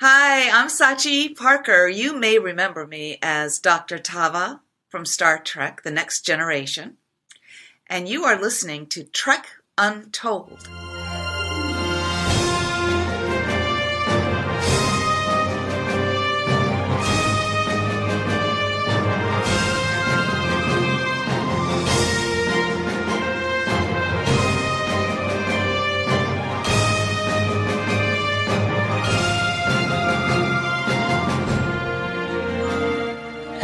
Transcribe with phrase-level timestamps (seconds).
[0.00, 1.88] Hi, I'm Sachi Parker.
[1.88, 3.98] You may remember me as Dr.
[3.98, 6.98] Tava from Star Trek The Next Generation.
[7.88, 10.68] And you are listening to Trek Untold.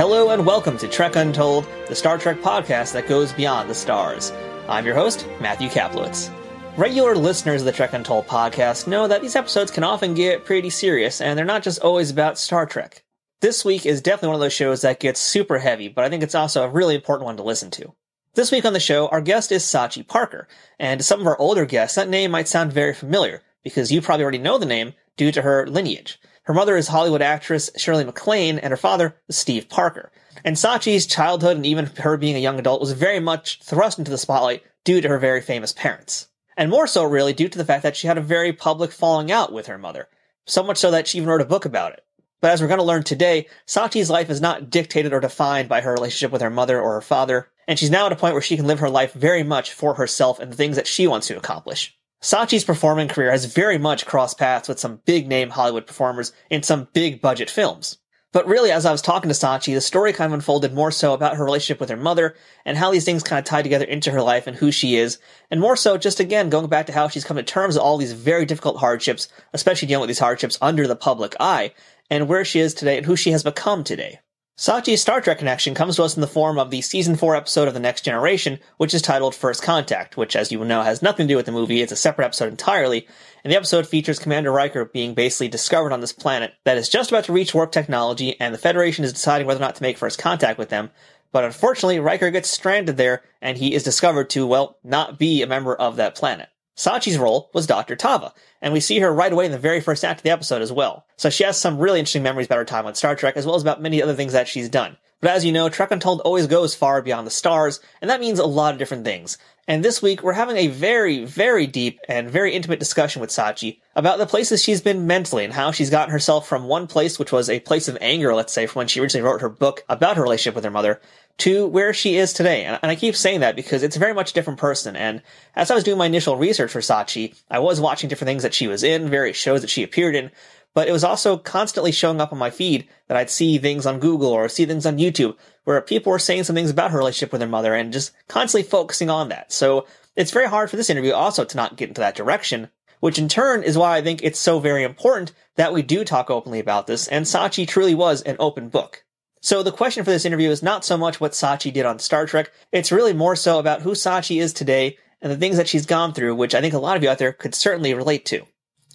[0.06, 4.32] Hello and welcome to Trek Untold, the Star Trek podcast that goes beyond the stars.
[4.68, 6.30] I'm your host, Matthew Kaplowitz.
[6.76, 10.68] Regular listeners of the Trek Untold podcast know that these episodes can often get pretty
[10.68, 13.02] serious, and they're not just always about Star Trek.
[13.40, 16.23] This week is definitely one of those shows that gets super heavy, but I think
[16.23, 17.95] it's also a really important one to listen to.
[18.34, 20.48] This week on the show, our guest is Sachi Parker,
[20.78, 24.02] and to some of our older guests, that name might sound very familiar, because you
[24.02, 26.20] probably already know the name due to her lineage.
[26.44, 30.12] Her mother is Hollywood actress Shirley MacLaine, and her father is Steve Parker.
[30.45, 34.10] And Sachi's childhood and even her being a young adult was very much thrust into
[34.10, 36.28] the spotlight due to her very famous parents.
[36.56, 39.32] And more so, really, due to the fact that she had a very public falling
[39.32, 40.09] out with her mother.
[40.45, 42.04] So much so that she even wrote a book about it.
[42.42, 45.80] But as we're going to learn today, Sachi's life is not dictated or defined by
[45.80, 48.42] her relationship with her mother or her father, and she's now at a point where
[48.42, 51.26] she can live her life very much for herself and the things that she wants
[51.29, 51.96] to accomplish.
[52.23, 56.62] Sachi's performing career has very much crossed paths with some big name Hollywood performers in
[56.62, 57.98] some big budget films.
[58.34, 61.15] But really, as I was talking to Sachi, the story kind of unfolded more so
[61.15, 64.10] about her relationship with her mother and how these things kind of tie together into
[64.10, 65.19] her life and who she is,
[65.53, 67.97] and more so just again going back to how she's come to terms with all
[67.97, 71.72] these very difficult hardships, especially dealing with these hardships under the public eye,
[72.10, 74.19] and where she is today and who she has become today.
[74.56, 77.66] Sachi's Star Trek connection comes to us in the form of the season 4 episode
[77.66, 81.27] of The Next Generation, which is titled First Contact, which, as you know, has nothing
[81.27, 81.83] to do with the movie.
[81.83, 83.09] It's a separate episode entirely,
[83.43, 87.10] and the episode features Commander Riker being basically discovered on this planet that is just
[87.10, 89.99] about to reach warp technology, and the Federation is deciding whether or not to make
[89.99, 90.93] first contact with them.
[91.32, 95.48] But unfortunately, Riker gets stranded there, and he is discovered to, well, not be a
[95.48, 96.48] member of that planet.
[96.76, 97.94] Sachi's role was Dr.
[97.94, 100.60] Tava, and we see her right away in the very first act of the episode
[100.60, 101.06] as well.
[101.16, 103.54] So she has some really interesting memories about her time on Star Trek, as well
[103.54, 104.96] as about many other things that she's done.
[105.20, 108.38] But as you know, Trek Untold always goes far beyond the stars, and that means
[108.38, 109.38] a lot of different things.
[109.66, 113.78] And this week, we're having a very, very deep and very intimate discussion with Sachi
[113.96, 117.32] about the places she's been mentally and how she's gotten herself from one place, which
[117.32, 120.18] was a place of anger, let's say, from when she originally wrote her book about
[120.18, 121.00] her relationship with her mother,
[121.38, 122.64] to where she is today.
[122.64, 124.96] And, I keep saying that because it's a very much different person.
[124.96, 125.22] And
[125.56, 128.54] as I was doing my initial research for Sachi, I was watching different things that
[128.54, 130.30] she was in, various shows that she appeared in,
[130.74, 134.00] but it was also constantly showing up on my feed that I'd see things on
[134.00, 137.32] Google or see things on YouTube where people were saying some things about her relationship
[137.32, 139.52] with her mother and just constantly focusing on that.
[139.52, 142.70] So it's very hard for this interview also to not get into that direction,
[143.00, 146.30] which in turn is why I think it's so very important that we do talk
[146.30, 149.03] openly about this, and Sachi truly was an open book.
[149.44, 152.25] So the question for this interview is not so much what Sachi did on Star
[152.25, 155.84] Trek, it's really more so about who Sachi is today and the things that she's
[155.84, 158.47] gone through, which I think a lot of you out there could certainly relate to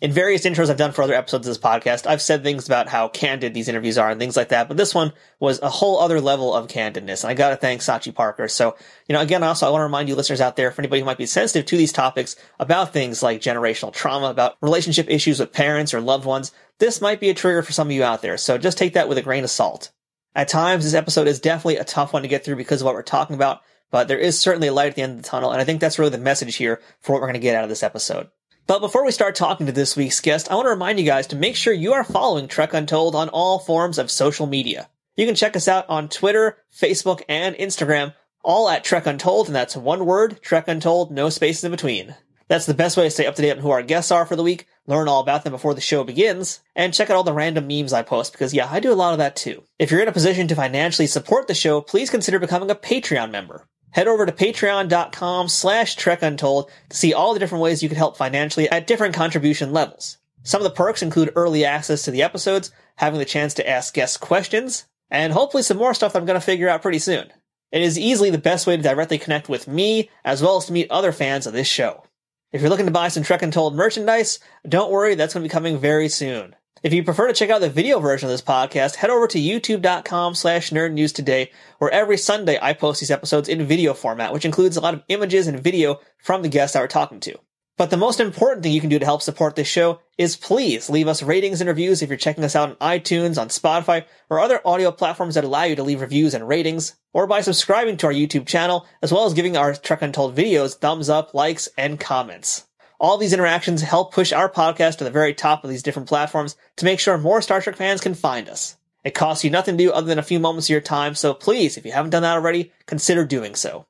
[0.02, 2.88] in various intros I've done for other episodes of this podcast, I've said things about
[2.88, 6.00] how candid these interviews are and things like that, but this one was a whole
[6.00, 7.24] other level of candidness.
[7.24, 8.48] And I gotta thank Sachi Parker.
[8.48, 8.78] So,
[9.08, 11.06] you know, again, also I want to remind you listeners out there, for anybody who
[11.06, 15.52] might be sensitive to these topics about things like generational trauma, about relationship issues with
[15.52, 18.38] parents or loved ones, this might be a trigger for some of you out there.
[18.38, 19.92] So just take that with a grain of salt.
[20.40, 22.94] At times, this episode is definitely a tough one to get through because of what
[22.94, 23.60] we're talking about,
[23.92, 25.82] but there is certainly a light at the end of the tunnel, and I think
[25.82, 28.30] that's really the message here for what we're going to get out of this episode.
[28.66, 31.28] But before we start talking to this week's guest, I want to remind you guys
[31.28, 34.90] to make sure you are following Trek Untold on all forms of social media.
[35.18, 39.56] You can check us out on Twitter, Facebook, and Instagram, all at Trek Untold, and
[39.58, 42.16] that's one word, Trek Untold, no spaces in between.
[42.50, 44.36] That's the best way to stay up to date on who our guests are for
[44.36, 47.32] the week, learn all about them before the show begins, and check out all the
[47.32, 49.64] random memes I post because yeah, I do a lot of that too.
[49.78, 53.30] If you're in a position to financially support the show, please consider becoming a Patreon
[53.30, 53.68] member.
[53.92, 58.18] Head over to patreon.com slash trekuntold to see all the different ways you can help
[58.18, 60.18] financially at different contribution levels.
[60.42, 63.94] Some of the perks include early access to the episodes, having the chance to ask
[63.94, 67.32] guests questions, and hopefully some more stuff I'm going to figure out pretty soon.
[67.72, 70.74] It is easily the best way to directly connect with me, as well as to
[70.74, 72.04] meet other fans of this show.
[72.52, 75.54] If you're looking to buy some Trek Untold merchandise, don't worry, that's going to be
[75.54, 76.56] coming very soon.
[76.82, 79.38] If you prefer to check out the video version of this podcast, head over to
[79.38, 84.34] youtube.com slash nerd news today, where every Sunday I post these episodes in video format,
[84.34, 87.38] which includes a lot of images and video from the guests that we're talking to.
[87.80, 90.90] But the most important thing you can do to help support this show is please
[90.90, 94.42] leave us ratings and reviews if you're checking us out on iTunes, on Spotify, or
[94.42, 98.08] other audio platforms that allow you to leave reviews and ratings, or by subscribing to
[98.08, 102.02] our YouTube channel, as well as giving our Trek Untold videos thumbs up, likes, and
[102.02, 102.68] comments.
[103.00, 106.58] All these interactions help push our podcast to the very top of these different platforms
[106.76, 108.76] to make sure more Star Trek fans can find us.
[109.06, 111.34] It costs you nothing to do other than a few moments of your time, so
[111.34, 113.86] please, if you haven't done that already, consider doing so.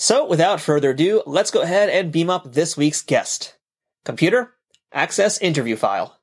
[0.00, 3.56] So, without further ado, let's go ahead and beam up this week's guest.
[4.04, 4.54] Computer,
[4.92, 6.17] access interview file.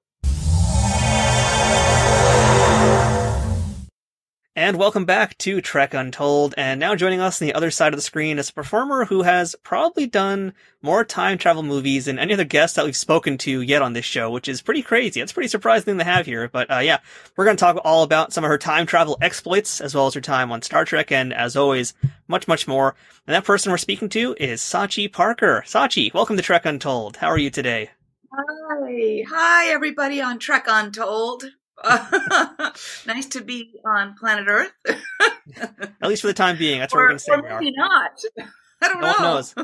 [4.58, 6.54] And welcome back to Trek Untold.
[6.56, 9.24] And now joining us on the other side of the screen is a performer who
[9.24, 13.60] has probably done more time travel movies than any other guest that we've spoken to
[13.60, 15.20] yet on this show, which is pretty crazy.
[15.20, 16.48] It's pretty surprising to have here.
[16.48, 17.00] But uh, yeah,
[17.36, 20.14] we're going to talk all about some of her time travel exploits, as well as
[20.14, 21.94] her time on Star Trek, and as always,
[22.30, 22.96] much, much more.
[23.28, 25.64] And that person we're speaking to is Sachi Parker.
[25.68, 27.18] Sachi, welcome to Trek Untold.
[27.18, 27.90] How are you today?
[28.32, 29.24] Hi.
[29.28, 31.44] Hi, everybody on Trek Untold.
[33.06, 34.72] nice to be on planet Earth.
[36.02, 36.80] At least for the time being.
[36.80, 37.34] That's or, where we're going to stay.
[37.34, 38.12] Or maybe not.
[38.82, 39.14] I don't no know.
[39.14, 39.56] one knows.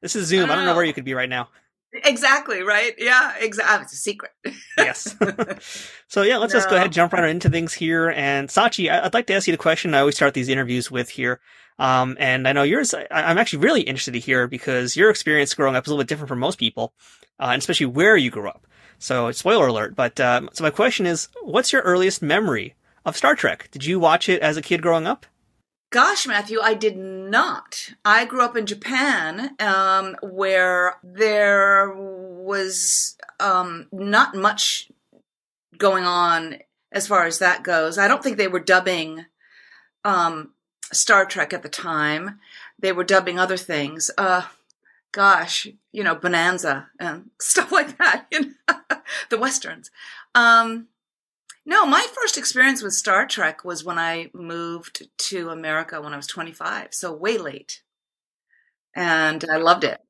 [0.00, 0.44] This is Zoom.
[0.44, 0.70] I don't, I don't know.
[0.72, 1.48] know where you could be right now.
[1.92, 2.94] Exactly, right?
[2.98, 3.84] Yeah, exactly.
[3.84, 4.32] It's a secret.
[4.76, 5.16] yes.
[6.08, 6.58] so yeah, let's no.
[6.58, 8.10] just go ahead and jump right into things here.
[8.10, 11.08] And Sachi, I'd like to ask you the question I always start these interviews with
[11.08, 11.40] here.
[11.78, 15.76] Um, and I know yours, I'm actually really interested to hear because your experience growing
[15.76, 16.92] up is a little bit different from most people,
[17.38, 18.66] uh, and especially where you grew up.
[18.98, 19.94] So, spoiler alert.
[19.94, 22.74] But uh, so my question is, what's your earliest memory
[23.04, 23.68] of Star Trek?
[23.70, 25.26] Did you watch it as a kid growing up?
[25.90, 27.94] Gosh, Matthew, I did not.
[28.04, 34.90] I grew up in Japan, um, where there was um, not much
[35.78, 36.58] going on
[36.92, 37.96] as far as that goes.
[37.96, 39.24] I don't think they were dubbing
[40.04, 40.52] um,
[40.92, 42.38] Star Trek at the time.
[42.78, 44.10] They were dubbing other things.
[44.18, 44.42] Uh,
[45.12, 48.74] gosh, you know, Bonanza and stuff like that, you know,
[49.30, 49.90] the Westerns.
[50.34, 50.88] Um,
[51.64, 56.16] no, my first experience with Star Trek was when I moved to America when I
[56.16, 57.82] was 25, so way late.
[58.94, 60.00] And I loved it,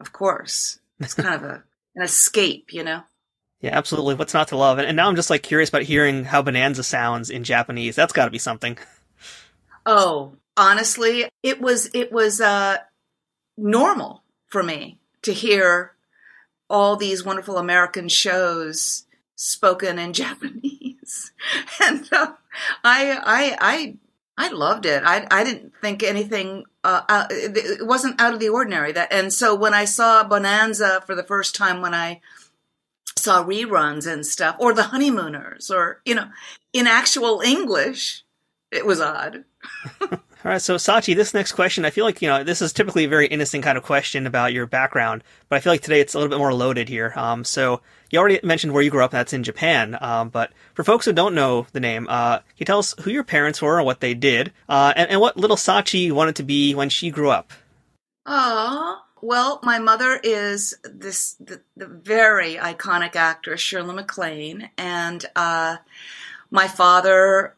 [0.00, 0.78] of course.
[1.00, 1.64] It's kind of a,
[1.96, 3.02] an escape, you know?
[3.60, 4.16] Yeah, absolutely.
[4.16, 4.78] What's not to love?
[4.78, 7.94] And now I'm just like curious about hearing how Bonanza sounds in Japanese.
[7.94, 8.76] That's got to be something.
[9.86, 12.78] Oh, honestly, it was it was uh
[13.56, 15.91] normal for me to hear
[16.72, 19.04] all these wonderful American shows
[19.36, 21.32] spoken in Japanese,
[21.80, 22.32] and uh,
[22.82, 23.96] I I I
[24.38, 25.02] I loved it.
[25.04, 26.64] I I didn't think anything.
[26.82, 28.90] Uh, uh, it wasn't out of the ordinary.
[28.90, 32.20] That and so when I saw Bonanza for the first time, when I
[33.16, 36.28] saw reruns and stuff, or the Honeymooners, or you know,
[36.72, 38.24] in actual English,
[38.70, 39.44] it was odd.
[40.44, 43.04] All right, so Sachi, this next question, I feel like you know this is typically
[43.04, 46.14] a very innocent kind of question about your background, but I feel like today it's
[46.14, 47.12] a little bit more loaded here.
[47.14, 47.80] Um, so
[48.10, 49.96] you already mentioned where you grew up, that's in Japan.
[50.00, 53.12] Um, but for folks who don't know the name, uh, can you tell us who
[53.12, 56.42] your parents were and what they did, uh, and, and what little Sachi wanted to
[56.42, 57.52] be when she grew up?
[58.26, 65.76] Oh, well, my mother is this the, the very iconic actress Shirley MacLaine, and uh,
[66.50, 67.54] my father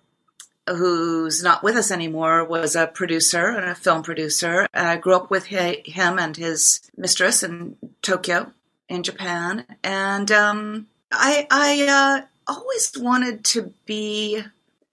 [0.69, 4.67] who's not with us anymore, was a producer and a film producer.
[4.73, 8.53] I grew up with him and his mistress in Tokyo,
[8.89, 14.43] in Japan, and um, I, I uh, always wanted to be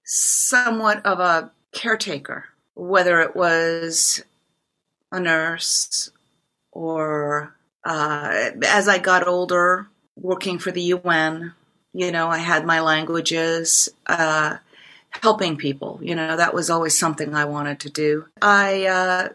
[0.03, 4.23] somewhat of a caretaker, whether it was
[5.12, 6.12] a nurse
[6.71, 11.53] or uh, as I got older, working for the UN.
[11.94, 13.89] You know, I had my languages.
[14.06, 14.57] Uh,
[15.11, 15.99] helping people.
[16.01, 18.25] You know, that was always something I wanted to do.
[18.41, 19.30] I uh,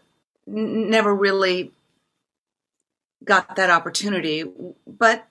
[0.47, 1.73] never really
[3.25, 4.45] got that opportunity,
[4.87, 5.27] but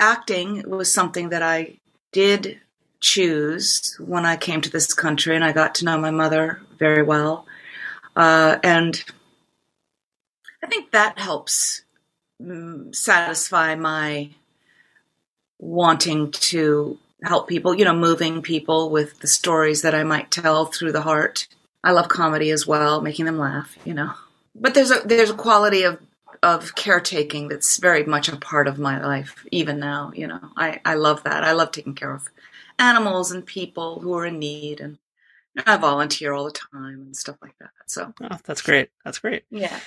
[0.00, 1.78] acting was something that I
[2.12, 2.60] did
[3.00, 7.02] choose when I came to this country and I got to know my mother very
[7.02, 7.46] well.
[8.14, 9.02] Uh, and
[10.62, 11.82] I think that helps
[12.40, 14.30] mm, satisfy my
[15.58, 20.66] wanting to help people, you know, moving people with the stories that I might tell
[20.66, 21.46] through the heart.
[21.84, 24.12] I love comedy as well, making them laugh, you know.
[24.54, 25.98] But there's a there's a quality of
[26.42, 30.40] of caretaking that's very much a part of my life even now, you know.
[30.56, 31.44] I I love that.
[31.44, 32.28] I love taking care of
[32.78, 34.98] animals and people who are in need and
[35.66, 37.70] I volunteer all the time and stuff like that.
[37.86, 38.90] So oh, that's great.
[39.04, 39.44] That's great.
[39.50, 39.78] Yeah.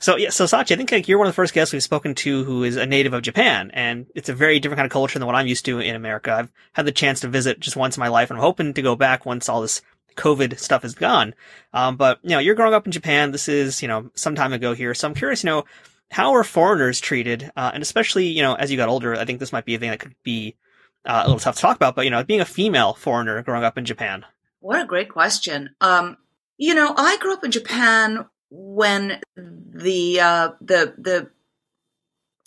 [0.00, 2.14] So yeah, so Sachi, I think like, you're one of the first guests we've spoken
[2.16, 5.18] to who is a native of Japan, and it's a very different kind of culture
[5.18, 6.32] than what I'm used to in America.
[6.32, 8.82] I've had the chance to visit just once in my life, and I'm hoping to
[8.82, 9.82] go back once all this
[10.16, 11.34] COVID stuff is gone.
[11.72, 13.32] Um, but you know, you're growing up in Japan.
[13.32, 15.64] This is you know some time ago here, so I'm curious, you know,
[16.10, 19.40] how are foreigners treated, uh, and especially you know as you got older, I think
[19.40, 20.56] this might be a thing that could be
[21.04, 21.94] uh, a little tough to talk about.
[21.94, 24.24] But you know, being a female foreigner growing up in Japan.
[24.62, 25.74] What a great question.
[25.80, 26.16] Um,
[26.56, 31.30] you know, I grew up in Japan when the uh, the the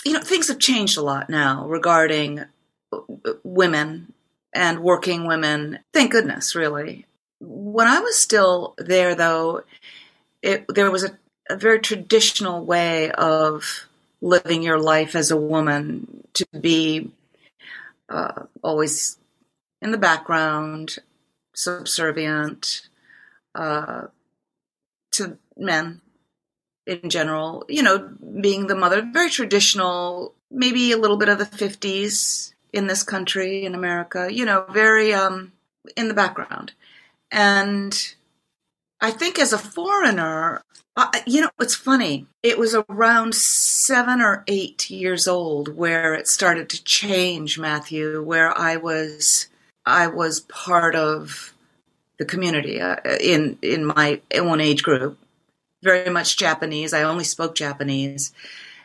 [0.05, 2.45] you know, things have changed a lot now regarding
[2.93, 2.99] uh,
[3.43, 4.13] women
[4.53, 5.79] and working women.
[5.93, 7.05] Thank goodness, really.
[7.41, 9.63] When I was still there, though,
[10.41, 11.17] it, there was a,
[11.49, 13.87] a very traditional way of
[14.21, 17.11] living your life as a woman to be
[18.07, 19.17] uh, always
[19.81, 20.99] in the background,
[21.55, 22.87] subservient
[23.53, 24.07] uh,
[25.13, 26.01] to men
[26.85, 27.65] in general.
[27.67, 28.09] You know,
[28.41, 33.65] being the mother, very traditional, maybe a little bit of the 50s in this country,
[33.65, 35.53] in America, you know, very um,
[35.95, 36.73] in the background.
[37.31, 38.15] And
[39.01, 40.61] I think as a foreigner,
[40.97, 42.25] uh, you know, it's funny.
[42.41, 48.57] It was around seven or eight years old where it started to change, Matthew, where
[48.57, 49.47] I was,
[49.85, 51.53] I was part of
[52.17, 55.17] the community uh, in in my own age group,
[55.83, 56.93] very much Japanese.
[56.93, 58.33] I only spoke Japanese,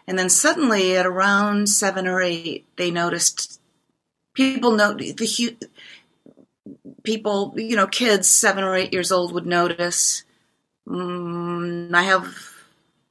[0.06, 3.60] and then suddenly at around seven or eight, they noticed
[4.34, 5.56] people know the
[7.02, 10.24] people, you know, kids seven or eight years old would notice
[10.86, 12.34] mm, I have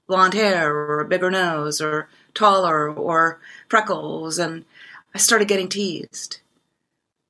[0.07, 4.65] blonde hair or a bigger nose or taller or freckles, and
[5.13, 6.39] I started getting teased.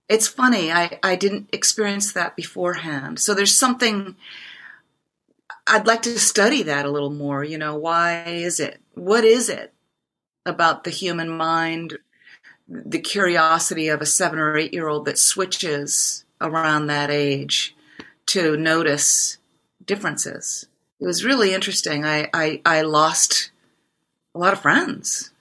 [0.10, 3.20] It's funny, I, I didn't experience that beforehand.
[3.20, 4.16] So there's something
[5.68, 7.44] I'd like to study that a little more.
[7.44, 8.82] You know, why is it?
[8.96, 9.72] What is it
[10.46, 12.00] about the human mind,
[12.68, 17.76] the curiosity of a seven or eight year old that switches around that age
[18.26, 19.38] to notice
[19.86, 20.68] differences.
[21.00, 22.06] It was really interesting.
[22.06, 23.52] I, I, I lost
[24.36, 25.32] a lot of friends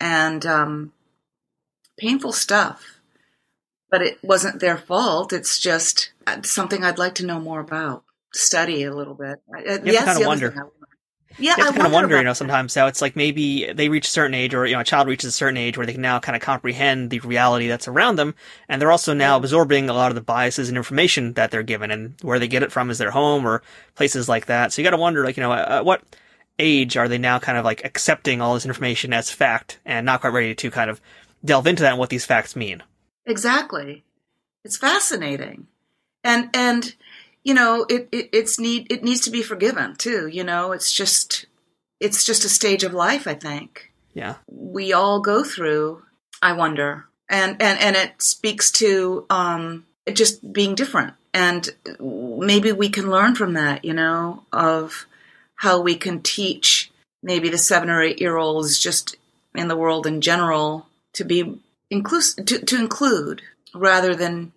[0.00, 0.92] and um,
[1.96, 2.97] painful stuff,
[3.90, 5.32] but it wasn't their fault.
[5.32, 9.40] It's just uh, something I'd like to know more about, study a little bit.
[9.52, 10.70] Uh, you yes, kind of wonder.
[11.40, 14.08] Yeah, you to kind of wonder, you know, sometimes how it's like maybe they reach
[14.08, 16.02] a certain age, or you know, a child reaches a certain age where they can
[16.02, 18.34] now kind of comprehend the reality that's around them,
[18.68, 21.90] and they're also now absorbing a lot of the biases and information that they're given,
[21.92, 23.62] and where they get it from is their home or
[23.94, 24.72] places like that.
[24.72, 26.02] So you got to wonder, like, you know, at what
[26.58, 30.20] age are they now kind of like accepting all this information as fact and not
[30.22, 31.00] quite ready to kind of
[31.44, 32.82] delve into that and what these facts mean?
[33.28, 34.04] Exactly,
[34.64, 35.66] it's fascinating,
[36.24, 36.94] and and
[37.44, 40.26] you know, it, it it's need it needs to be forgiven too.
[40.26, 41.46] You know, it's just
[42.00, 43.26] it's just a stage of life.
[43.26, 43.92] I think.
[44.14, 44.36] Yeah.
[44.50, 46.02] We all go through.
[46.42, 51.68] I wonder, and and and it speaks to um, it just being different, and
[52.00, 53.84] maybe we can learn from that.
[53.84, 55.06] You know, of
[55.56, 56.90] how we can teach
[57.22, 59.16] maybe the seven or eight year olds just
[59.54, 61.58] in the world in general to be
[61.90, 63.42] inclusive to, to include
[63.74, 64.52] rather than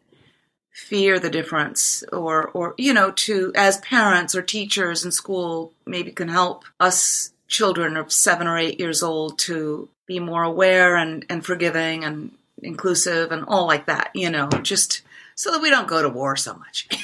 [0.72, 6.12] fear the difference or or you know to as parents or teachers in school maybe
[6.12, 11.26] can help us children of 7 or 8 years old to be more aware and
[11.30, 12.32] and forgiving and
[12.64, 15.02] inclusive and all like that you know just
[15.36, 16.88] so that we don't go to war so much.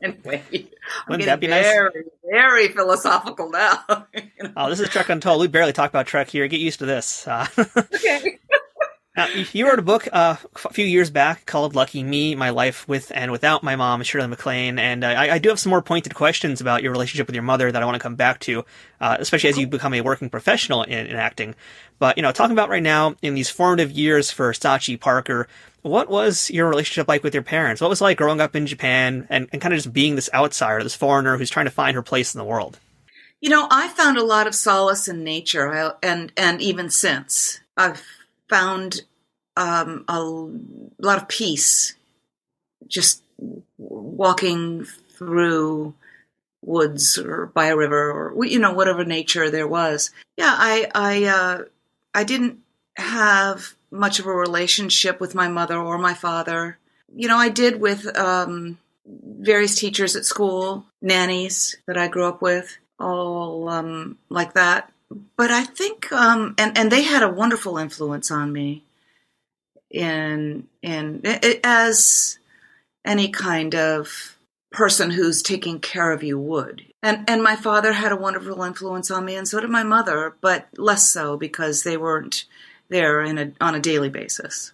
[0.00, 0.44] Anyway
[1.08, 2.04] wouldn't that be very, nice?
[2.30, 3.82] very philosophical now
[4.14, 4.52] you know?
[4.56, 5.40] oh this is trek untold.
[5.40, 6.46] We barely talk about trek here.
[6.46, 8.38] Get used to this uh, okay
[9.18, 12.86] now, you wrote a book uh, a few years back called "Lucky Me: My Life
[12.86, 15.82] with and Without My Mom," Shirley MacLaine, and uh, I, I, do have some more
[15.82, 18.64] pointed questions about your relationship with your mother that I want to come back to,
[19.00, 21.56] uh, especially as you become a working professional in, in, acting.
[21.98, 25.48] But you know, talking about right now in these formative years for Sachi Parker,
[25.82, 27.80] what was your relationship like with your parents?
[27.80, 30.30] What was it like growing up in Japan and, and kind of just being this
[30.32, 32.78] outsider, this foreigner who's trying to find her place in the world?
[33.40, 38.00] You know, I found a lot of solace in nature, and and even since I've
[38.48, 39.02] found
[39.58, 40.20] um, a
[41.04, 41.94] lot of peace
[42.86, 43.22] just
[43.76, 45.94] walking through
[46.62, 50.10] woods or by a river or you know whatever nature there was.
[50.36, 51.62] Yeah i i uh,
[52.14, 52.58] i didn't
[52.96, 56.78] have much of a relationship with my mother or my father.
[57.14, 62.42] You know i did with um, various teachers at school nannies that i grew up
[62.42, 64.92] with all um, like that.
[65.36, 68.84] But I think, um, and and they had a wonderful influence on me.
[69.90, 72.38] In in it, as
[73.04, 74.36] any kind of
[74.70, 76.84] person who's taking care of you would.
[77.02, 80.36] And and my father had a wonderful influence on me, and so did my mother,
[80.40, 82.44] but less so because they weren't
[82.88, 84.72] there in a, on a daily basis.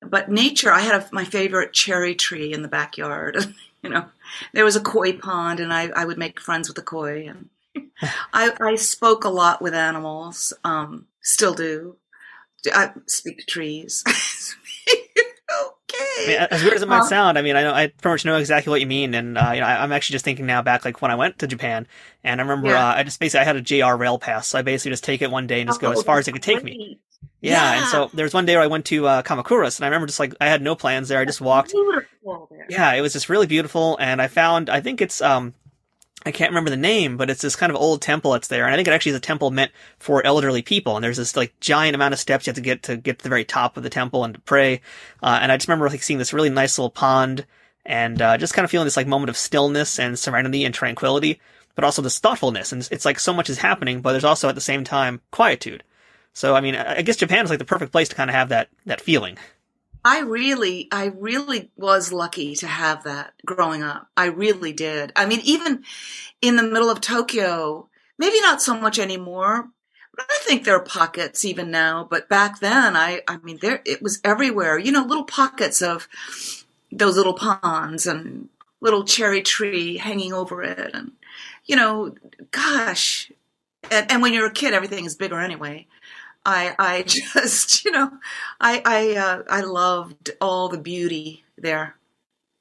[0.00, 3.54] But nature, I had a, my favorite cherry tree in the backyard.
[3.82, 4.06] you know,
[4.52, 7.48] there was a koi pond, and I, I would make friends with the koi, and
[8.32, 11.96] I, I spoke a lot with animals, um, still do.
[12.72, 14.04] I speak to trees.
[14.06, 15.04] okay.
[15.94, 18.24] I mean, as weird as it might sound, I mean, I know I pretty much
[18.24, 20.62] know exactly what you mean, and uh, you know, I, am actually just thinking now
[20.62, 21.86] back, like when I went to Japan,
[22.22, 22.88] and I remember yeah.
[22.88, 25.22] uh, I just basically I had a JR rail pass, so I basically just take
[25.22, 26.76] it one day and just oh, go as far as it could take great.
[26.76, 27.00] me.
[27.40, 29.84] Yeah, yeah, and so there was one day where I went to uh, Kamakuras, and
[29.84, 31.20] I remember just like I had no plans there.
[31.20, 31.72] I just walked.
[31.72, 32.66] Beautiful there.
[32.70, 35.54] Yeah, it was just really beautiful, and I found I think it's um
[36.26, 38.72] I can't remember the name, but it's this kind of old temple that's there, and
[38.72, 40.96] I think it actually is a temple meant for elderly people.
[40.96, 43.22] And there's this like giant amount of steps you have to get to get to
[43.22, 44.80] the very top of the temple and to pray.
[45.22, 47.46] Uh, and I just remember like seeing this really nice little pond,
[47.84, 51.40] and uh, just kind of feeling this like moment of stillness and serenity and tranquility,
[51.74, 52.72] but also this thoughtfulness.
[52.72, 55.84] And it's like so much is happening, but there's also at the same time quietude.
[56.32, 58.48] So I mean, I guess Japan is like the perfect place to kind of have
[58.48, 59.36] that that feeling.
[60.04, 64.10] I really, I really was lucky to have that growing up.
[64.16, 65.12] I really did.
[65.16, 65.82] I mean, even
[66.42, 69.70] in the middle of Tokyo, maybe not so much anymore,
[70.14, 72.06] but I think there are pockets even now.
[72.08, 76.06] But back then, I, I mean, there, it was everywhere, you know, little pockets of
[76.92, 80.90] those little ponds and little cherry tree hanging over it.
[80.94, 81.12] And,
[81.64, 82.14] you know,
[82.50, 83.32] gosh.
[83.90, 85.86] And, and when you're a kid, everything is bigger anyway.
[86.44, 88.12] I I just you know
[88.60, 91.96] I I uh, I loved all the beauty there.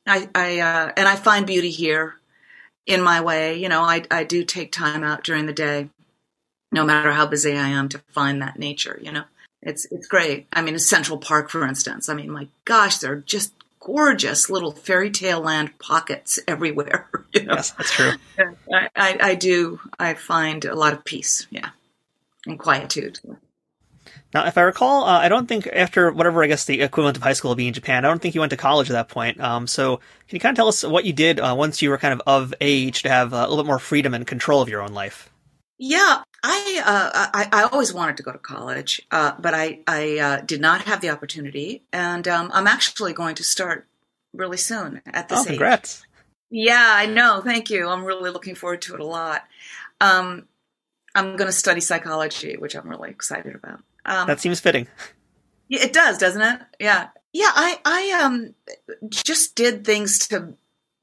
[0.07, 2.15] I I uh, and I find beauty here
[2.85, 3.57] in my way.
[3.57, 5.89] You know I I do take time out during the day,
[6.71, 8.99] no matter how busy I am, to find that nature.
[9.01, 9.23] You know
[9.65, 10.47] it's it's great.
[10.53, 12.09] I mean, Central Park, for instance.
[12.09, 17.09] I mean, my gosh, they're just gorgeous little fairy tale land pockets everywhere.
[17.33, 17.55] You know?
[17.55, 18.11] Yes, that's true.
[18.73, 19.79] I, I, I do.
[19.99, 21.47] I find a lot of peace.
[21.49, 21.69] Yeah,
[22.45, 23.19] and quietude.
[24.33, 27.23] Now, if I recall, uh, I don't think after whatever I guess the equivalent of
[27.23, 29.09] high school would be in Japan, I don't think you went to college at that
[29.09, 29.39] point.
[29.39, 31.97] Um, so can you kind of tell us what you did uh, once you were
[31.97, 34.69] kind of of age to have uh, a little bit more freedom and control of
[34.69, 35.29] your own life?
[35.77, 40.17] Yeah, I uh, I, I, always wanted to go to college, uh, but I I
[40.17, 43.87] uh, did not have the opportunity, and um, I'm actually going to start
[44.33, 46.01] really soon at this oh, congrats.
[46.01, 46.09] age.
[46.51, 47.41] Yeah, I know.
[47.43, 47.87] Thank you.
[47.87, 49.43] I'm really looking forward to it a lot.
[49.99, 50.47] Um,
[51.15, 53.81] I'm going to study psychology, which I'm really excited about.
[54.05, 54.87] Um, that seems fitting.
[55.69, 56.61] It does, doesn't it?
[56.79, 57.51] Yeah, yeah.
[57.53, 58.53] I I um
[59.09, 60.53] just did things to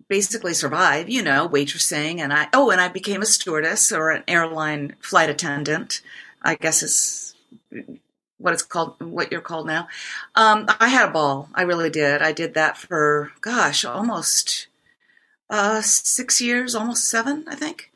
[0.09, 1.09] basically survive.
[1.09, 5.31] You know, waitressing, and I oh, and I became a stewardess or an airline flight
[5.31, 6.03] attendant.
[6.43, 7.35] I guess is
[8.39, 9.87] what it's called, what you're called now.
[10.35, 11.49] Um, I had a ball.
[11.55, 12.23] I really did.
[12.23, 14.69] I did that for gosh, almost
[15.51, 17.91] uh, six years, almost seven, I think,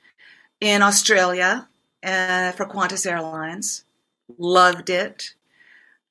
[0.61, 1.69] in Australia
[2.03, 3.84] uh, for Qantas Airlines
[4.39, 5.35] loved it.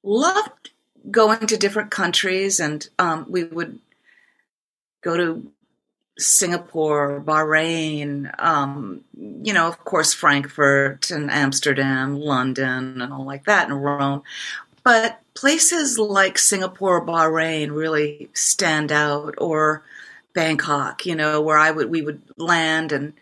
[0.03, 0.71] Loved
[1.09, 3.79] going to different countries, and um, we would
[5.01, 5.51] go to
[6.17, 13.69] Singapore, Bahrain, um, you know, of course, Frankfurt and Amsterdam, London, and all like that,
[13.69, 14.23] and Rome.
[14.83, 19.83] But places like Singapore, Bahrain really stand out, or
[20.33, 23.13] Bangkok, you know, where I would we would land and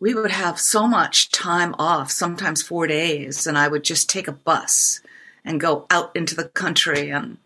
[0.00, 4.26] we would have so much time off, sometimes four days, and I would just take
[4.26, 5.00] a bus
[5.44, 7.36] and go out into the country and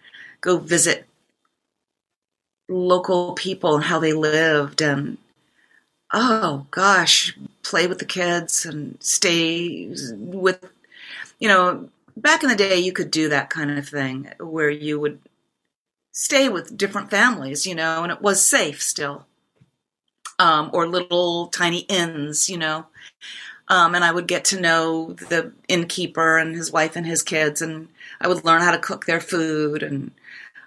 [0.41, 1.07] go visit
[2.69, 5.19] local people and how they lived and
[6.13, 10.65] oh gosh, play with the kids and stay with
[11.41, 14.99] you know, back in the day you could do that kind of thing where you
[15.01, 15.19] would
[16.13, 19.27] stay with different families, you know, and it was safe still
[20.39, 22.87] um, or little tiny inns, you know.
[23.69, 27.63] Um, and I would get to know the innkeeper and his wife and his kids,
[27.63, 27.89] and
[28.21, 29.83] I would learn how to cook their food.
[29.83, 30.11] And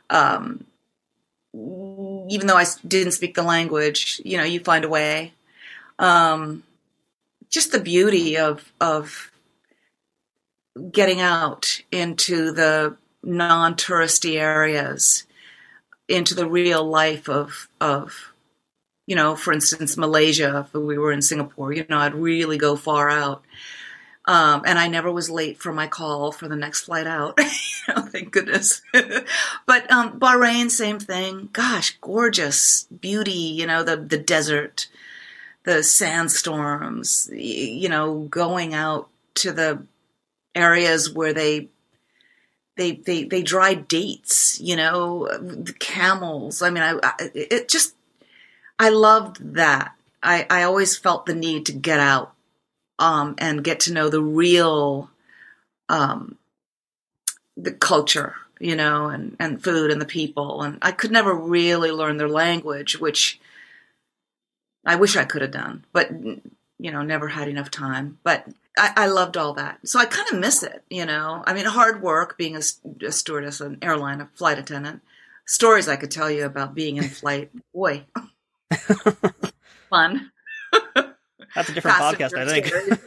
[0.10, 0.66] um,
[1.54, 5.34] even though I didn't speak the language, you know, you find a way.
[6.00, 6.64] Um,
[7.50, 9.32] just the beauty of of
[10.92, 15.26] getting out into the non-touristy areas,
[16.08, 18.27] into the real life of of
[19.08, 22.76] you know, for instance, Malaysia, if we were in Singapore, you know, I'd really go
[22.76, 23.44] far out.
[24.26, 27.40] Um, and I never was late for my call for the next flight out.
[28.12, 28.82] thank goodness.
[29.66, 31.48] but um, Bahrain, same thing.
[31.54, 33.32] Gosh, gorgeous beauty.
[33.32, 34.90] You know, the the desert,
[35.64, 37.30] the sandstorms.
[37.32, 39.84] You know, going out to the
[40.54, 41.70] areas where they
[42.76, 44.60] they they they dry dates.
[44.60, 46.62] You know, the camels.
[46.62, 47.96] I mean, I, I it just
[48.80, 49.94] I loved that.
[50.22, 52.34] I, I always felt the need to get out
[53.00, 55.10] um, and get to know the real
[55.90, 56.38] um,
[57.56, 60.62] the culture, you know, and, and food and the people.
[60.62, 63.40] And I could never really learn their language, which
[64.86, 66.12] I wish I could have done, but
[66.80, 68.20] you know, never had enough time.
[68.24, 70.84] But I, I loved all that, so I kind of miss it.
[70.90, 72.62] You know, I mean, hard work being a,
[73.06, 75.02] a stewardess, an airline, a flight attendant,
[75.46, 77.50] stories I could tell you about being in flight.
[77.74, 78.06] Boy,
[79.90, 80.32] fun.
[81.56, 83.02] That's a different podcast, I think.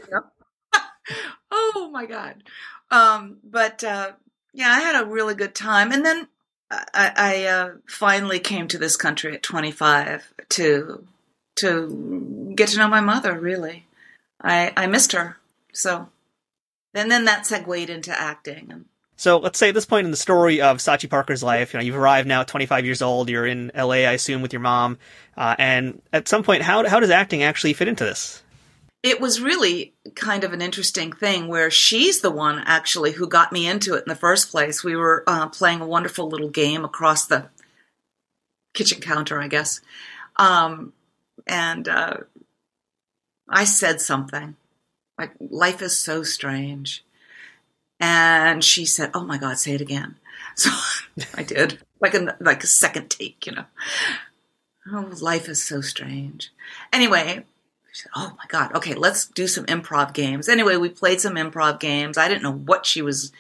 [1.51, 2.43] oh my god!
[2.91, 4.13] Um, but uh,
[4.53, 6.29] yeah, I had a really good time, and then
[6.71, 11.05] I, I uh, finally came to this country at 25 to
[11.57, 13.39] to get to know my mother.
[13.39, 13.87] Really,
[14.41, 15.37] I I missed her
[15.73, 16.09] so.
[16.93, 18.87] And then that segued into acting.
[19.21, 21.85] So let's say at this point in the story of Sachi Parker's life, you know,
[21.85, 23.29] you've arrived now at 25 years old.
[23.29, 24.97] You're in LA, I assume, with your mom.
[25.37, 28.43] Uh, and at some point, how how does acting actually fit into this?
[29.03, 33.53] it was really kind of an interesting thing where she's the one actually who got
[33.53, 34.85] me into it in the first place.
[34.85, 37.49] We were uh, playing a wonderful little game across the
[38.75, 39.81] kitchen counter, I guess.
[40.37, 40.93] Um,
[41.47, 42.19] and uh,
[43.49, 44.57] I said something
[45.19, 47.03] like, life is so strange.
[48.01, 50.17] And she said, oh my God, say it again.
[50.57, 50.71] So
[51.37, 53.65] I did, like a, like a second take, you know.
[54.93, 56.51] Oh, life is so strange.
[56.93, 57.45] Anyway,
[57.93, 61.35] she said, "Oh my god, okay, let's do some improv games." Anyway, we played some
[61.35, 62.19] improv games.
[62.19, 63.33] I didn't know what she was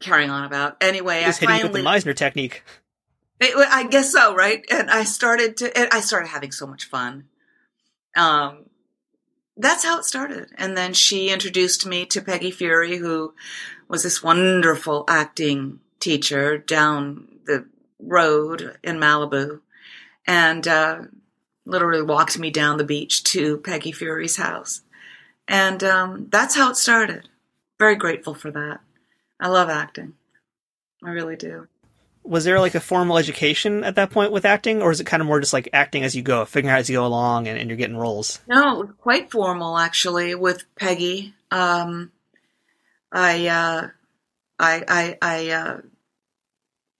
[0.00, 0.76] carrying on about.
[0.80, 2.62] Anyway, Just I finally finally, with the Meisner technique.
[3.40, 4.64] it, I guess so, right?
[4.70, 7.24] And I started to, I started having so much fun.
[8.16, 8.64] Um,
[9.56, 10.48] that's how it started.
[10.56, 13.34] And then she introduced me to Peggy Feury, who
[13.88, 17.66] was this wonderful acting teacher down the
[17.98, 19.60] road in Malibu,
[20.26, 21.02] and uh,
[21.64, 24.82] literally walked me down the beach to Peggy Feury's house.
[25.46, 27.28] And um, that's how it started.
[27.78, 28.80] Very grateful for that.
[29.40, 30.14] I love acting.
[31.04, 31.68] I really do.
[32.24, 35.20] Was there like a formal education at that point with acting, or is it kind
[35.20, 37.58] of more just like acting as you go, figuring out as you go along, and,
[37.58, 38.40] and you're getting roles?
[38.46, 41.34] No, it was quite formal actually with Peggy.
[41.50, 42.12] Um,
[43.10, 43.88] I, uh,
[44.58, 45.80] I, I, I, uh,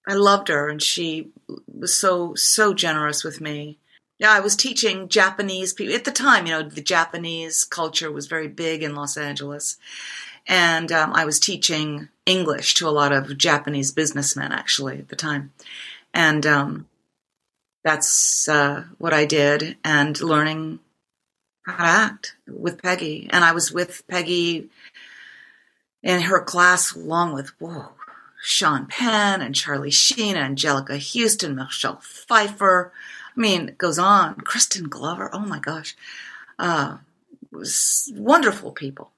[0.07, 1.31] I loved her, and she
[1.73, 3.79] was so so generous with me.
[4.19, 6.47] Yeah, I was teaching Japanese people at the time.
[6.47, 9.77] You know, the Japanese culture was very big in Los Angeles,
[10.47, 15.17] and um, I was teaching English to a lot of Japanese businessmen actually at the
[15.17, 15.53] time,
[16.13, 16.89] and um,
[17.85, 20.81] that's uh, what I did, and learning
[21.67, 24.69] how to act with Peggy, and I was with Peggy
[26.03, 27.91] in her class along with whoa.
[28.45, 32.93] Sean Penn and Charlie Sheen and Anjelica Huston, Michelle Pfeiffer.
[33.37, 34.35] I mean, it goes on.
[34.41, 35.31] Crispin Glover.
[35.33, 35.95] Oh my gosh.
[36.59, 36.97] Uh,
[37.53, 39.12] was wonderful people.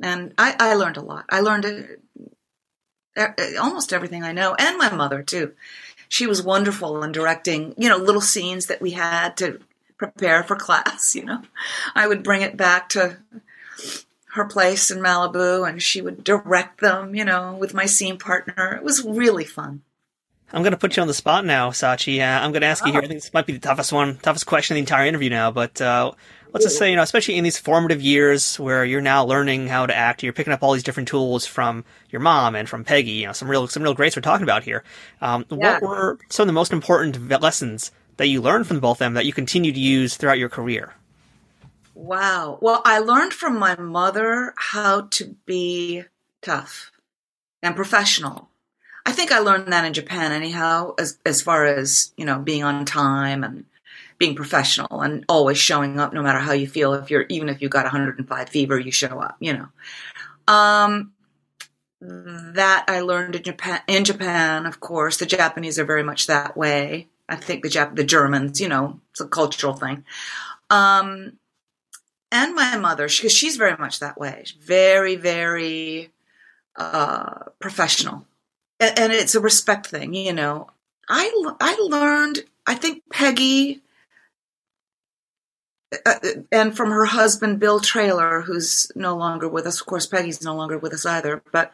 [0.00, 1.24] And I, I learned a lot.
[1.28, 1.88] I learned
[3.16, 3.28] uh,
[3.60, 5.54] almost everything I know, and my mother too.
[6.08, 9.60] She was wonderful in directing, you know, little scenes that we had to
[9.98, 11.14] prepare for class.
[11.14, 11.42] You know,
[11.94, 13.18] I would bring it back to
[14.34, 17.14] her place in Malibu, and she would direct them.
[17.14, 18.74] You know, with my scene partner.
[18.74, 19.82] It was really fun.
[20.52, 22.20] I'm going to put you on the spot now, Sachi.
[22.20, 23.02] Uh, I'm going to ask you here.
[23.02, 25.50] I think this might be the toughest one, toughest question in the entire interview now.
[25.50, 26.12] But uh,
[26.52, 29.86] let's just say, you know, especially in these formative years where you're now learning how
[29.86, 33.12] to act, you're picking up all these different tools from your mom and from Peggy.
[33.12, 34.84] You know, some real, some real greats we're talking about here.
[35.20, 35.78] Um, Yeah.
[35.78, 39.14] What were some of the most important lessons that you learned from both of them
[39.14, 40.94] that you continue to use throughout your career?
[41.94, 42.58] Wow.
[42.60, 46.04] Well, I learned from my mother how to be
[46.42, 46.92] tough
[47.62, 48.50] and professional.
[49.04, 52.62] I think I learned that in Japan anyhow, as as far as, you know, being
[52.62, 53.64] on time and
[54.18, 56.94] being professional and always showing up no matter how you feel.
[56.94, 59.68] If you're even if you got 105 fever, you show up, you know.
[60.52, 61.12] Um
[62.00, 65.16] that I learned in Japan in Japan, of course.
[65.16, 67.08] The Japanese are very much that way.
[67.28, 70.04] I think the Jap the Germans, you know, it's a cultural thing.
[70.70, 71.38] Um
[72.30, 74.44] and my mother, because she's very much that way.
[74.60, 76.10] Very, very
[76.76, 78.26] uh, professional,
[78.78, 80.14] and, and it's a respect thing.
[80.14, 80.68] You know,
[81.08, 82.44] I I learned.
[82.66, 83.80] I think Peggy,
[86.52, 89.80] and from her husband Bill Traylor, who's no longer with us.
[89.80, 91.42] Of course, Peggy's no longer with us either.
[91.50, 91.72] But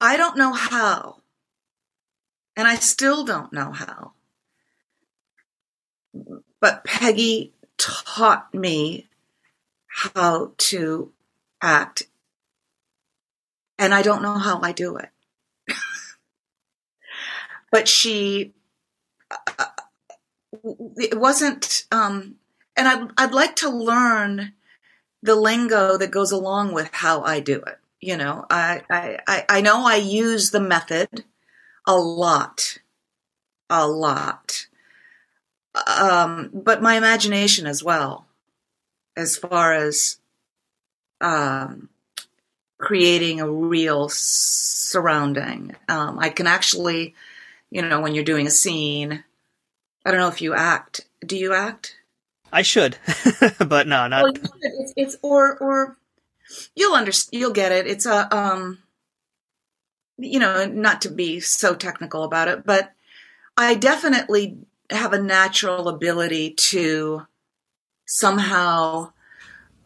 [0.00, 1.22] I don't know how,
[2.56, 4.12] and I still don't know how.
[6.60, 9.08] But Peggy taught me
[9.86, 11.12] how to
[11.62, 12.04] act.
[13.78, 15.08] And I don't know how I do it.
[17.72, 18.52] but she,
[19.30, 19.66] uh,
[20.96, 22.36] it wasn't, um,
[22.76, 24.52] and I'd, I'd like to learn
[25.22, 27.78] the lingo that goes along with how I do it.
[28.00, 31.24] You know, I, I, I- know I use the method
[31.86, 32.78] a lot,
[33.70, 34.66] a lot.
[35.86, 38.26] Um, but my imagination as well
[39.16, 40.18] as far as
[41.20, 41.88] um,
[42.78, 45.76] creating a real surrounding.
[45.88, 47.14] Um, I can actually
[47.70, 49.24] You know, when you're doing a scene.
[50.04, 51.02] I don't know if you act.
[51.26, 51.96] Do you act?
[52.52, 52.96] I should,
[53.58, 54.22] but no, not.
[54.22, 55.96] Well, it's, it's or or
[56.74, 57.40] you'll understand.
[57.40, 57.86] You'll get it.
[57.86, 58.78] It's a um.
[60.18, 62.92] You know, not to be so technical about it, but
[63.56, 64.58] I definitely
[64.90, 67.26] have a natural ability to
[68.04, 69.12] somehow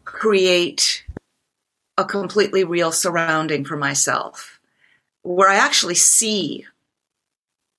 [0.03, 1.05] create
[1.97, 4.59] a completely real surrounding for myself
[5.23, 6.65] where I actually see,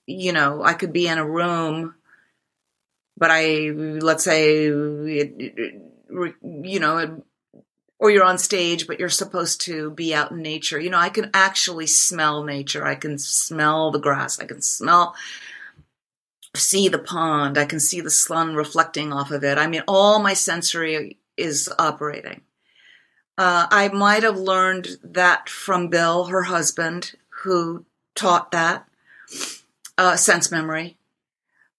[0.06, 1.94] you know, I could be in a room,
[3.18, 5.82] but I, let's say, you
[6.80, 7.22] know,
[7.98, 10.78] or you're on stage, but you're supposed to be out in nature.
[10.78, 12.86] You know, I can actually smell nature.
[12.86, 14.38] I can smell the grass.
[14.38, 15.16] I can smell,
[16.54, 17.58] see the pond.
[17.58, 19.58] I can see the sun reflecting off of it.
[19.58, 22.42] I mean, all my sensory is operating.
[23.36, 28.88] Uh, I might have learned that from Bill, her husband, who taught that
[29.96, 30.97] uh, sense memory.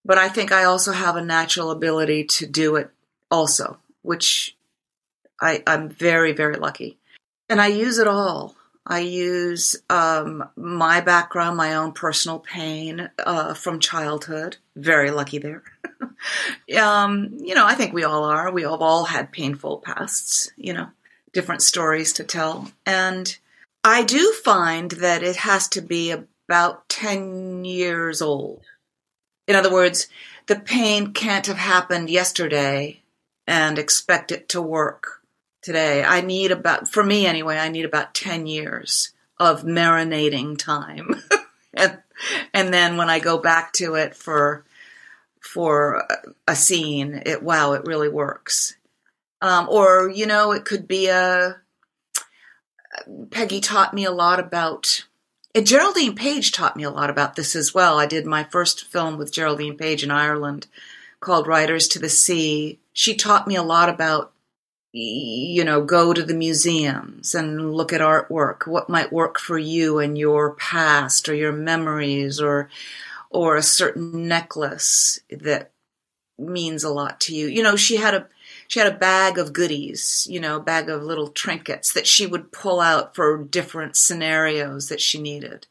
[0.10, 2.90] But I think I also have a natural ability to do it
[3.30, 4.58] also, which
[5.40, 6.98] I, I'm very, very lucky.
[7.48, 8.56] And I use it all.
[8.88, 14.58] I use um, my background, my own personal pain uh, from childhood.
[14.76, 15.62] Very lucky there.
[16.82, 18.52] um, you know, I think we all are.
[18.52, 20.88] We have all had painful pasts, you know
[21.32, 22.72] different stories to tell.
[22.86, 23.38] And
[23.84, 28.66] I do find that it has to be about 10 years old.
[29.50, 30.08] In other words,
[30.46, 33.02] the pain can't have happened yesterday
[33.48, 35.24] and expect it to work
[35.64, 36.04] today.
[36.04, 41.24] I need about, for me anyway, I need about 10 years of marinating time.
[41.74, 41.98] and,
[42.54, 44.66] and then when I go back to it for,
[45.40, 46.08] for
[46.48, 48.76] a scene, it, wow, it really works.
[49.42, 51.58] Um, or, you know, it could be a.
[53.32, 55.06] Peggy taught me a lot about.
[55.56, 58.00] And Geraldine Page taught me a lot about this as well.
[58.00, 60.68] I did my first film with Geraldine Page in Ireland
[61.20, 62.80] called Riders to the Sea.
[62.94, 64.32] She taught me a lot about,
[64.92, 69.98] you know, go to the museums and look at artwork, what might work for you
[69.98, 72.70] and your past or your memories or,
[73.32, 75.72] or a certain necklace that
[76.38, 77.48] means a lot to you.
[77.48, 78.28] You know, she had a,
[78.70, 82.28] she had a bag of goodies, you know, a bag of little trinkets that she
[82.28, 85.66] would pull out for different scenarios that she needed.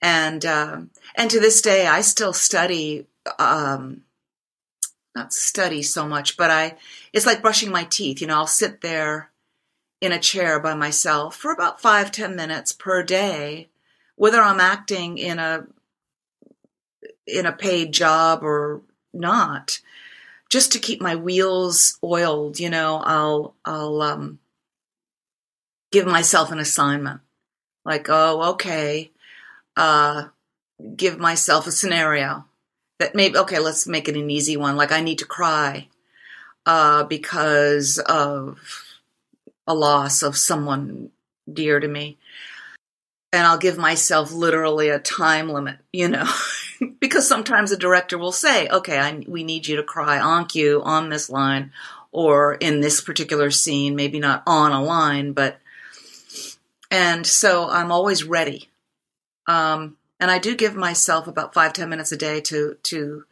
[0.00, 0.80] And uh,
[1.14, 3.06] and to this day, I still study.
[3.38, 4.04] Um,
[5.14, 6.78] not study so much, but I.
[7.12, 8.22] It's like brushing my teeth.
[8.22, 9.30] You know, I'll sit there
[10.00, 13.68] in a chair by myself for about five ten minutes per day,
[14.14, 15.66] whether I'm acting in a
[17.26, 18.80] in a paid job or
[19.12, 19.80] not
[20.48, 24.38] just to keep my wheels oiled, you know, I'll I'll um,
[25.90, 27.20] give myself an assignment.
[27.84, 29.10] Like, oh, okay,
[29.76, 30.28] uh,
[30.96, 32.44] give myself a scenario
[32.98, 34.76] that maybe okay, let's make it an easy one.
[34.76, 35.88] Like I need to cry
[36.64, 38.58] uh, because of
[39.66, 41.10] a loss of someone
[41.50, 42.18] dear to me.
[43.32, 46.26] And I'll give myself literally a time limit, you know.
[47.00, 50.82] because sometimes a director will say, okay, I, we need you to cry on cue
[50.84, 51.72] on this line
[52.12, 55.58] or in this particular scene, maybe not on a line, but,
[56.90, 58.68] and so I'm always ready.
[59.46, 63.24] Um, and I do give myself about five, ten minutes a day to, to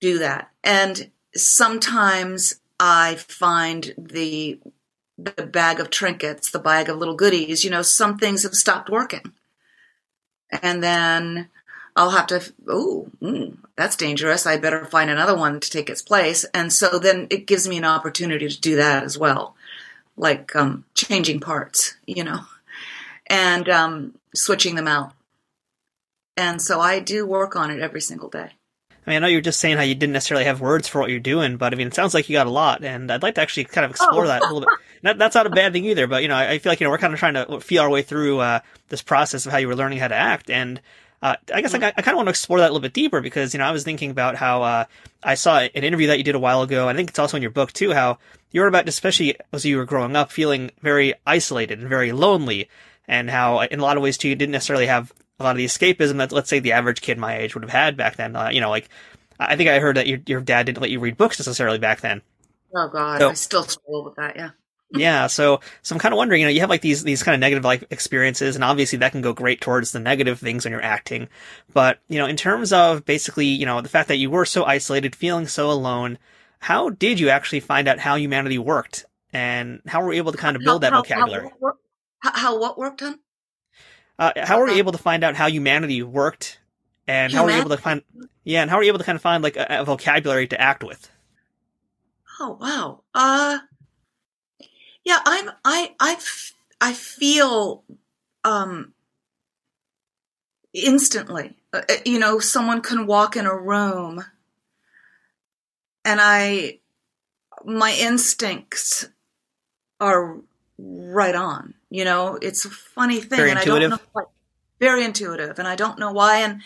[0.00, 0.50] do that.
[0.62, 4.60] And sometimes I find the,
[5.18, 8.88] the bag of trinkets, the bag of little goodies, you know, some things have stopped
[8.88, 9.32] working.
[10.62, 11.48] And then
[11.96, 14.46] I'll have to, oh, mm, that's dangerous.
[14.46, 16.44] I better find another one to take its place.
[16.54, 19.56] And so then it gives me an opportunity to do that as well,
[20.16, 22.40] like um, changing parts, you know,
[23.26, 25.12] and um, switching them out.
[26.36, 28.52] And so I do work on it every single day.
[29.08, 31.10] I mean, I know you're just saying how you didn't necessarily have words for what
[31.10, 33.36] you're doing, but I mean, it sounds like you got a lot, and I'd like
[33.36, 34.28] to actually kind of explore oh.
[34.28, 34.68] that a little bit.
[35.02, 36.86] That, that's not a bad thing either, but you know, I, I, feel like you
[36.86, 39.58] know we're kind of trying to feel our way through uh, this process of how
[39.58, 40.80] you were learning how to act, and
[41.20, 41.84] uh, I guess mm-hmm.
[41.84, 43.64] I, I kind of want to explore that a little bit deeper because you know
[43.64, 44.84] I was thinking about how uh,
[45.22, 46.88] I saw an interview that you did a while ago.
[46.88, 47.92] I think it's also in your book too.
[47.92, 48.18] How
[48.52, 52.68] you were about, especially as you were growing up, feeling very isolated and very lonely,
[53.06, 55.56] and how in a lot of ways too you didn't necessarily have a lot of
[55.56, 58.36] the escapism that let's say the average kid my age would have had back then.
[58.36, 58.88] Uh, you know, like
[59.40, 62.00] I think I heard that your your dad didn't let you read books necessarily back
[62.00, 62.22] then.
[62.74, 64.36] Oh God, so, I still struggle with that.
[64.36, 64.50] Yeah
[64.90, 67.34] yeah, so so I'm kind of wondering, you know, you have like these these kind
[67.34, 70.72] of negative like experiences, and obviously that can go great towards the negative things when
[70.72, 71.28] you're acting.
[71.72, 74.64] But you know, in terms of basically, you know, the fact that you were so
[74.64, 76.18] isolated, feeling so alone,
[76.58, 80.38] how did you actually find out how humanity worked, and how were you able to
[80.38, 81.50] kind of build how, that how, vocabulary?
[82.20, 83.18] How, how, what worked on?
[84.18, 86.58] Uh, how were you able to find out how humanity worked
[87.08, 88.02] And how were you able to find?
[88.44, 90.60] Yeah, and how were you able to kind of find like a, a vocabulary to
[90.60, 91.10] act with?
[92.38, 93.02] Oh wow.
[93.14, 93.58] Uh
[95.08, 97.82] yeah, I'm I I f- I feel
[98.44, 98.92] um
[100.74, 101.54] instantly.
[101.72, 104.22] Uh, uh, you know, someone can walk in a room
[106.04, 106.80] and I
[107.64, 109.08] my instincts
[109.98, 110.36] are
[110.78, 111.72] right on.
[111.88, 113.86] You know, it's a funny thing Very and intuitive.
[113.86, 114.22] I don't know why.
[114.78, 116.60] Very intuitive and I don't know why and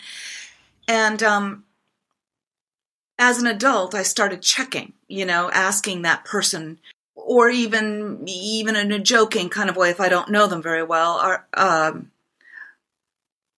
[0.89, 1.63] and um
[3.17, 6.79] as an adult, I started checking, you know, asking that person,
[7.15, 10.83] or even even in a joking kind of way, if I don't know them very
[10.83, 12.11] well, are, um,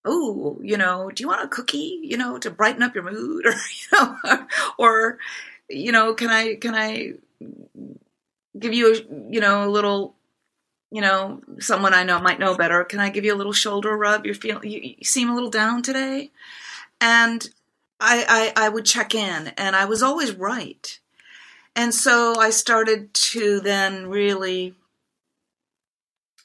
[0.03, 3.45] oh, you know, do you want a cookie, you know, to brighten up your mood,
[3.47, 5.17] or you know, or
[5.69, 7.13] you know, can I can I
[8.57, 10.15] give you a you know a little
[10.91, 12.83] you know someone I know might know better?
[12.83, 14.25] Can I give you a little shoulder rub?
[14.25, 14.59] You're you,
[14.97, 16.31] you seem a little down today,
[17.01, 17.49] and
[17.99, 20.99] I, I, I would check in, and I was always right.
[21.75, 24.75] And so I started to then really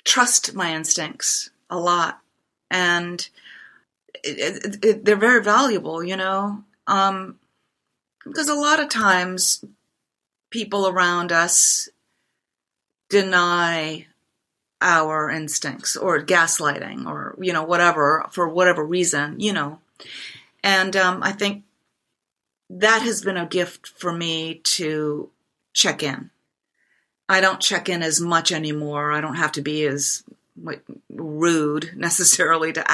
[0.04, 2.20] trust my instincts a lot,
[2.70, 3.28] and
[4.24, 7.38] it, it, it, they're very valuable, you know, um,
[8.24, 9.64] because a lot of times
[10.50, 11.88] people around us
[13.08, 14.06] deny
[14.80, 19.78] our instincts or gaslighting or you know whatever for whatever reason, you know?
[20.62, 21.64] And um, I think
[22.70, 25.28] that has been a gift for me to
[25.72, 26.30] check in.
[27.28, 29.12] I don't check in as much anymore.
[29.12, 30.24] I don't have to be as
[31.08, 32.84] rude necessarily to,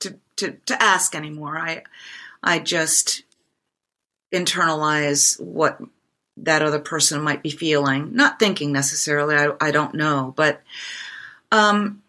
[0.00, 1.58] to to to ask anymore.
[1.58, 1.82] I
[2.42, 3.22] I just
[4.32, 5.80] internalize what
[6.38, 9.36] that other person might be feeling, not thinking necessarily.
[9.36, 10.62] I I don't know, but
[11.52, 12.02] um,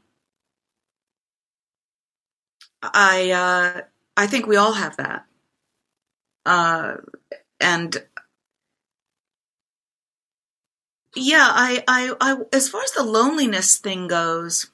[2.81, 3.31] I.
[3.31, 3.81] Uh,
[4.17, 5.25] I think we all have that.
[6.45, 6.95] Uh,
[7.59, 8.03] and
[11.15, 14.71] yeah, I, I, I, as far as the loneliness thing goes,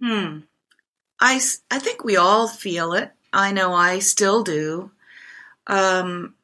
[0.00, 0.40] hmm,
[1.20, 3.12] I, I think we all feel it.
[3.32, 4.90] I know I still do.
[5.66, 6.34] Um,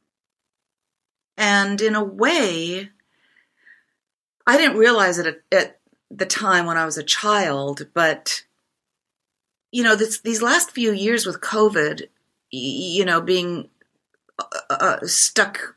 [1.36, 2.90] and in a way,
[4.46, 8.44] I didn't realize it at, at the time when I was a child, but
[9.70, 12.08] you know, this, these last few years with COVID,
[12.50, 13.68] you know, being
[14.70, 15.76] uh, stuck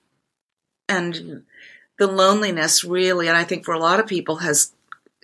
[0.88, 1.44] and
[1.98, 4.74] the loneliness really, and I think for a lot of people has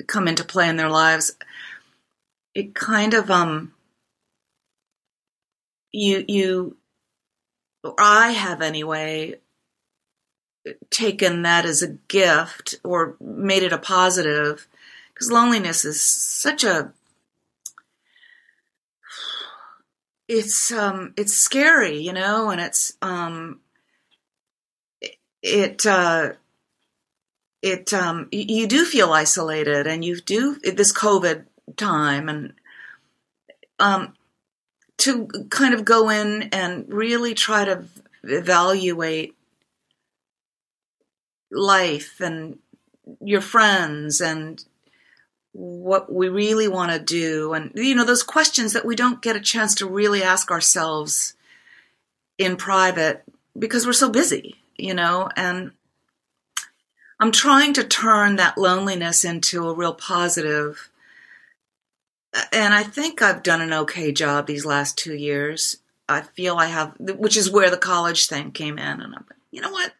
[0.07, 1.35] come into play in their lives.
[2.53, 3.73] It kind of, um,
[5.91, 6.77] you, you,
[7.97, 9.39] I have anyway,
[10.89, 14.67] taken that as a gift or made it a positive
[15.13, 16.91] because loneliness is such a
[20.27, 23.59] it's um it's scary you know and it's um
[25.41, 26.33] it uh
[27.61, 32.53] it um you do feel isolated and you do this covid time and
[33.79, 34.13] um
[34.97, 37.85] to kind of go in and really try to
[38.23, 39.35] evaluate
[41.51, 42.59] life and
[43.21, 44.65] your friends and
[45.59, 49.35] what we really want to do and you know those questions that we don't get
[49.35, 51.33] a chance to really ask ourselves
[52.37, 53.23] in private
[53.57, 55.29] because we're so busy you know?
[55.35, 55.71] And
[57.19, 60.89] i'm trying to turn that loneliness into a real positive.
[62.53, 65.77] And i think i've done an okay job these last 2 years.
[66.07, 69.61] I feel i have which is where the college thing came in and i'm you
[69.61, 69.93] know what?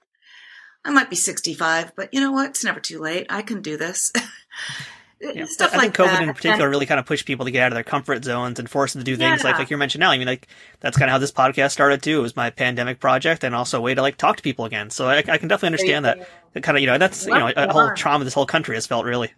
[0.85, 2.51] I might be 65 but you know what?
[2.51, 3.27] It's never too late.
[3.29, 4.13] I can do this
[5.19, 5.45] Yeah.
[5.45, 6.21] stuff I like think COVID that.
[6.27, 8.69] in particular really kind of pushed people to get out of their comfort zones and
[8.69, 9.59] force them to do things like Yeah.
[9.59, 10.11] like you mentioned now.
[10.11, 10.47] I mean, like
[10.79, 12.19] that's kind of how this podcast started too.
[12.19, 14.89] It was my pandemic project and also a way to like talk to people again.
[14.91, 16.27] So I, I can definitely understand that.
[16.53, 18.75] That kind of you know that's you know Well a whole trauma this whole country
[18.75, 19.33] has felt really.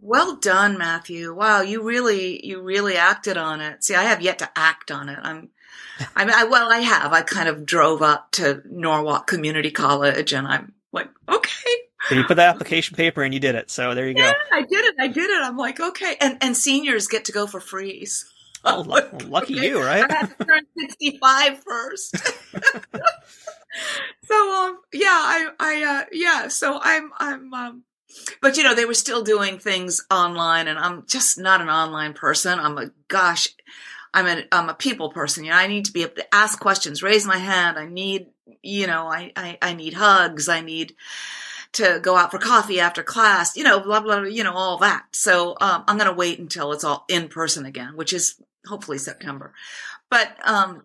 [0.00, 1.34] Well done, Matthew.
[1.34, 3.82] Wow, you really you really acted on it.
[3.82, 5.18] See, I have yet to act on it.
[5.22, 5.48] I'm
[6.14, 7.12] I mean I well I have.
[7.12, 11.70] I kind of drove up to Norwalk Community College and I'm like, okay.
[12.10, 13.70] You put that application paper and you did it.
[13.70, 14.22] So there you go.
[14.22, 14.94] Yeah, I did it.
[14.98, 15.42] I did it.
[15.42, 16.16] I'm like, okay.
[16.20, 18.06] And and seniors get to go for free.
[18.64, 18.80] Oh,
[19.26, 20.10] lucky you, right?
[20.10, 22.16] I have to turn 65 first.
[24.24, 27.84] so um yeah, I I uh yeah, so I'm I'm um
[28.40, 32.14] but you know, they were still doing things online and I'm just not an online
[32.14, 32.58] person.
[32.58, 33.48] I'm a gosh,
[34.12, 35.44] I'm a I'm a people person.
[35.44, 37.78] You know, I need to be able to ask questions, raise my hand.
[37.78, 38.28] I need,
[38.62, 40.48] you know, I I, I need hugs.
[40.48, 40.94] I need
[41.74, 44.78] to go out for coffee after class, you know, blah, blah, blah, you know, all
[44.78, 45.04] that.
[45.12, 48.98] So, um, I'm going to wait until it's all in person again, which is hopefully
[48.98, 49.52] September.
[50.10, 50.84] But, um,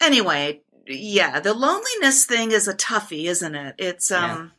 [0.00, 3.74] anyway, yeah, the loneliness thing is a toughie, isn't it?
[3.78, 4.52] It's um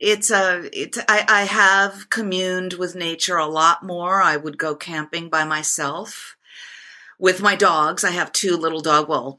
[0.00, 4.22] it's a it's I, I have communed with nature a lot more.
[4.22, 6.36] I would go camping by myself
[7.18, 8.04] with my dogs.
[8.04, 9.38] I have two little dog well,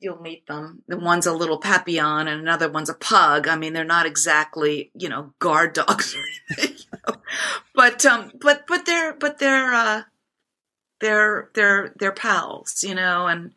[0.00, 0.82] you'll meet them.
[0.88, 3.46] The one's a little papillon and another one's a pug.
[3.46, 6.76] I mean, they're not exactly, you know, guard dogs or anything.
[6.92, 7.20] You know?
[7.74, 10.02] But um but but they're but they're uh
[11.00, 13.52] they're they're they're pals, you know, and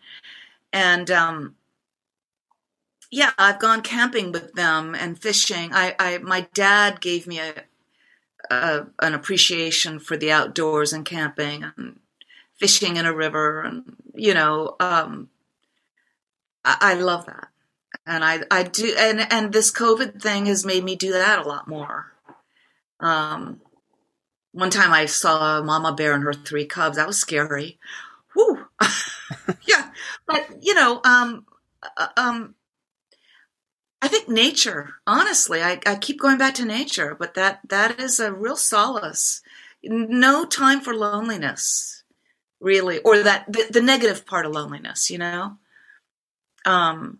[0.74, 1.56] and um
[3.12, 7.54] yeah i've gone camping with them and fishing i, I my dad gave me a,
[8.50, 12.00] a, an appreciation for the outdoors and camping and
[12.56, 15.30] fishing in a river and you know um
[16.66, 17.50] i, love that
[18.06, 21.48] and i i do and and this covid thing has made me do that a
[21.48, 22.12] lot more
[23.00, 23.62] um
[24.52, 27.78] one time i saw a mama bear and her three cubs that was scary
[28.34, 28.66] Whew.
[29.68, 29.92] yeah
[30.28, 31.46] but you know um
[31.98, 32.56] uh, um
[34.04, 38.20] I think nature, honestly, I, I keep going back to nature, but that, that is
[38.20, 39.42] a real solace.
[39.82, 42.04] No time for loneliness,
[42.60, 45.58] really, or that the, the negative part of loneliness, you know?
[46.66, 47.20] Um,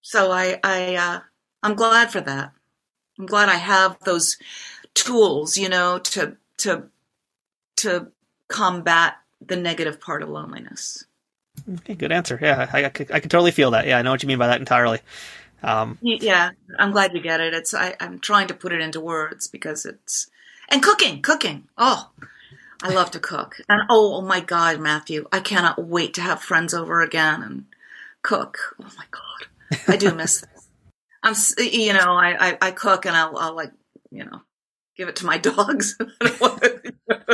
[0.00, 1.20] so I, I, uh,
[1.62, 2.52] I'm glad for that.
[3.18, 4.36] I'm glad I have those
[4.94, 6.84] tools, you know, to, to,
[7.76, 8.08] to
[8.48, 11.04] combat the negative part of loneliness.
[11.80, 12.38] Okay, good answer.
[12.40, 13.86] Yeah, I, I, could, I could totally feel that.
[13.86, 15.00] Yeah, I know what you mean by that entirely.
[15.62, 17.52] Um, yeah, I'm glad you get it.
[17.52, 20.30] It's I, I'm trying to put it into words because it's
[20.68, 21.64] and cooking, cooking.
[21.76, 22.10] Oh,
[22.82, 23.60] I love to cook.
[23.68, 27.64] And oh, oh my God, Matthew, I cannot wait to have friends over again and
[28.22, 28.58] cook.
[28.80, 30.68] Oh my God, I do miss this.
[31.22, 31.34] I'm,
[31.72, 33.72] you know, I, I, I cook and I'll, I'll like,
[34.10, 34.42] you know,
[34.96, 35.96] give it to my dogs.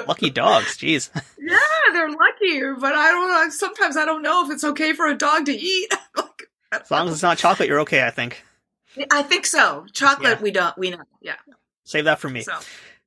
[0.07, 1.11] Lucky dogs, jeez.
[1.39, 3.51] Yeah, they're lucky, but I don't know.
[3.51, 5.93] Sometimes I don't know if it's okay for a dog to eat.
[6.73, 8.05] as long as it's not chocolate, you're okay.
[8.05, 8.43] I think.
[9.11, 9.87] I think so.
[9.93, 10.43] Chocolate, yeah.
[10.43, 10.77] we don't.
[10.79, 11.03] We know.
[11.21, 11.37] Yeah.
[11.85, 12.43] Save that for me.
[12.43, 12.53] So,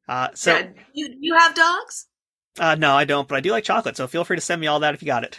[0.07, 0.67] uh, so yeah.
[0.93, 2.07] you you have dogs?
[2.59, 3.97] Uh, no, I don't, but I do like chocolate.
[3.97, 5.37] So feel free to send me all that if you got it.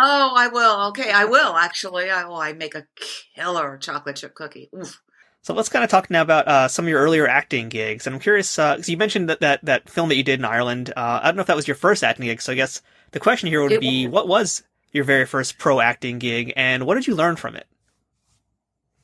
[0.00, 0.88] Oh, I will.
[0.88, 2.08] Okay, I will actually.
[2.08, 2.36] I will.
[2.36, 2.86] I make a
[3.34, 4.70] killer chocolate chip cookie.
[4.78, 5.02] Oof.
[5.42, 8.06] So let's kind of talk now about uh, some of your earlier acting gigs.
[8.06, 10.44] And I'm curious, because uh, you mentioned that, that that film that you did in
[10.44, 10.92] Ireland.
[10.96, 12.40] Uh, I don't know if that was your first acting gig.
[12.40, 12.80] So I guess
[13.10, 14.12] the question here would it be, was.
[14.12, 17.66] what was your very first pro acting gig, and what did you learn from it?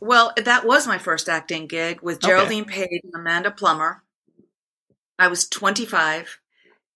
[0.00, 2.86] Well, that was my first acting gig with Geraldine okay.
[2.86, 4.02] Page and Amanda Plummer.
[5.18, 6.40] I was 25,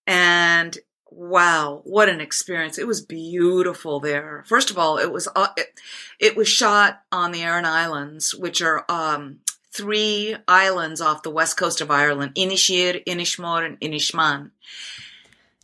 [0.06, 0.76] and
[1.10, 2.78] wow, what an experience!
[2.78, 4.44] It was beautiful there.
[4.46, 5.80] First of all, it was uh, it,
[6.18, 9.40] it was shot on the Aran Islands, which are um,
[9.72, 14.50] three islands off the west coast of Ireland: Inisheer, Inishmore, and Inishmaan.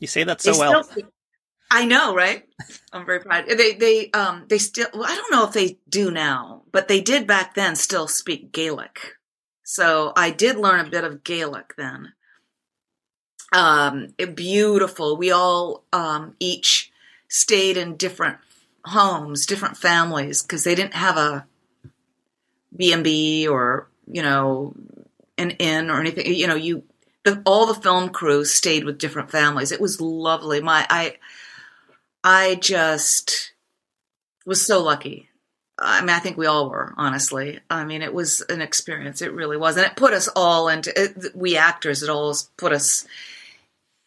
[0.00, 0.84] You say that so they well.
[0.84, 1.04] Still,
[1.70, 2.44] I know, right?
[2.92, 3.46] I'm very proud.
[3.48, 7.00] They they um they still well, I don't know if they do now, but they
[7.00, 9.16] did back then still speak Gaelic.
[9.64, 12.12] So I did learn a bit of Gaelic then.
[13.54, 15.16] Um beautiful.
[15.16, 16.92] We all um each
[17.28, 18.38] stayed in different
[18.84, 21.46] homes, different families because they didn't have a
[22.76, 24.74] B&B or, you know,
[25.38, 26.34] an inn or anything.
[26.34, 26.82] You know, you
[27.24, 29.72] the, all the film crew stayed with different families.
[29.72, 30.60] It was lovely.
[30.60, 31.16] My I
[32.22, 33.52] I just
[34.46, 35.28] was so lucky.
[35.78, 37.60] I mean, I think we all were, honestly.
[37.68, 39.20] I mean, it was an experience.
[39.22, 39.76] It really was.
[39.76, 43.06] And it put us all into, it, we actors, it all put us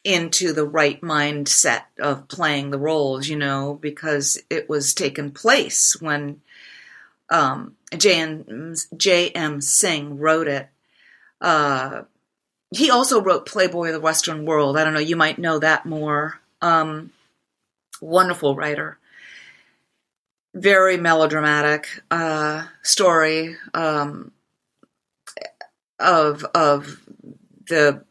[0.07, 6.01] into the right mindset of playing the roles, you know, because it was taken place
[6.01, 6.41] when
[7.29, 7.73] um.
[7.95, 9.61] J.M.
[9.61, 10.67] Synge wrote it.
[11.39, 12.01] Uh,
[12.75, 14.77] he also wrote Playboy of the Western World.
[14.77, 16.39] I don't know, you might know that more.
[16.61, 17.11] Um,
[18.01, 18.97] wonderful writer.
[20.53, 24.31] Very melodramatic uh, story um,
[25.99, 27.01] of of
[27.69, 28.03] the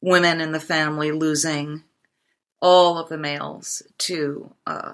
[0.00, 1.84] women in the family losing
[2.60, 4.92] all of the males to uh,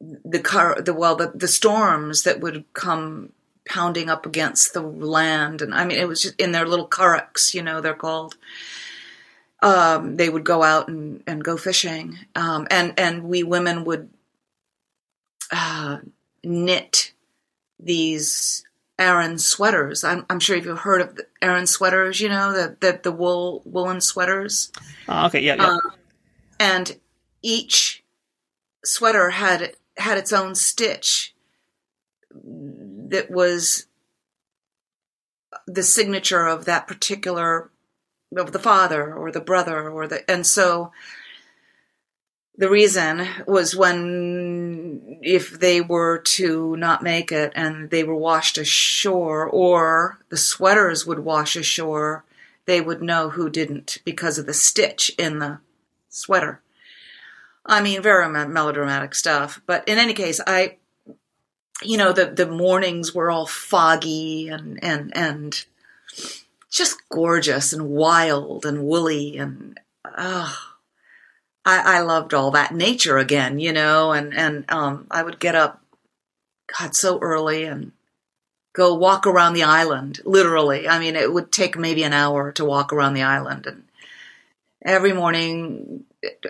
[0.00, 3.32] the car the well the, the storms that would come
[3.68, 5.62] pounding up against the land.
[5.62, 8.36] And i mean it was just in their little currachs you know they're called.
[9.62, 14.10] Um, they would go out and, and go fishing, um, and and we women would
[15.50, 15.98] uh,
[16.44, 17.14] knit
[17.78, 18.65] these
[18.98, 20.04] Aran sweaters.
[20.04, 22.20] I'm, I'm sure you've heard of the Aran sweaters.
[22.20, 24.72] You know the the, the wool woolen sweaters.
[25.08, 25.66] Oh, okay, yeah, yeah.
[25.66, 25.80] Um,
[26.58, 26.98] and
[27.42, 28.02] each
[28.84, 31.34] sweater had had its own stitch
[32.30, 33.86] that was
[35.66, 37.70] the signature of that particular
[38.36, 40.92] of the father or the brother or the and so
[42.58, 48.58] the reason was when if they were to not make it and they were washed
[48.58, 52.24] ashore or the sweaters would wash ashore
[52.64, 55.58] they would know who didn't because of the stitch in the
[56.08, 56.60] sweater.
[57.64, 59.60] I mean very melodramatic stuff.
[59.66, 60.76] But in any case i
[61.82, 65.64] you know the the mornings were all foggy and and and
[66.70, 69.78] just gorgeous and wild and woolly and
[70.16, 70.75] oh
[71.66, 75.56] I, I loved all that nature again, you know, and and um, I would get
[75.56, 75.82] up,
[76.78, 77.90] God, so early and
[78.72, 80.20] go walk around the island.
[80.24, 83.82] Literally, I mean, it would take maybe an hour to walk around the island, and
[84.84, 86.04] every morning,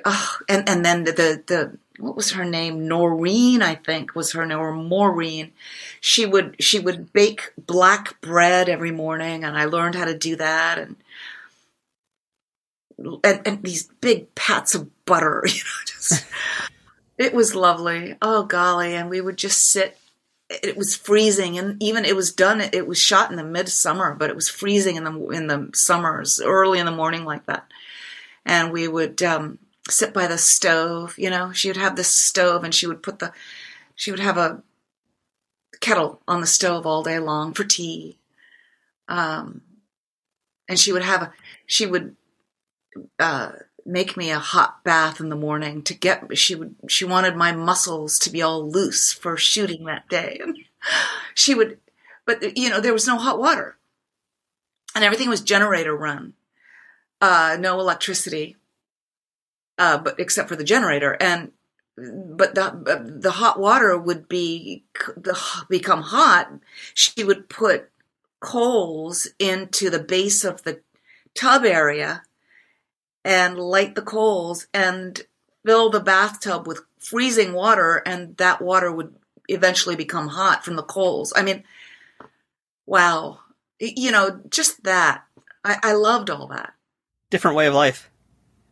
[0.04, 2.86] oh, and and then the, the the what was her name?
[2.86, 5.52] Noreen, I think was her name, or Maureen.
[5.98, 10.36] She would she would bake black bread every morning, and I learned how to do
[10.36, 10.96] that, and
[13.24, 16.24] and, and these big pats of butter, you know, just
[17.18, 18.16] it was lovely.
[18.20, 19.98] Oh golly, and we would just sit.
[20.48, 22.60] It was freezing, and even it was done.
[22.60, 26.40] It was shot in the midsummer, but it was freezing in the in the summers,
[26.40, 27.66] early in the morning like that.
[28.44, 31.14] And we would um, sit by the stove.
[31.18, 33.32] You know, she would have this stove, and she would put the
[33.94, 34.62] she would have a
[35.80, 38.18] kettle on the stove all day long for tea.
[39.08, 39.62] Um,
[40.68, 41.32] and she would have a
[41.66, 42.16] she would
[43.18, 43.52] uh,
[43.86, 47.52] make me a hot bath in the morning to get she would she wanted my
[47.52, 50.38] muscles to be all loose for shooting that day.
[50.42, 50.56] And
[51.34, 51.78] she would
[52.24, 53.76] but you know there was no hot water.
[54.94, 56.32] And everything was generator run.
[57.20, 58.56] Uh, no electricity
[59.78, 61.16] uh, but except for the generator.
[61.20, 61.52] And
[61.96, 64.84] but the the hot water would be
[65.68, 66.50] become hot.
[66.94, 67.90] She would put
[68.40, 70.80] coals into the base of the
[71.34, 72.22] tub area
[73.26, 75.20] and light the coals and
[75.64, 79.16] fill the bathtub with freezing water and that water would
[79.48, 81.32] eventually become hot from the coals.
[81.34, 81.64] I mean,
[82.86, 83.40] wow.
[83.80, 85.24] You know, just that.
[85.64, 86.74] I, I loved all that.
[87.28, 88.08] Different way of life.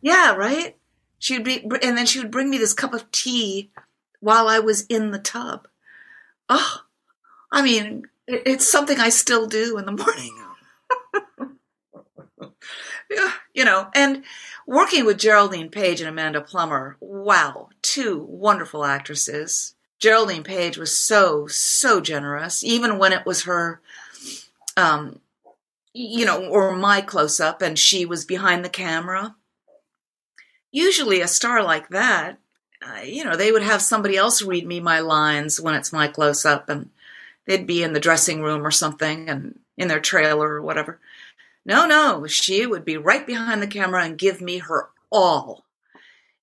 [0.01, 0.77] Yeah, right?
[1.19, 3.71] She'd be, and then she would bring me this cup of tea
[4.21, 5.67] while I was in the tub.
[6.47, 6.83] Oh,
[7.51, 10.44] I mean, it's something I still do in the morning.
[13.53, 14.23] You know, and
[14.65, 19.75] working with Geraldine Page and Amanda Plummer, wow, two wonderful actresses.
[19.99, 23.81] Geraldine Page was so, so generous, even when it was her,
[24.75, 25.19] um,
[25.93, 29.35] you know, or my close up and she was behind the camera.
[30.71, 32.37] Usually, a star like that,
[32.85, 36.07] uh, you know, they would have somebody else read me my lines when it's my
[36.07, 36.89] close up and
[37.45, 40.99] they'd be in the dressing room or something and in their trailer or whatever.
[41.65, 45.65] No, no, she would be right behind the camera and give me her all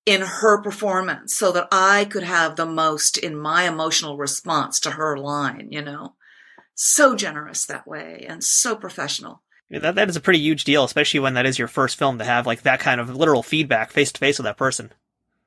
[0.05, 4.91] in her performance so that I could have the most in my emotional response to
[4.91, 6.15] her line, you know.
[6.75, 9.41] So generous that way and so professional.
[9.69, 12.25] That that is a pretty huge deal, especially when that is your first film to
[12.25, 14.91] have like that kind of literal feedback face to face with that person.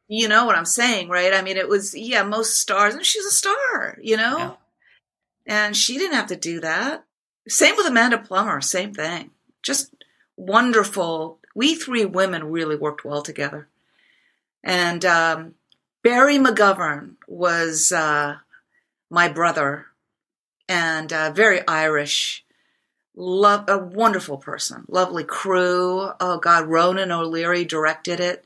[0.09, 1.35] You know what I'm saying, right?
[1.35, 4.53] I mean, it was yeah, most stars, and she's a star, you know, yeah.
[5.47, 7.05] and she didn't have to do that.
[7.47, 9.31] Same with Amanda Plummer, same thing
[9.67, 9.93] just
[10.37, 11.39] wonderful.
[11.55, 13.69] We three women really worked well together.
[14.63, 15.55] And um,
[16.03, 18.37] Barry McGovern was uh,
[19.11, 19.87] my brother
[20.69, 22.45] and uh, very Irish.
[23.15, 26.11] Love a wonderful person, lovely crew.
[26.21, 28.45] Oh God, Ronan O'Leary directed it.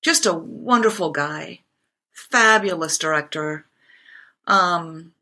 [0.00, 1.60] Just a wonderful guy,
[2.12, 3.66] fabulous director.
[4.46, 5.12] Um,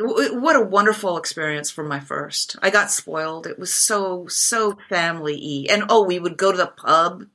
[0.00, 2.56] what a wonderful experience for my first.
[2.62, 3.46] I got spoiled.
[3.46, 5.74] It was so, so family y.
[5.74, 7.26] And oh, we would go to the pub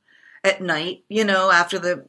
[0.42, 2.04] at night, you know, after the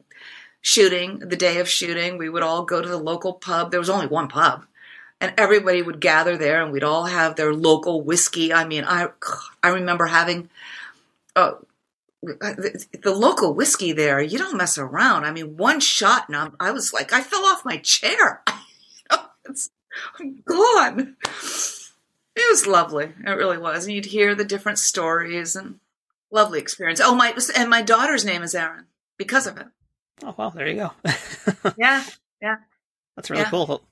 [0.60, 3.70] shooting, the day of shooting, we would all go to the local pub.
[3.70, 4.66] There was only one pub.
[5.20, 8.52] And everybody would gather there and we'd all have their local whiskey.
[8.52, 9.08] I mean, I,
[9.62, 10.50] I remember having,
[11.34, 11.52] uh,
[12.22, 15.24] the, the local whiskey there, you don't mess around.
[15.24, 18.42] I mean, one shot and I'm, I was like, I fell off my chair.
[19.48, 19.70] it's,
[20.18, 21.16] I'm gone.
[22.36, 23.12] It was lovely.
[23.24, 23.84] It really was.
[23.84, 25.80] And you'd hear the different stories and
[26.30, 27.00] lovely experience.
[27.02, 28.86] Oh, my, and my daughter's name is Erin
[29.16, 29.66] because of it.
[30.22, 30.92] Oh, well, there you go.
[31.78, 32.04] yeah.
[32.40, 32.56] Yeah.
[33.16, 33.50] That's really yeah.
[33.50, 33.82] cool.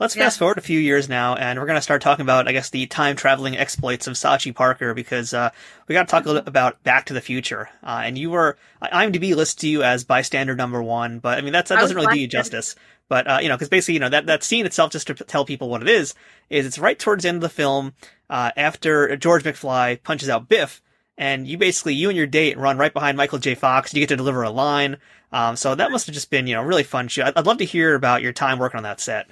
[0.00, 2.52] Let's fast forward a few years now, and we're going to start talking about, I
[2.52, 5.50] guess, the time traveling exploits of Sachi Parker because uh,
[5.86, 7.70] we got to talk a little bit about Back to the Future.
[7.80, 11.68] Uh, and you were IMDb lists you as bystander number one, but I mean that's
[11.68, 12.74] that doesn't really do you justice.
[13.08, 15.44] But uh, you know, because basically, you know, that that scene itself, just to tell
[15.44, 16.14] people what it is,
[16.50, 17.94] is it's right towards the end of the film
[18.30, 20.82] uh, after George McFly punches out Biff,
[21.18, 23.54] and you basically you and your date run right behind Michael J.
[23.54, 23.90] Fox.
[23.90, 24.96] And you get to deliver a line.
[25.32, 27.24] Um, so that must have just been you know really fun shoot.
[27.24, 29.26] I'd, I'd love to hear about your time working on that set.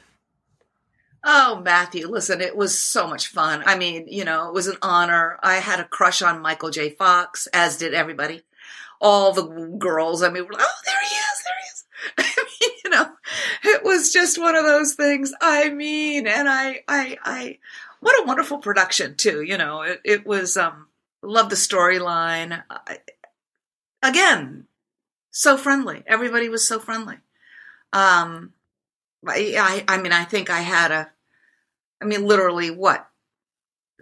[1.25, 3.63] Oh, Matthew, listen, it was so much fun.
[3.65, 5.39] I mean, you know, it was an honor.
[5.41, 6.91] I had a crush on Michael J.
[6.91, 8.43] Fox, as did everybody.
[9.01, 11.85] All the girls, I mean, were like, oh, there he is, there he is.
[12.39, 13.13] I mean, you know,
[13.65, 15.33] it was just one of those things.
[15.41, 17.59] I mean, and I, I, I,
[18.01, 19.43] what a wonderful production too.
[19.43, 20.89] You know, it, it was, um,
[21.23, 22.63] love the storyline.
[24.03, 24.67] Again,
[25.31, 26.03] so friendly.
[26.07, 27.17] Everybody was so friendly.
[27.93, 28.53] Um,
[29.27, 31.11] I, I, I mean, I think I had a,
[32.01, 33.09] I mean, literally what,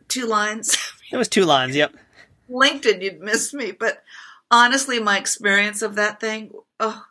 [0.09, 0.77] two lines?
[1.13, 1.75] It was two lines.
[1.75, 1.97] Yep.
[2.49, 4.05] LinkedIn, you'd miss me, but
[4.49, 7.05] honestly, my experience of that thing, oh,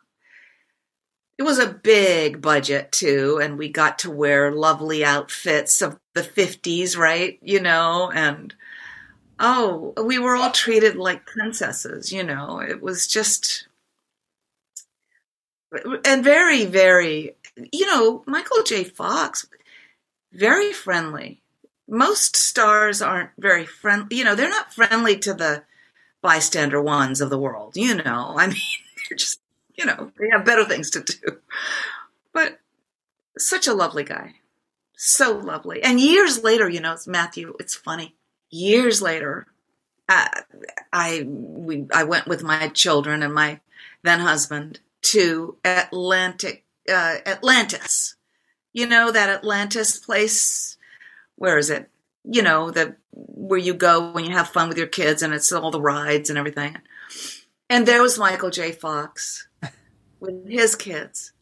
[1.40, 6.20] it was a big budget too, and we got to wear lovely outfits of the
[6.20, 7.38] 50s, right?
[7.40, 8.54] You know, and
[9.38, 12.60] oh, we were all treated like princesses, you know.
[12.60, 13.68] It was just
[16.04, 17.36] and very very
[17.72, 18.84] you know, Michael J.
[18.84, 19.48] Fox
[20.34, 21.40] very friendly.
[21.88, 25.62] Most stars aren't very friendly, you know, they're not friendly to the
[26.20, 28.34] bystander ones of the world, you know.
[28.36, 28.56] I mean,
[29.08, 29.39] they're just
[29.80, 31.38] you know, they have better things to do.
[32.34, 32.60] But
[33.38, 34.34] such a lovely guy.
[34.94, 35.82] So lovely.
[35.82, 38.14] And years later, you know, it's Matthew, it's funny.
[38.50, 39.46] Years later,
[40.06, 40.42] I,
[40.92, 43.60] I we I went with my children and my
[44.02, 48.16] then husband to Atlantic uh, Atlantis.
[48.74, 50.76] You know that Atlantis place.
[51.36, 51.88] Where is it?
[52.24, 55.50] You know the where you go when you have fun with your kids and it's
[55.52, 56.76] all the rides and everything.
[57.70, 58.72] And there was Michael J.
[58.72, 59.48] Fox
[60.20, 61.32] with his kids.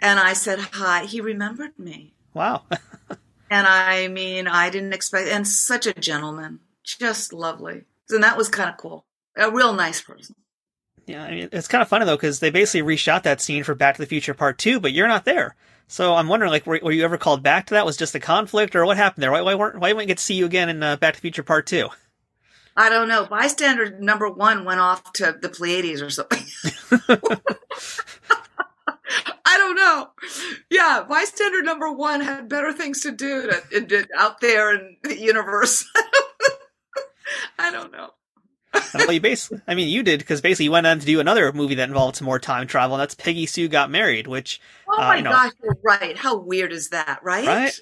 [0.00, 1.04] And I said hi.
[1.04, 2.14] He remembered me.
[2.34, 2.62] Wow.
[3.50, 7.84] and I mean, I didn't expect, and such a gentleman, just lovely.
[8.10, 9.04] And that was kind of cool.
[9.36, 10.34] A real nice person.
[11.06, 13.74] Yeah, I mean, it's kind of funny though because they basically reshot that scene for
[13.74, 15.56] Back to the Future Part Two, but you're not there.
[15.86, 17.86] So I'm wondering, like, were, were you ever called back to that?
[17.86, 19.32] Was just a conflict, or what happened there?
[19.32, 21.20] Why, why weren't why didn't we get to see you again in uh, Back to
[21.20, 21.88] the Future Part Two?
[22.76, 23.24] I don't know.
[23.24, 26.44] Bystander number one went off to the Pleiades or something.
[30.70, 35.18] Yeah, bystander number one had better things to do to, to, out there in the
[35.18, 35.84] universe.
[37.58, 38.10] I don't know.
[38.94, 41.52] well, you basically, I mean, you did because basically you went on to do another
[41.52, 44.60] movie that involved some more time travel, and that's Peggy Sue Got Married, which.
[44.88, 46.16] Oh uh, my you know, gosh, you're right.
[46.16, 47.46] How weird is that, right?
[47.46, 47.80] Right.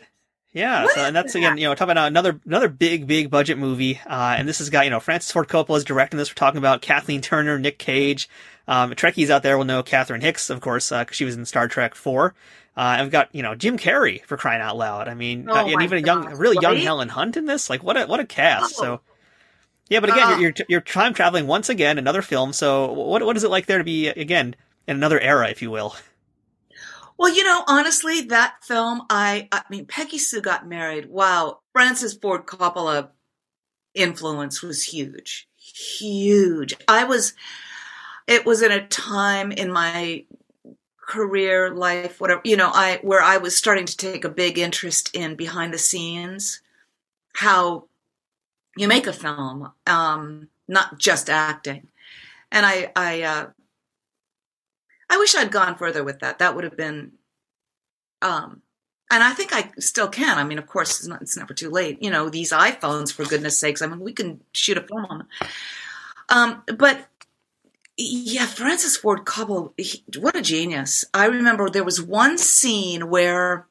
[0.52, 1.38] Yeah, so, and that's that?
[1.38, 4.70] again, you know, talking about another another big big budget movie, uh, and this has
[4.70, 6.30] got you know Francis Ford Coppola is directing this.
[6.30, 8.28] We're talking about Kathleen Turner, Nick Cage,
[8.68, 11.44] um, Trekkies out there will know Catherine Hicks, of course, because uh, she was in
[11.44, 12.34] Star Trek Four.
[12.76, 15.08] Uh, I've got you know Jim Carrey for crying out loud.
[15.08, 17.70] I mean, oh and even a young, really young Helen Hunt in this.
[17.70, 18.74] Like what a what a cast.
[18.78, 18.82] Oh.
[18.82, 19.00] So
[19.88, 22.52] yeah, but again, uh, you're, you're, you're time traveling once again, another film.
[22.52, 25.70] So what what is it like there to be again in another era, if you
[25.70, 25.94] will?
[27.18, 31.08] Well, you know, honestly, that film, I, I mean, Peggy Sue got married.
[31.08, 31.60] Wow.
[31.72, 33.10] Francis Ford Coppola
[33.94, 36.74] influence was huge, huge.
[36.86, 37.32] I was,
[38.26, 40.24] it was in a time in my
[41.00, 45.14] career life, whatever, you know, I, where I was starting to take a big interest
[45.14, 46.60] in behind the scenes,
[47.34, 47.86] how
[48.76, 51.86] you make a film, um, not just acting.
[52.52, 53.46] And I, I, uh,
[55.08, 56.38] I wish I'd gone further with that.
[56.38, 57.12] That would have been,
[58.22, 58.62] um,
[59.10, 60.38] and I think I still can.
[60.38, 62.02] I mean, of course, it's, not, it's never too late.
[62.02, 63.82] You know, these iPhones, for goodness sakes.
[63.82, 65.28] I mean, we can shoot a film on them.
[66.28, 67.06] Um, but
[67.96, 71.04] yeah, Francis Ford Coppola, he, what a genius.
[71.14, 73.66] I remember there was one scene where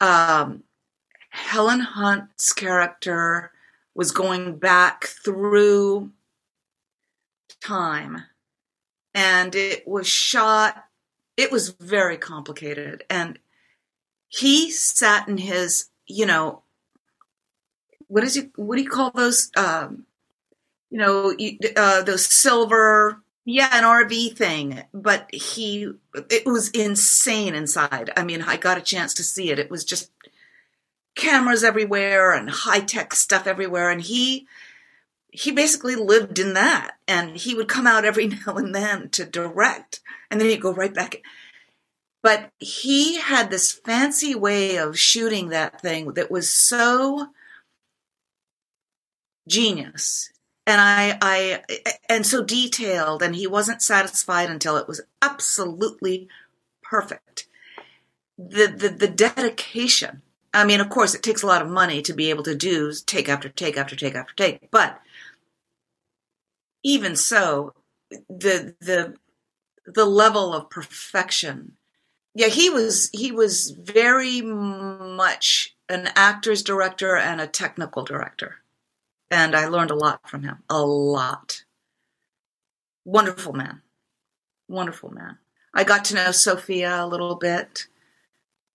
[0.00, 0.62] um,
[1.30, 3.50] Helen Hunt's character
[3.94, 6.10] was going back through
[7.60, 8.24] time
[9.14, 10.84] and it was shot
[11.36, 13.04] it was very complicated.
[13.10, 13.38] And
[14.28, 16.62] he sat in his you know
[18.08, 20.04] what is it what do you call those um
[20.90, 21.34] you know
[21.76, 24.82] uh those silver yeah an rv thing.
[24.92, 25.92] But he
[26.30, 28.10] it was insane inside.
[28.16, 29.58] I mean i got a chance to see it.
[29.58, 30.10] It was just
[31.14, 33.90] cameras everywhere and high tech stuff everywhere.
[33.90, 34.46] And he
[35.34, 39.24] he basically lived in that and he would come out every now and then to
[39.24, 41.22] direct and then he'd go right back.
[42.22, 47.26] But he had this fancy way of shooting that thing that was so
[49.48, 50.30] genius.
[50.66, 51.62] And I, I
[52.08, 56.28] and so detailed and he wasn't satisfied until it was absolutely
[56.80, 57.48] perfect.
[58.38, 60.22] The the, the dedication
[60.52, 62.92] i mean of course it takes a lot of money to be able to do
[63.06, 65.00] take after take after take after take but
[66.84, 67.74] even so,
[68.10, 69.16] the the
[69.86, 71.72] the level of perfection.
[72.34, 78.56] Yeah, he was he was very much an actor's director and a technical director.
[79.30, 80.58] And I learned a lot from him.
[80.70, 81.64] A lot.
[83.04, 83.82] Wonderful man.
[84.68, 85.38] Wonderful man.
[85.74, 87.86] I got to know Sofia a little bit,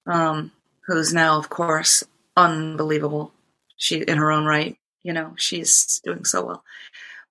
[0.05, 0.51] um,
[0.86, 2.03] who's now, of course,
[2.36, 3.32] unbelievable.
[3.78, 6.64] She, in her own right, you know, she's doing so well.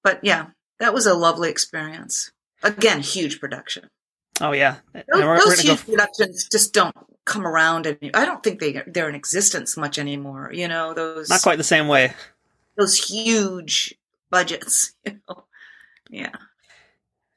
[0.02, 0.46] But yeah,
[0.80, 2.32] that was a lovely experience.
[2.62, 3.88] Again, huge production.
[4.40, 7.86] Oh yeah, Those, we're- we're huge go- productions just don't come around.
[7.86, 10.50] and I don't think they they're in existence much anymore.
[10.52, 12.12] You know, those not quite the same way.
[12.76, 13.94] those huge
[14.30, 14.92] budgets.
[15.06, 15.44] You know,
[16.10, 16.30] yeah.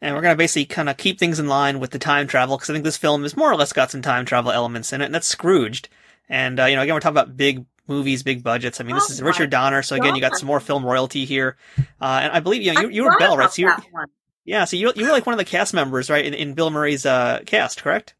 [0.01, 2.57] And we're going to basically kind of keep things in line with the time travel
[2.57, 5.01] because I think this film has more or less got some time travel elements in
[5.01, 5.89] it, and that's Scrooged.
[6.29, 8.79] And, uh, you know, again, we're talking about big movies, big budgets.
[8.79, 11.25] I mean, this Oh is Richard Donner, so again, you got some more film royalty
[11.25, 11.57] here.
[11.99, 13.51] Uh, and I believe, you know, you, you were Belle, right?
[13.51, 14.07] So you were, that one.
[14.45, 16.69] yeah, so you, you were like one of the cast members, right, in, in Bill
[16.69, 18.15] Murray's uh, cast, correct?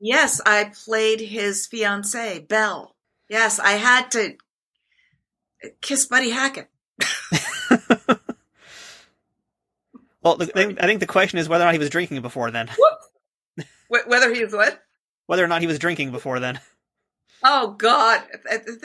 [0.00, 2.94] Yes, I played his fiancee, Belle.
[3.28, 4.36] Yes, I had to
[5.80, 6.68] kiss Buddy Hackett.
[10.20, 12.68] Well, the, I think the question is whether or not he was drinking before then.
[13.88, 14.82] Wh- Whether he was what?
[15.26, 16.60] Whether or not he was drinking before then.
[17.42, 18.22] Oh God,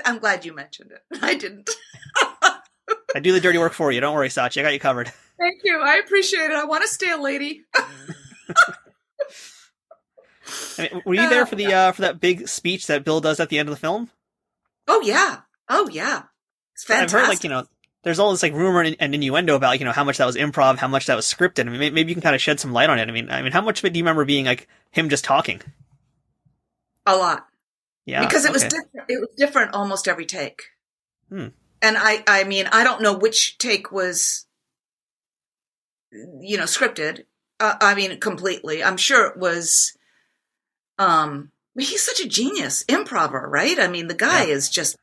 [0.05, 1.01] I'm glad you mentioned it.
[1.21, 1.69] I didn't.
[3.15, 3.99] I do the dirty work for you.
[4.01, 4.59] Don't worry, Sachi.
[4.59, 5.11] I got you covered.
[5.39, 5.79] Thank you.
[5.81, 6.55] I appreciate it.
[6.55, 7.63] I want to stay a lady.
[10.77, 13.39] I mean, were you there for the uh, for that big speech that Bill does
[13.39, 14.09] at the end of the film?
[14.87, 15.41] Oh yeah.
[15.69, 16.23] Oh yeah.
[16.73, 17.15] It's fantastic.
[17.15, 17.65] I've heard like you know,
[18.03, 20.35] there's all this like rumor and, innuendo about like, you know how much that was
[20.35, 21.67] improv, how much that was scripted.
[21.67, 23.07] I mean, maybe you can kind of shed some light on it.
[23.07, 25.23] I mean, I mean, how much of it do you remember being like him just
[25.23, 25.61] talking?
[27.05, 27.47] a lot.
[28.05, 29.09] Yeah, because it was different.
[29.09, 30.63] It was different almost every take.
[31.29, 31.47] Hmm.
[31.81, 34.45] And I, I mean, I don't know which take was,
[36.11, 37.25] you know, scripted.
[37.59, 38.83] Uh, I mean, completely.
[38.83, 39.97] I'm sure it was.
[40.97, 43.79] Um, he's such a genius improver, right?
[43.79, 44.97] I mean, the guy is just.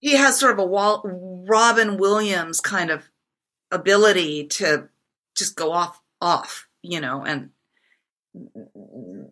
[0.00, 1.02] He has sort of a Wal-
[1.46, 3.10] Robin Williams kind of
[3.70, 4.88] ability to
[5.36, 7.50] just go off, off, you know, and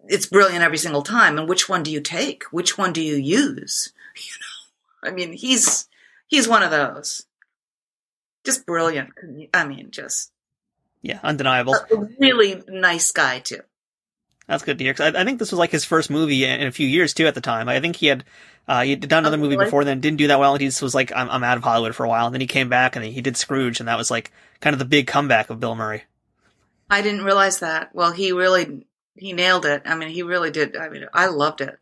[0.09, 1.39] it's brilliant every single time.
[1.39, 2.45] And which one do you take?
[2.45, 3.93] Which one do you use?
[4.17, 5.87] You know, I mean, he's
[6.27, 7.25] he's one of those.
[8.45, 9.11] Just brilliant.
[9.55, 10.33] I mean, just
[11.03, 11.75] yeah, undeniable.
[11.75, 13.61] a really nice guy too.
[14.49, 14.95] That's good to hear.
[14.95, 17.15] 'cause I, I think this was like his first movie in, in a few years
[17.15, 17.29] too.
[17.29, 18.25] At the time, I think he had
[18.67, 20.83] uh, he had done another movie before then, didn't do that well, and he just
[20.83, 22.27] was like, I'm, I'm out of Hollywood for a while.
[22.27, 24.75] And then he came back and he, he did Scrooge, and that was like kind
[24.75, 26.03] of the big comeback of Bill Murray.
[26.91, 27.95] I didn't realize that.
[27.95, 28.87] Well, he really
[29.19, 29.83] he nailed it.
[29.85, 30.77] I mean, he really did.
[30.77, 31.79] I mean, I loved it.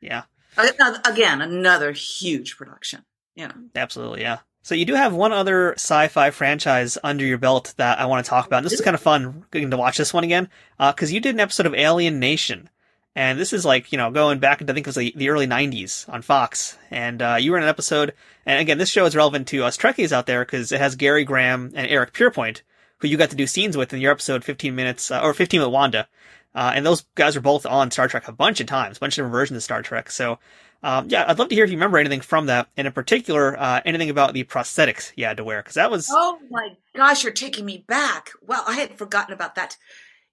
[0.00, 0.22] Yeah,
[0.56, 3.04] Uh, Again, another huge production.
[3.34, 3.52] Yeah.
[3.76, 4.22] absolutely.
[4.22, 4.38] Yeah.
[4.62, 8.28] So you do have one other sci-fi franchise under your belt that I want to
[8.28, 8.58] talk about.
[8.58, 11.34] And this is kind of fun getting to watch this one again because you did
[11.34, 12.68] an episode of Alien Nation,
[13.16, 15.30] and this is like you know going back into I think it was the, the
[15.30, 18.12] early '90s on Fox, and uh, you were in an episode.
[18.44, 21.24] And again, this show is relevant to us Trekkies out there because it has Gary
[21.24, 22.62] Graham and Eric Pierpoint,
[22.98, 25.60] who you got to do scenes with in your episode 15 minutes uh, or 15
[25.60, 26.08] with Wanda.
[26.54, 29.14] Uh, and those guys were both on Star Trek a bunch of times, a bunch
[29.14, 30.10] of different versions of Star Trek.
[30.10, 30.38] So,
[30.82, 33.58] um, yeah, I'd love to hear if you remember anything from that, and in particular,
[33.58, 37.22] uh, anything about the prosthetics you had to wear, because that was Oh my gosh,
[37.22, 38.30] you're taking me back.
[38.42, 39.76] Well, I had forgotten about that.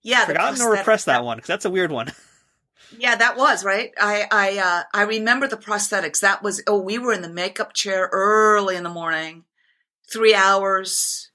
[0.01, 2.11] Yeah, forgotten or repressed that one, because that's a weird one.
[2.97, 3.91] Yeah, that was right.
[3.99, 6.21] I I uh, I remember the prosthetics.
[6.21, 9.43] That was oh, we were in the makeup chair early in the morning,
[10.09, 11.31] three hours.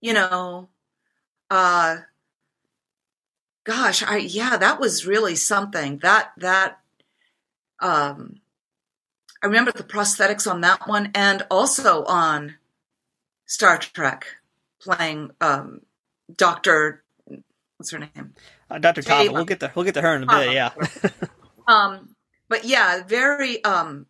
[0.00, 0.68] You know,
[1.50, 1.98] uh,
[3.64, 5.98] gosh, I yeah, that was really something.
[5.98, 6.80] That that
[7.80, 8.40] um,
[9.42, 12.56] I remember the prosthetics on that one, and also on
[13.46, 14.26] Star Trek,
[14.80, 15.82] playing um,
[16.34, 17.02] Doctor.
[17.76, 18.34] What's her name?
[18.70, 19.02] Uh, Dr.
[19.02, 20.52] Tava, we'll get to we'll get to her in a bit.
[20.52, 20.70] Yeah,
[21.70, 22.14] um
[22.48, 24.06] but yeah very um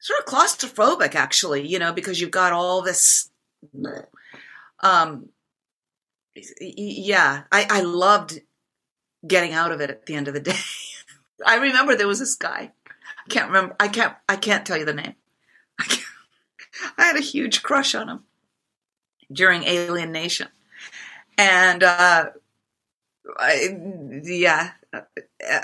[0.00, 3.30] sort of claustrophobic actually you know because you've got all this
[4.80, 5.28] um
[6.60, 8.40] yeah i i loved
[9.26, 10.58] getting out of it at the end of the day.
[11.46, 12.72] I remember there was this guy.
[12.88, 15.14] I can't remember i can't i can't tell you the name.
[15.78, 15.98] I,
[16.98, 18.24] I had a huge crush on him
[19.30, 20.48] during alien nation.
[21.38, 22.30] And uh
[23.38, 23.76] I,
[24.24, 25.02] yeah uh,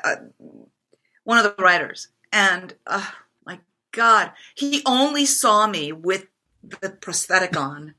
[0.05, 0.17] uh,
[1.25, 3.11] one of the writers, and uh,
[3.45, 3.61] my
[3.93, 6.27] God, he only saw me with
[6.63, 7.95] the prosthetic on,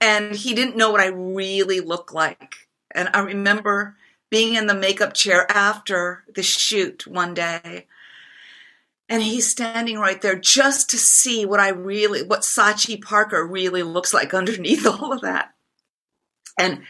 [0.00, 2.68] and he didn't know what I really looked like.
[2.90, 3.96] And I remember
[4.34, 7.86] being in the makeup chair after the shoot one day,
[9.08, 13.84] and he's standing right there just to see what I really, what Sachi Parker really
[13.84, 15.54] looks like underneath all of that.
[16.58, 16.82] and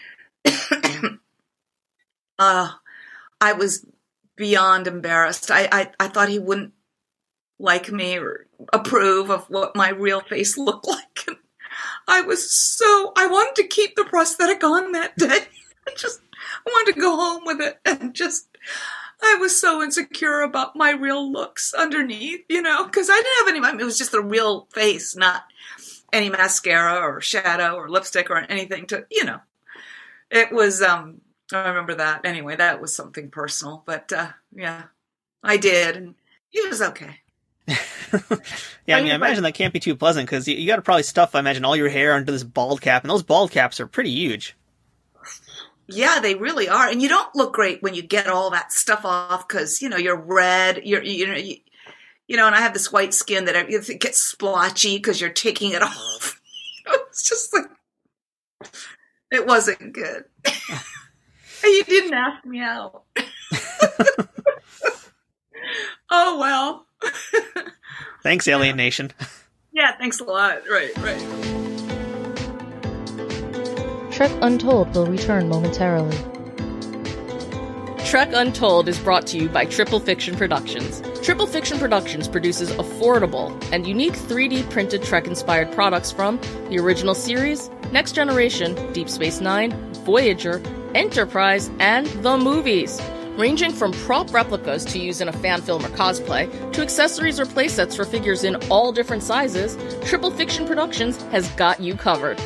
[2.39, 2.71] uh,
[3.43, 3.85] I was
[4.37, 5.51] beyond embarrassed.
[5.51, 6.73] I, I, I thought he wouldn't
[7.59, 11.25] like me or approve of what my real face looked like.
[11.29, 11.37] And
[12.09, 15.41] I was so, I wanted to keep the prosthetic on that day.
[15.87, 16.23] I just
[16.67, 18.49] I wanted to go home with it and just,
[19.23, 23.73] I was so insecure about my real looks underneath, you know, because I didn't have
[23.73, 25.45] any, it was just the real face, not
[26.13, 29.41] any mascara or shadow or lipstick or anything to, you know.
[30.31, 31.21] It was, um,
[31.53, 32.25] I remember that.
[32.25, 34.85] Anyway, that was something personal, but uh, yeah,
[35.43, 36.15] I did, and
[36.51, 37.21] he was okay.
[38.87, 40.83] yeah, I mean, I imagine that can't be too pleasant because you, you got to
[40.83, 43.81] probably stuff, I imagine, all your hair under this bald cap, and those bald caps
[43.81, 44.57] are pretty huge.
[45.87, 49.05] Yeah, they really are, and you don't look great when you get all that stuff
[49.05, 50.81] off because you know you're red.
[50.85, 51.57] You're you know you,
[52.27, 55.73] you know, and I have this white skin that it gets splotchy because you're taking
[55.73, 56.41] it off.
[56.87, 57.67] it's just like
[59.31, 60.25] it wasn't good.
[61.65, 63.03] you didn't ask me out.
[66.11, 66.87] oh well.
[68.23, 69.13] thanks, Alien Nation.
[69.73, 70.63] Yeah, thanks a lot.
[70.71, 71.64] Right, right.
[74.15, 76.17] Trek Untold will return momentarily.
[78.07, 81.03] Trek Untold is brought to you by Triple Fiction Productions.
[81.25, 86.39] Triple Fiction Productions produces affordable and unique 3D printed Trek inspired products from
[86.69, 89.73] the original series, Next Generation, Deep Space Nine,
[90.05, 90.63] Voyager,
[90.95, 93.03] Enterprise, and the movies.
[93.37, 97.47] Ranging from prop replicas to use in a fan film or cosplay, to accessories or
[97.47, 99.77] playsets for figures in all different sizes,
[100.09, 102.41] Triple Fiction Productions has got you covered.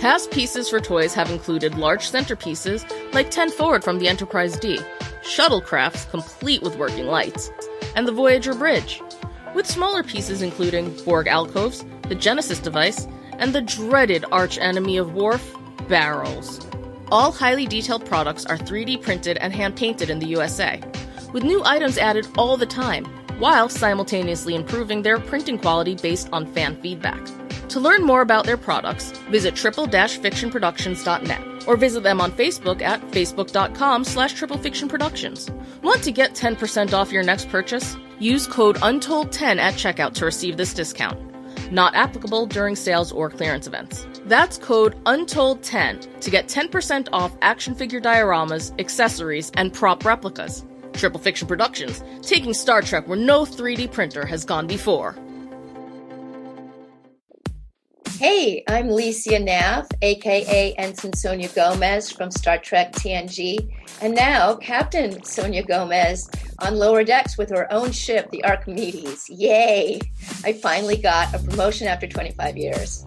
[0.00, 2.84] Past pieces for toys have included large centerpieces
[3.14, 4.78] like 10 Forward from the Enterprise D,
[5.22, 7.50] shuttlecrafts complete with working lights,
[7.94, 9.00] and the Voyager Bridge,
[9.54, 13.06] with smaller pieces including Borg alcoves, the Genesis device,
[13.38, 15.54] and the dreaded arch enemy of Worf,
[15.88, 16.60] barrels.
[17.10, 20.82] All highly detailed products are 3D printed and hand painted in the USA,
[21.32, 23.04] with new items added all the time,
[23.38, 27.20] while simultaneously improving their printing quality based on fan feedback.
[27.74, 34.04] To learn more about their products, visit triple-fictionproductions.net or visit them on Facebook at facebook.com
[34.04, 35.50] slash triplefictionproductions.
[35.82, 37.96] Want to get 10% off your next purchase?
[38.20, 41.18] Use code UNTOLD10 at checkout to receive this discount.
[41.72, 44.06] Not applicable during sales or clearance events.
[44.26, 50.64] That's code UNTOLD10 to get 10% off action figure dioramas, accessories, and prop replicas.
[50.92, 55.16] Triple Fiction Productions, taking Star Trek where no 3D printer has gone before.
[58.18, 63.68] Hey, I'm Lycia Naff, aka Ensign Sonia Gomez from Star Trek TNG,
[64.00, 69.28] and now Captain Sonia Gomez on lower decks with her own ship, the Archimedes.
[69.28, 70.00] Yay!
[70.44, 73.04] I finally got a promotion after 25 years.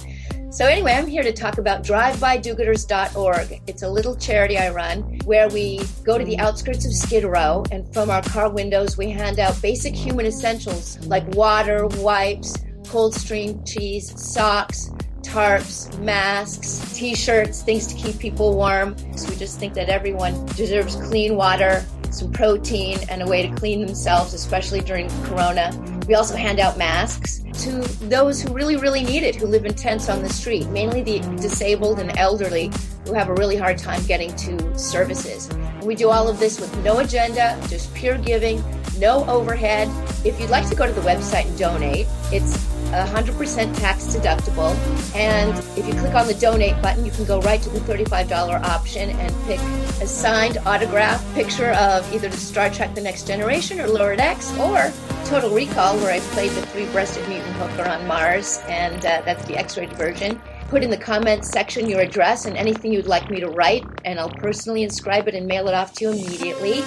[0.49, 3.61] So, anyway, I'm here to talk about drivebydogooders.org.
[3.65, 7.63] It's a little charity I run where we go to the outskirts of Skid Row
[7.71, 13.13] and from our car windows we hand out basic human essentials like water, wipes, cold
[13.13, 14.89] stream cheese, socks,
[15.27, 18.95] tarps, masks, t shirts, things to keep people warm.
[19.17, 23.55] So we just think that everyone deserves clean water, some protein, and a way to
[23.55, 25.71] clean themselves, especially during Corona.
[26.07, 29.73] We also hand out masks to those who really, really need it, who live in
[29.73, 32.71] tents on the street, mainly the disabled and elderly
[33.05, 35.49] who have a really hard time getting to services.
[35.83, 38.63] We do all of this with no agenda, just pure giving,
[38.99, 39.87] no overhead.
[40.25, 44.75] If you'd like to go to the website and donate, it's 100% tax deductible.
[45.15, 48.31] And if you click on the donate button, you can go right to the $35
[48.63, 49.59] option and pick
[50.01, 54.57] a signed autograph picture of either the Star Trek The Next Generation or Lower Decks
[54.57, 54.91] or
[55.25, 59.43] Total Recall, where I played the three breasted mutant hooker on Mars, and uh, that's
[59.45, 60.41] the X rated version.
[60.69, 64.19] Put in the comments section your address and anything you'd like me to write, and
[64.19, 66.83] I'll personally inscribe it and mail it off to you immediately.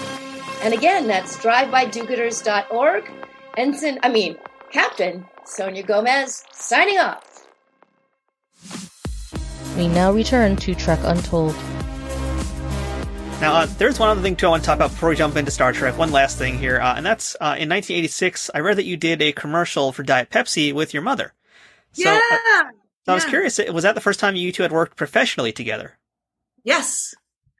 [0.63, 3.11] And again, that's drivebydogooders.org.
[3.57, 4.37] Ensign, I mean,
[4.71, 7.45] Captain Sonia Gomez, signing off.
[9.77, 11.57] We now return to Trek Untold.
[13.41, 15.37] Now, uh, there's one other thing too I want to talk about before we jump
[15.37, 15.99] into Star Trek.
[15.99, 18.51] One last thing here, uh, and that's uh, in 1986.
[18.55, 21.33] I read that you did a commercial for Diet Pepsi with your mother.
[21.93, 22.21] So, yeah.
[22.31, 22.71] so yeah.
[23.09, 25.99] I was curious, was that the first time you two had worked professionally together?
[26.63, 27.13] Yes.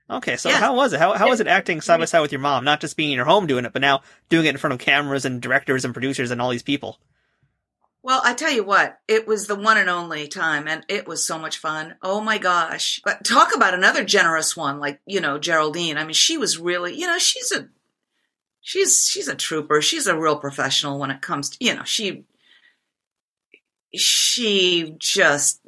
[0.09, 0.61] Okay, so yes.
[0.61, 1.01] how was it?
[1.01, 2.63] How how was it acting side by side with your mom?
[2.65, 4.79] Not just being in your home doing it, but now doing it in front of
[4.79, 7.01] cameras and directors and producers and all these people.
[8.03, 11.25] Well, I tell you what, it was the one and only time, and it was
[11.25, 11.97] so much fun.
[12.03, 13.01] Oh my gosh.
[13.05, 15.99] But talk about another generous one, like, you know, Geraldine.
[15.99, 17.69] I mean, she was really, you know, she's a,
[18.63, 19.83] she's, she's a trooper.
[19.83, 22.25] She's a real professional when it comes to, you know, she,
[23.95, 25.61] she just,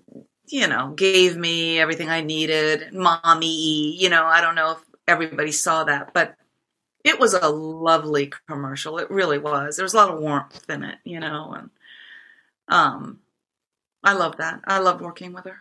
[0.47, 5.53] you know, gave me everything I needed, mommy, you know, I don't know if everybody
[5.53, 6.35] saw that, but
[7.05, 8.99] it was a lovely commercial.
[8.99, 9.77] It really was.
[9.77, 11.71] There was a lot of warmth in it, you know, and
[12.73, 13.21] um
[14.03, 14.61] I love that.
[14.65, 15.59] I loved working with her.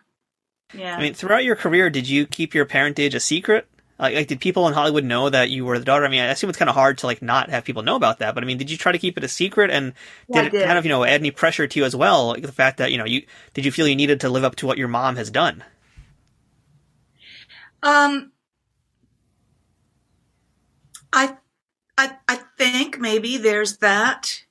[0.73, 0.95] Yeah.
[0.97, 3.67] I mean, throughout your career, did you keep your parentage a secret?
[3.99, 6.05] Like, like, did people in Hollywood know that you were the daughter?
[6.05, 8.17] I mean, I assume it's kind of hard to like not have people know about
[8.19, 8.33] that.
[8.33, 9.69] But I mean, did you try to keep it a secret?
[9.69, 9.93] And
[10.27, 12.27] Yeah, did it kind of you know add any pressure to you as well?
[12.27, 14.55] Like the fact that you know you did you feel you needed to live up
[14.57, 15.63] to what your mom has done?
[17.83, 18.31] Um,
[21.13, 21.37] I,
[21.97, 24.43] I, I think maybe there's that.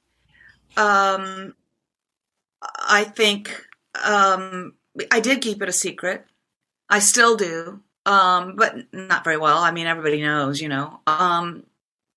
[0.77, 1.55] Um,
[2.63, 3.67] I think
[4.05, 4.75] um,
[5.11, 6.27] I did keep it a secret.
[6.89, 9.59] I still do, um, but not very well.
[9.59, 11.01] I mean, everybody knows, you know.
[11.07, 11.65] Um,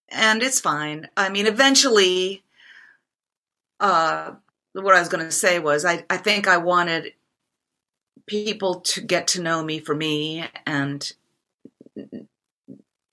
[0.10, 1.10] and it's fine.
[1.16, 2.44] I mean, eventually,
[3.80, 4.32] uh,
[4.74, 7.14] what I was going to say was, I, I think I wanted
[8.26, 11.14] people to get to know me for me and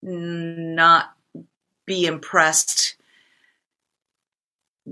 [0.02, 1.14] not
[1.86, 2.96] be impressed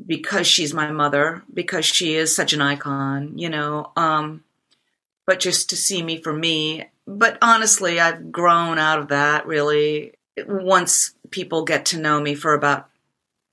[0.07, 4.42] because she's my mother because she is such an icon you know um
[5.26, 6.86] but just to see me for me.
[7.07, 10.14] But honestly i've grown out of that really.
[10.46, 12.88] Once people get to know me for about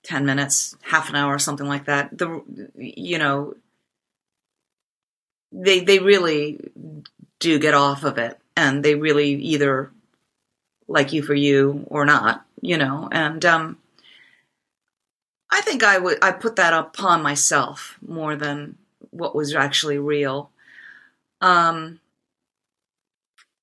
[0.03, 2.43] 10 minutes half an hour something like that the
[2.75, 3.55] you know
[5.51, 6.59] they they really
[7.39, 8.37] do get off of it.
[8.57, 9.91] And they really either
[10.87, 13.09] like you for you or not, you know.
[13.11, 13.77] And um,
[15.51, 18.77] I think I would I put that upon myself more than
[19.11, 20.51] what was actually real.
[21.41, 21.99] Um,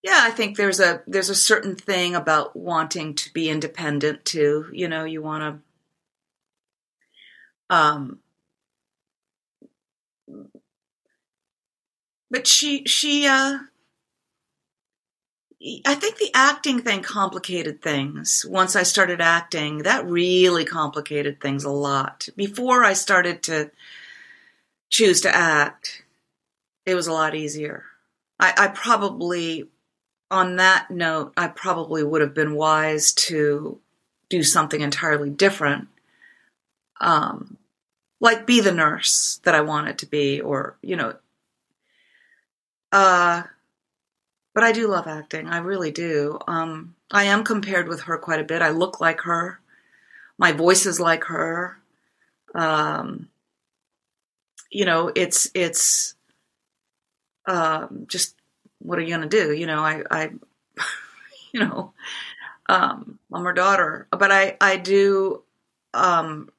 [0.02, 4.68] yeah, I think there's a there's a certain thing about wanting to be independent too.
[4.72, 5.62] You know, you want
[7.70, 7.76] to.
[7.76, 8.18] Um,
[12.30, 13.58] but she she uh
[15.84, 18.44] I think the acting thing complicated things.
[18.48, 22.28] Once I started acting, that really complicated things a lot.
[22.36, 23.70] Before I started to
[24.90, 26.02] choose to act,
[26.84, 27.84] it was a lot easier.
[28.40, 29.68] I, I probably,
[30.32, 33.78] on that note, I probably would have been wise to
[34.28, 35.86] do something entirely different.
[37.00, 37.56] Um,
[38.20, 41.14] like be the nurse that I wanted to be, or, you know,
[42.90, 43.44] uh,
[44.54, 45.48] but I do love acting.
[45.48, 46.38] I really do.
[46.46, 48.62] Um, I am compared with her quite a bit.
[48.62, 49.60] I look like her.
[50.38, 51.78] My voice is like her.
[52.54, 53.28] Um,
[54.70, 56.14] you know, it's it's
[57.46, 58.36] um, just
[58.78, 59.52] what are you gonna do?
[59.52, 60.30] You know, I, I
[61.52, 61.92] you know,
[62.68, 65.42] um, I'm her daughter, but I I do.
[65.94, 66.50] Um,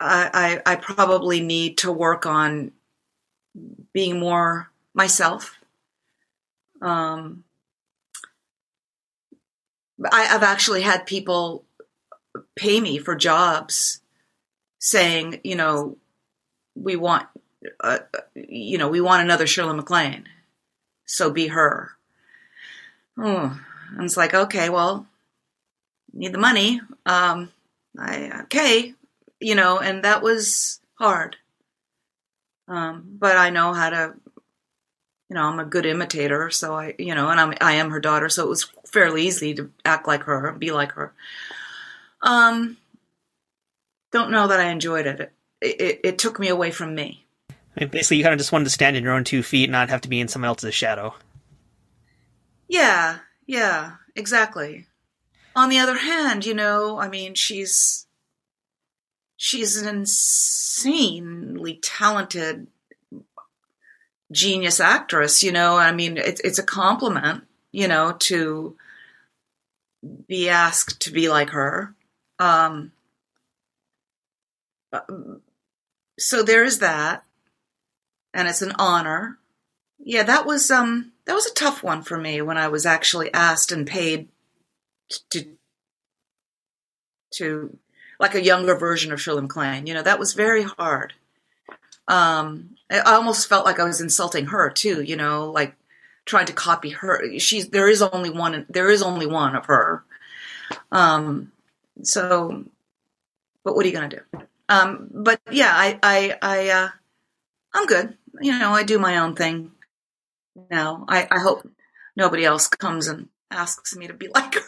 [0.00, 2.72] I, I I probably need to work on
[3.92, 5.58] being more myself.
[6.80, 7.44] Um,
[10.04, 11.64] I, I've actually had people
[12.56, 14.00] pay me for jobs
[14.78, 15.96] saying, you know,
[16.74, 17.26] we want,
[17.80, 17.98] uh,
[18.34, 20.26] you know, we want another Shirley MacLaine,
[21.04, 21.92] so be her.
[23.16, 23.60] Oh,
[23.92, 25.06] and it's like, okay, well,
[26.12, 26.80] need the money.
[27.06, 27.52] Um,
[27.98, 28.94] I okay,
[29.38, 31.36] you know, and that was hard.
[32.68, 34.14] Um, but I know how to
[35.32, 38.00] you know, I'm a good imitator, so I, you know, and I'm, I am her
[38.00, 41.14] daughter, so it was fairly easy to act like her, be like her.
[42.20, 42.76] Um,
[44.10, 45.32] don't know that I enjoyed it.
[45.62, 47.24] It, it, it took me away from me.
[47.48, 49.64] I mean, basically, you kind of just wanted to stand in your own two feet,
[49.64, 51.14] and not have to be in someone else's shadow.
[52.68, 54.84] Yeah, yeah, exactly.
[55.56, 58.06] On the other hand, you know, I mean, she's
[59.38, 62.66] she's an insanely talented
[64.32, 65.76] genius actress, you know.
[65.76, 68.76] I mean, it's it's a compliment, you know, to
[70.26, 71.94] be asked to be like her.
[72.38, 72.92] Um,
[76.18, 77.24] so there is that,
[78.34, 79.38] and it's an honor.
[79.98, 83.32] Yeah, that was um that was a tough one for me when I was actually
[83.32, 84.28] asked and paid
[85.30, 85.46] to
[87.34, 87.78] to
[88.18, 89.86] like a younger version of Shirley MacLaine.
[89.86, 91.14] You know, that was very hard.
[92.08, 95.02] Um, I almost felt like I was insulting her too.
[95.02, 95.74] You know, like
[96.24, 97.38] trying to copy her.
[97.38, 98.66] She's there is only one.
[98.68, 100.04] There is only one of her.
[100.90, 101.52] Um,
[102.02, 102.64] so,
[103.64, 104.20] but what are you gonna do?
[104.68, 106.88] Um, but yeah, I, I, I, uh,
[107.74, 108.16] I'm good.
[108.40, 109.72] You know, I do my own thing
[110.70, 111.04] now.
[111.08, 111.68] I, I hope
[112.16, 114.60] nobody else comes and asks me to be like her.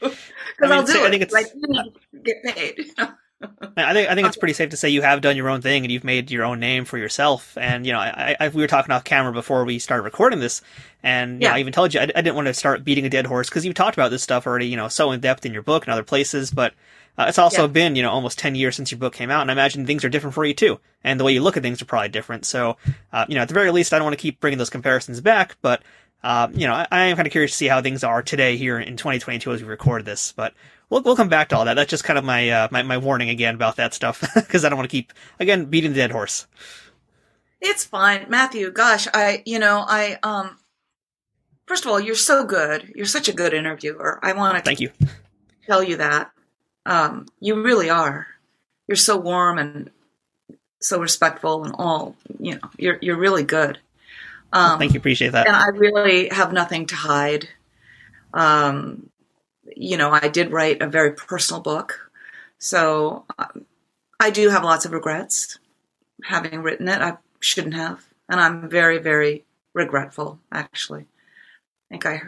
[0.00, 0.16] Because
[0.60, 1.10] I mean, I'll do I it.
[1.10, 2.90] think it's- like you need to get paid.
[2.98, 3.12] I
[3.76, 5.84] I think I think it's pretty safe to say you have done your own thing
[5.84, 7.56] and you've made your own name for yourself.
[7.58, 10.62] And you know, I, I we were talking off camera before we started recording this,
[11.02, 13.10] and yeah, know, I even told you I, I, didn't want to start beating a
[13.10, 15.52] dead horse because you've talked about this stuff already, you know, so in depth in
[15.52, 16.50] your book and other places.
[16.50, 16.74] But
[17.18, 17.68] uh, it's also yeah.
[17.68, 20.04] been you know almost ten years since your book came out, and I imagine things
[20.04, 22.44] are different for you too, and the way you look at things are probably different.
[22.44, 22.76] So,
[23.12, 25.20] uh, you know, at the very least, I don't want to keep bringing those comparisons
[25.20, 25.82] back, but.
[26.24, 28.56] Uh, you know, I, I am kind of curious to see how things are today
[28.56, 30.32] here in 2022 as we record this.
[30.32, 30.54] But
[30.88, 31.74] we'll we'll come back to all that.
[31.74, 34.70] That's just kind of my uh, my, my warning again about that stuff because I
[34.70, 36.46] don't want to keep again beating the dead horse.
[37.60, 38.70] It's fine, Matthew.
[38.70, 40.56] Gosh, I you know I um.
[41.66, 42.92] First of all, you're so good.
[42.94, 44.18] You're such a good interviewer.
[44.22, 44.90] I want to thank you.
[45.66, 46.30] Tell you that
[46.86, 48.26] um, you really are.
[48.86, 49.90] You're so warm and
[50.80, 52.16] so respectful and all.
[52.38, 53.78] You know, you're you're really good.
[54.54, 54.98] Um, thank you.
[54.98, 55.48] Appreciate that.
[55.48, 57.48] And I really have nothing to hide.
[58.32, 59.10] Um,
[59.76, 62.10] you know, I did write a very personal book.
[62.58, 63.66] So um,
[64.20, 65.58] I do have lots of regrets
[66.22, 67.02] having written it.
[67.02, 68.06] I shouldn't have.
[68.28, 69.44] And I'm very, very
[69.74, 71.02] regretful, actually.
[71.02, 72.22] I think I,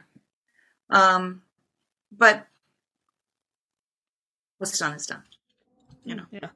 [0.90, 1.42] um,
[2.10, 2.46] but
[4.58, 5.22] what's done is done.
[6.04, 6.26] You know.
[6.30, 6.48] Yeah.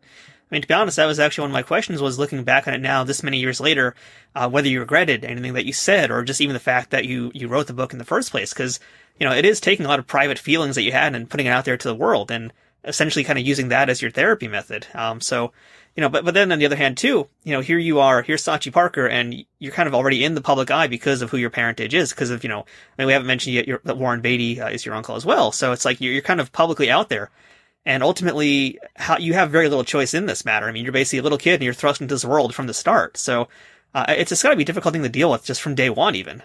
[0.50, 2.66] I mean, to be honest, that was actually one of my questions was looking back
[2.66, 3.94] on it now, this many years later,
[4.34, 7.30] uh, whether you regretted anything that you said or just even the fact that you,
[7.34, 8.52] you wrote the book in the first place.
[8.52, 8.80] Cause,
[9.18, 11.46] you know, it is taking a lot of private feelings that you had and putting
[11.46, 12.52] it out there to the world and
[12.84, 14.88] essentially kind of using that as your therapy method.
[14.92, 15.52] Um, so,
[15.94, 18.22] you know, but, but then on the other hand too, you know, here you are,
[18.22, 21.36] here's Sachi Parker and you're kind of already in the public eye because of who
[21.36, 22.64] your parentage is, because of, you know, I
[22.98, 25.52] mean, we haven't mentioned yet your, that Warren Beatty uh, is your uncle as well.
[25.52, 27.30] So it's like you're, you're kind of publicly out there.
[27.86, 30.68] And ultimately, how, you have very little choice in this matter.
[30.68, 32.74] I mean, you're basically a little kid and you're thrust into this world from the
[32.74, 33.16] start.
[33.16, 33.48] So
[33.94, 35.88] uh, it's just got to be a difficult thing to deal with just from day
[35.88, 36.42] one, even.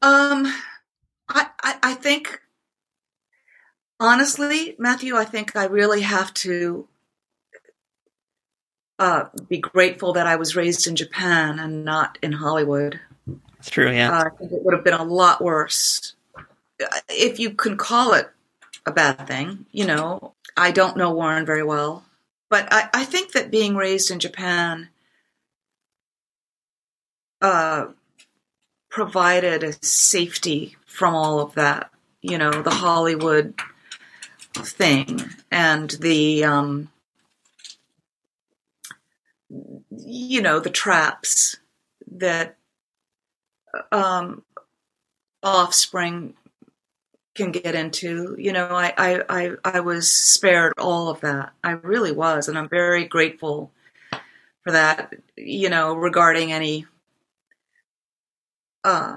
[0.00, 0.46] Um,
[1.28, 2.40] I, I, I think,
[4.00, 6.88] honestly, Matthew, I think I really have to
[8.98, 13.00] uh, be grateful that I was raised in Japan and not in Hollywood.
[13.56, 14.10] That's true, yeah.
[14.10, 16.14] Uh, I think it would have been a lot worse.
[17.08, 18.30] If you can call it
[18.86, 19.66] a bad thing.
[19.72, 22.04] You know, I don't know Warren very well,
[22.50, 24.88] but I, I think that being raised in Japan
[27.40, 27.86] uh,
[28.88, 31.90] provided a safety from all of that.
[32.22, 33.54] You know, the Hollywood
[34.54, 35.20] thing
[35.50, 36.90] and the um,
[39.90, 41.56] you know the traps
[42.10, 42.56] that
[43.92, 44.42] um,
[45.42, 46.34] offspring
[47.34, 48.36] can get into.
[48.38, 51.52] You know, I, I, I, I was spared all of that.
[51.62, 52.48] I really was.
[52.48, 53.72] And I'm very grateful
[54.62, 56.86] for that, you know, regarding any,
[58.82, 59.16] uh,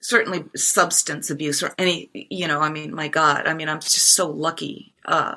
[0.00, 4.14] certainly substance abuse or any, you know, I mean, my God, I mean, I'm just
[4.14, 5.36] so lucky, uh,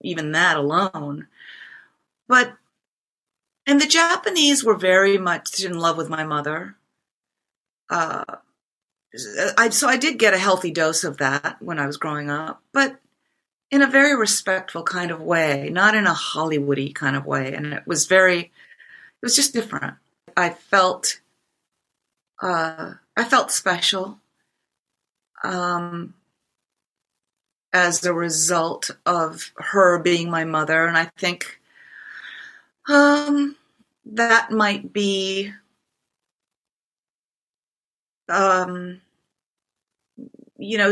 [0.00, 1.28] even that alone.
[2.26, 2.54] But,
[3.66, 6.76] and the Japanese were very much in love with my mother.
[7.90, 8.24] Uh,
[9.58, 12.62] I, so I did get a healthy dose of that when I was growing up,
[12.72, 12.98] but
[13.70, 17.54] in a very respectful kind of way, not in a Hollywoody kind of way.
[17.54, 18.50] And it was very, it
[19.22, 19.94] was just different.
[20.36, 21.20] I felt,
[22.42, 24.18] uh, I felt special,
[25.42, 26.14] um,
[27.72, 30.86] as a result of her being my mother.
[30.86, 31.58] And I think,
[32.88, 33.56] um,
[34.04, 35.52] that might be
[38.28, 39.00] um,
[40.58, 40.90] you know,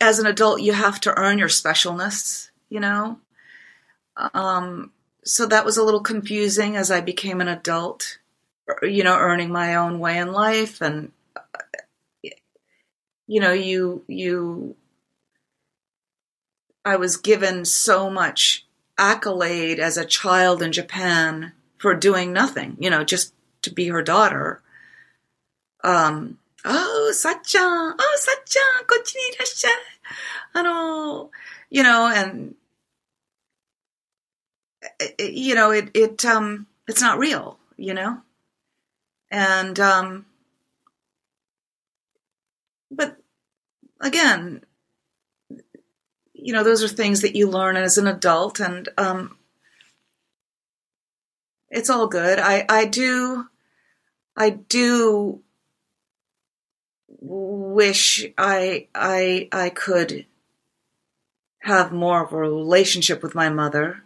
[0.00, 3.18] as an adult, you have to earn your specialness, you know.
[4.16, 4.92] Um,
[5.24, 8.18] so that was a little confusing as I became an adult,
[8.82, 10.80] you know, earning my own way in life.
[10.80, 11.12] And,
[13.26, 14.76] you know, you, you,
[16.84, 18.66] I was given so much
[18.98, 24.02] accolade as a child in Japan for doing nothing, you know, just to be her
[24.02, 24.62] daughter.
[25.84, 29.73] Um, oh, Sachan, oh, Sachan, こっちにいらっしゃい。
[30.53, 31.31] あの,
[31.69, 32.55] you know, and,
[35.19, 38.21] you know, it, it, um, it's not real, you know?
[39.29, 40.25] And, um,
[42.91, 43.17] but
[43.99, 44.61] again,
[46.33, 49.37] you know, those are things that you learn as an adult and, um,
[51.69, 52.39] it's all good.
[52.39, 53.47] I, I do,
[54.37, 55.41] I do
[57.22, 60.26] wish I I I could
[61.60, 64.02] have more of a relationship with my mother.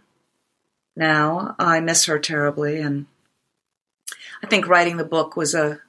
[0.94, 3.06] Now I miss her terribly, and
[4.43, 5.80] I think writing the book was a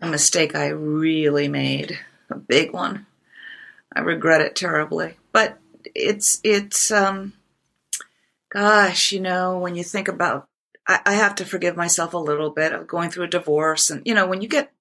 [0.00, 1.98] a mistake I really made,
[2.30, 3.06] a big one.
[3.94, 5.58] I regret it terribly, but
[5.94, 7.32] it's it's um,
[8.50, 10.48] gosh, you know, when you think about,
[10.86, 14.02] I, I have to forgive myself a little bit of going through a divorce, and
[14.04, 14.72] you know, when you get,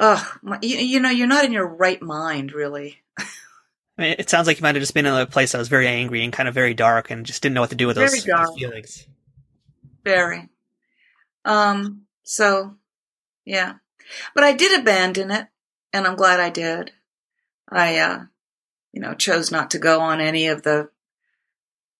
[0.00, 0.32] oh,
[0.62, 2.98] you, you know, you're not in your right mind, really.
[3.18, 5.68] I mean, it sounds like you might have just been in a place that was
[5.68, 7.96] very angry and kind of very dark, and just didn't know what to do with
[7.96, 9.06] those, those feelings.
[10.02, 10.48] Very.
[11.44, 12.76] Um, so
[13.44, 13.74] yeah.
[14.34, 15.48] But I did abandon it
[15.92, 16.92] and I'm glad I did.
[17.68, 18.24] I uh
[18.92, 20.90] you know, chose not to go on any of the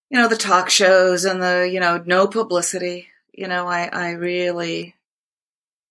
[0.09, 3.09] you know, the talk shows and the, you know, no publicity.
[3.33, 4.95] You know, I I really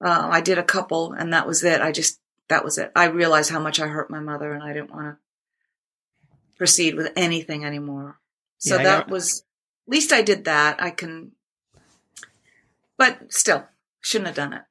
[0.01, 1.81] uh I did a couple and that was it.
[1.81, 2.91] I just that was it.
[2.95, 5.17] I realized how much I hurt my mother and I didn't want to
[6.57, 8.19] proceed with anything anymore.
[8.57, 9.45] So Yeah, that was
[9.88, 10.81] at least I did that.
[10.81, 11.31] I can
[12.97, 13.65] but still,
[14.01, 14.61] shouldn't have done it.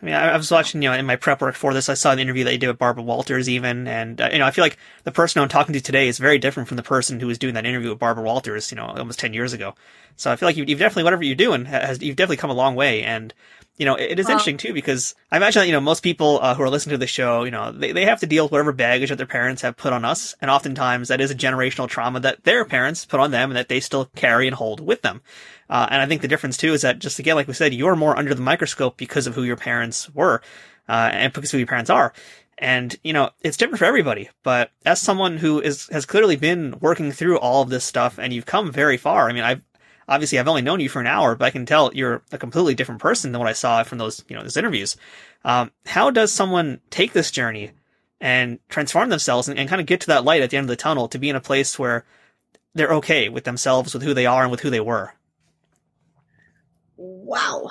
[0.00, 1.94] I mean, I, I was watching, you know, in my prep work for this, I
[1.94, 4.52] saw an interview that you did with Barbara Walters, even, and uh, you know, I
[4.52, 7.26] feel like the person I'm talking to today is very different from the person who
[7.26, 9.74] was doing that interview with Barbara Walters, you know, almost ten years ago.
[10.14, 12.54] So I feel like you've, you've definitely, whatever you're doing, has you've definitely come a
[12.54, 13.34] long way, and
[13.78, 16.54] you know, it, is interesting too because I imagine that you know most people uh,
[16.54, 18.72] who are listening to the show, you know, they they have to deal with whatever
[18.72, 22.18] baggage that their parents have put on us, and oftentimes that is a generational trauma
[22.20, 25.22] that their parents put on them and that they still carry and hold with them.
[25.70, 27.96] Uh, and I think the difference too is that just again, like we said, you're
[27.96, 30.42] more under the microscope because of who your parents were,
[30.88, 32.12] uh, and because of who your parents are.
[32.60, 36.74] And, you know, it's different for everybody, but as someone who is, has clearly been
[36.80, 39.28] working through all of this stuff and you've come very far.
[39.28, 39.62] I mean, I've,
[40.08, 42.74] obviously I've only known you for an hour, but I can tell you're a completely
[42.74, 44.96] different person than what I saw from those, you know, those interviews.
[45.44, 47.72] Um, how does someone take this journey
[48.20, 50.68] and transform themselves and, and kind of get to that light at the end of
[50.68, 52.04] the tunnel to be in a place where
[52.74, 55.12] they're okay with themselves, with who they are and with who they were?
[56.96, 57.70] Wow.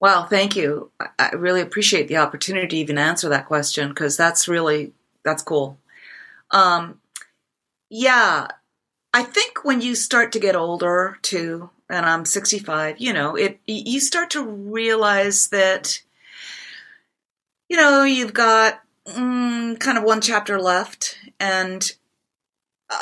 [0.00, 0.90] Wow, thank you.
[1.18, 4.92] I, really appreciate the opportunity to even answer that question because that's really
[5.24, 5.78] that's cool.
[6.50, 7.00] Um,
[7.88, 8.48] yeah,
[9.12, 13.60] I think when you start to get older too, and I'm 65, you know, it
[13.66, 16.02] you start to realize that
[17.68, 21.92] you know you've got mm, kind of one chapter left, and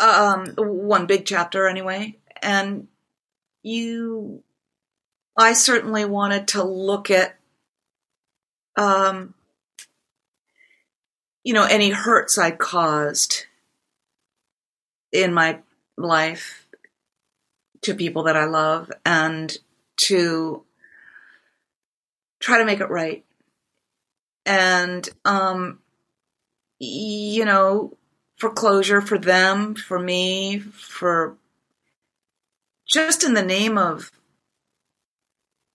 [0.00, 2.88] um, one big chapter anyway, and
[3.62, 4.42] you
[5.36, 7.36] I certainly wanted to look at
[8.76, 9.34] um
[11.44, 13.46] you know any hurts I'd caused
[15.12, 15.60] in my
[16.02, 16.66] life
[17.82, 19.56] to people that I love and
[20.02, 20.64] to
[22.40, 23.24] try to make it right.
[24.46, 25.80] And um
[26.78, 27.96] you know
[28.40, 31.36] for closure for them, for me, for
[32.88, 34.10] just in the name of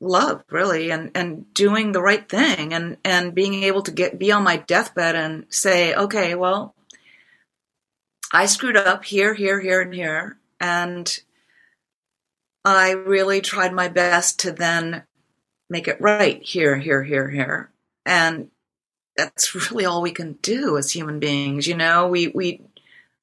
[0.01, 4.31] love really and and doing the right thing and and being able to get be
[4.31, 6.74] on my deathbed and say okay well
[8.31, 11.21] i screwed up here here here and here and
[12.63, 15.03] i really tried my best to then
[15.69, 17.71] make it right here here here here.
[18.05, 18.49] And
[19.17, 22.07] that's really all we can do as human beings you know?
[22.07, 22.61] We we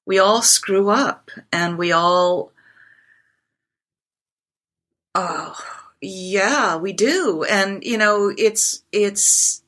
[0.06, 2.52] we all screw up and we all
[5.14, 5.58] Oh,
[6.00, 7.44] yeah, we do.
[7.44, 9.62] And you know, it's it's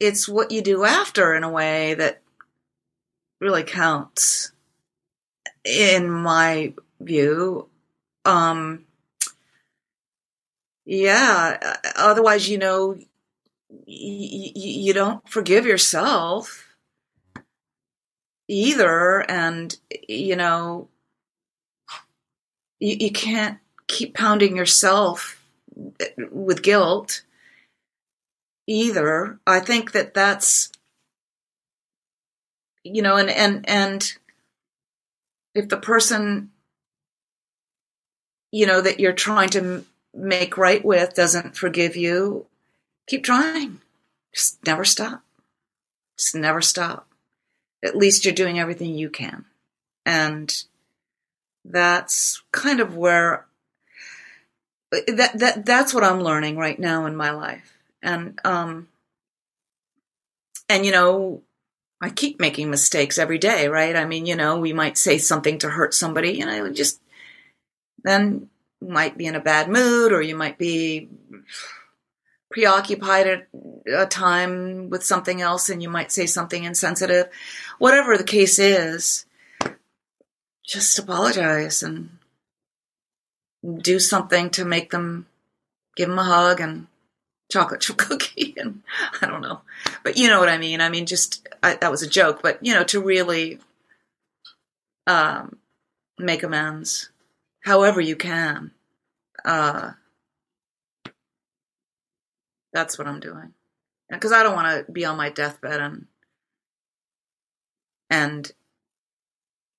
[0.00, 2.22] it's what you do after in a way that
[3.40, 4.52] really counts
[5.68, 7.68] in my view.
[8.24, 8.86] Um
[10.84, 12.94] yeah, otherwise you know
[13.70, 16.68] y- y- you don't forgive yourself
[18.48, 19.78] either and
[20.08, 20.88] you know
[22.80, 25.42] you, you can't keep pounding yourself
[26.30, 27.22] with guilt
[28.66, 30.70] either i think that that's
[32.82, 34.14] you know and and and
[35.54, 36.50] if the person
[38.50, 39.84] you know that you're trying to
[40.14, 42.46] make right with doesn't forgive you
[43.08, 43.80] keep trying.
[44.32, 45.22] Just never stop.
[46.16, 47.08] Just never stop.
[47.82, 49.44] At least you're doing everything you can.
[50.04, 50.64] And
[51.64, 53.46] that's kind of where
[54.90, 57.76] that that that's what I'm learning right now in my life.
[58.02, 58.88] And um
[60.68, 61.42] and you know,
[62.00, 63.96] I keep making mistakes every day, right?
[63.96, 67.00] I mean, you know, we might say something to hurt somebody, you know, just
[68.04, 68.48] then
[68.80, 71.08] might be in a bad mood or you might be
[72.50, 73.48] preoccupied at
[73.92, 77.28] a time with something else and you might say something insensitive.
[77.78, 79.26] Whatever the case is,
[80.64, 82.10] just apologize and
[83.82, 85.26] do something to make them
[85.96, 86.86] give them a hug and
[87.50, 88.82] chocolate chip cookie and
[89.20, 89.60] I don't know.
[90.02, 90.80] But you know what I mean.
[90.80, 93.58] I mean just I, that was a joke, but you know to really
[95.06, 95.58] um,
[96.18, 97.10] make amends
[97.64, 98.72] however you can.
[99.44, 99.92] Uh,
[102.72, 103.54] that's what I'm doing
[104.10, 106.06] because I don't want to be on my deathbed and
[108.10, 108.50] and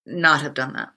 [0.05, 0.89] not have done that.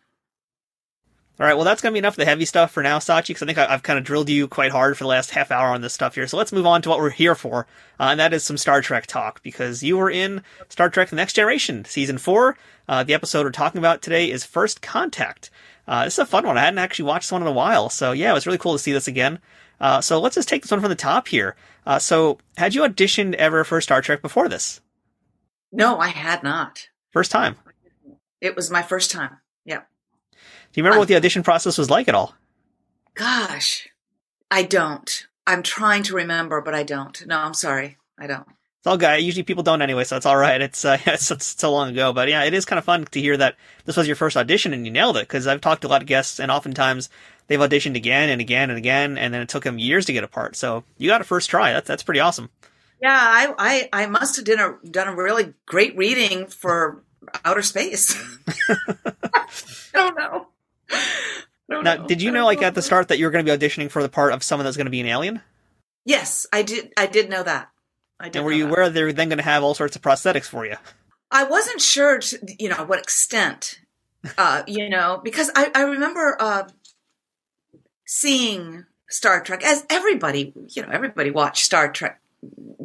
[1.42, 3.26] All right, well, that's going to be enough of the heavy stuff for now, Sachi,
[3.26, 5.50] because I think I, have kind of drilled you quite hard for the last half
[5.50, 6.28] hour on this stuff here.
[6.28, 7.66] So let's move on to what we're here for,
[7.98, 11.16] uh, and that is some Star Trek talk, because you were in Star Trek The
[11.16, 12.56] Next Generation, Season 4.
[12.86, 15.50] Uh, the episode we're talking about today is First Contact.
[15.88, 16.56] Uh, this is a fun one.
[16.56, 18.74] I hadn't actually watched this one in a while, so yeah, it was really cool
[18.74, 19.40] to see this again.
[19.80, 21.56] Uh, so let's just take this one from the top here.
[21.84, 24.80] Uh, so, had you auditioned ever for Star Trek before this?
[25.72, 26.86] No, I had not.
[27.10, 27.56] First time.
[28.40, 29.38] It was my first time.
[30.72, 32.34] Do you remember what the audition process was like at all?
[33.14, 33.88] Gosh,
[34.50, 35.26] I don't.
[35.46, 37.26] I'm trying to remember, but I don't.
[37.26, 37.98] No, I'm sorry.
[38.18, 38.46] I don't.
[38.78, 39.22] It's all good.
[39.22, 40.60] Usually people don't anyway, so it's all right.
[40.60, 43.20] It's, uh, it's, it's so long ago, but yeah, it is kind of fun to
[43.20, 45.28] hear that this was your first audition and you nailed it.
[45.28, 47.10] Because I've talked to a lot of guests, and oftentimes
[47.46, 50.24] they've auditioned again and again and again, and then it took them years to get
[50.24, 50.56] a part.
[50.56, 51.72] So you got a first try.
[51.72, 52.50] That's that's pretty awesome.
[53.00, 57.04] Yeah, I I, I must have done a done a really great reading for
[57.44, 58.16] outer space.
[58.68, 59.46] I
[59.92, 60.48] don't know.
[61.80, 62.06] Now, know.
[62.06, 64.02] did you know, like at the start, that you were going to be auditioning for
[64.02, 65.40] the part of someone that's going to be an alien?
[66.04, 66.92] Yes, I did.
[66.96, 67.70] I did know that.
[68.20, 68.36] I did.
[68.36, 70.76] And were you aware they're then going to have all sorts of prosthetics for you?
[71.30, 73.80] I wasn't sure, to, you know, what extent.
[74.36, 76.68] Uh, you know, because I I remember uh,
[78.04, 82.20] seeing Star Trek as everybody, you know, everybody watched Star Trek.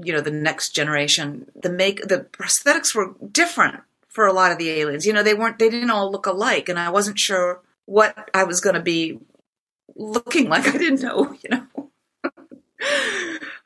[0.03, 1.47] You know, the next generation.
[1.55, 5.07] The make the prosthetics were different for a lot of the aliens.
[5.07, 8.43] You know, they weren't, they didn't all look alike, and I wasn't sure what I
[8.43, 9.19] was going to be
[9.95, 10.67] looking like.
[10.67, 11.89] I didn't know, you know.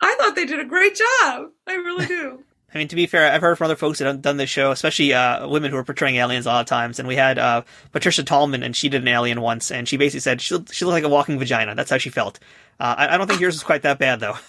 [0.03, 1.49] I thought they did a great job.
[1.67, 2.43] I really do.
[2.73, 4.71] I mean, to be fair, I've heard from other folks that have done this show,
[4.71, 6.99] especially uh, women who are portraying aliens a lot of times.
[6.99, 10.21] And we had uh, Patricia Tallman, and she did an alien once, and she basically
[10.21, 11.75] said she, she looked like a walking vagina.
[11.75, 12.39] That's how she felt.
[12.79, 14.37] Uh, I, I, don't think yours was quite that bad, though.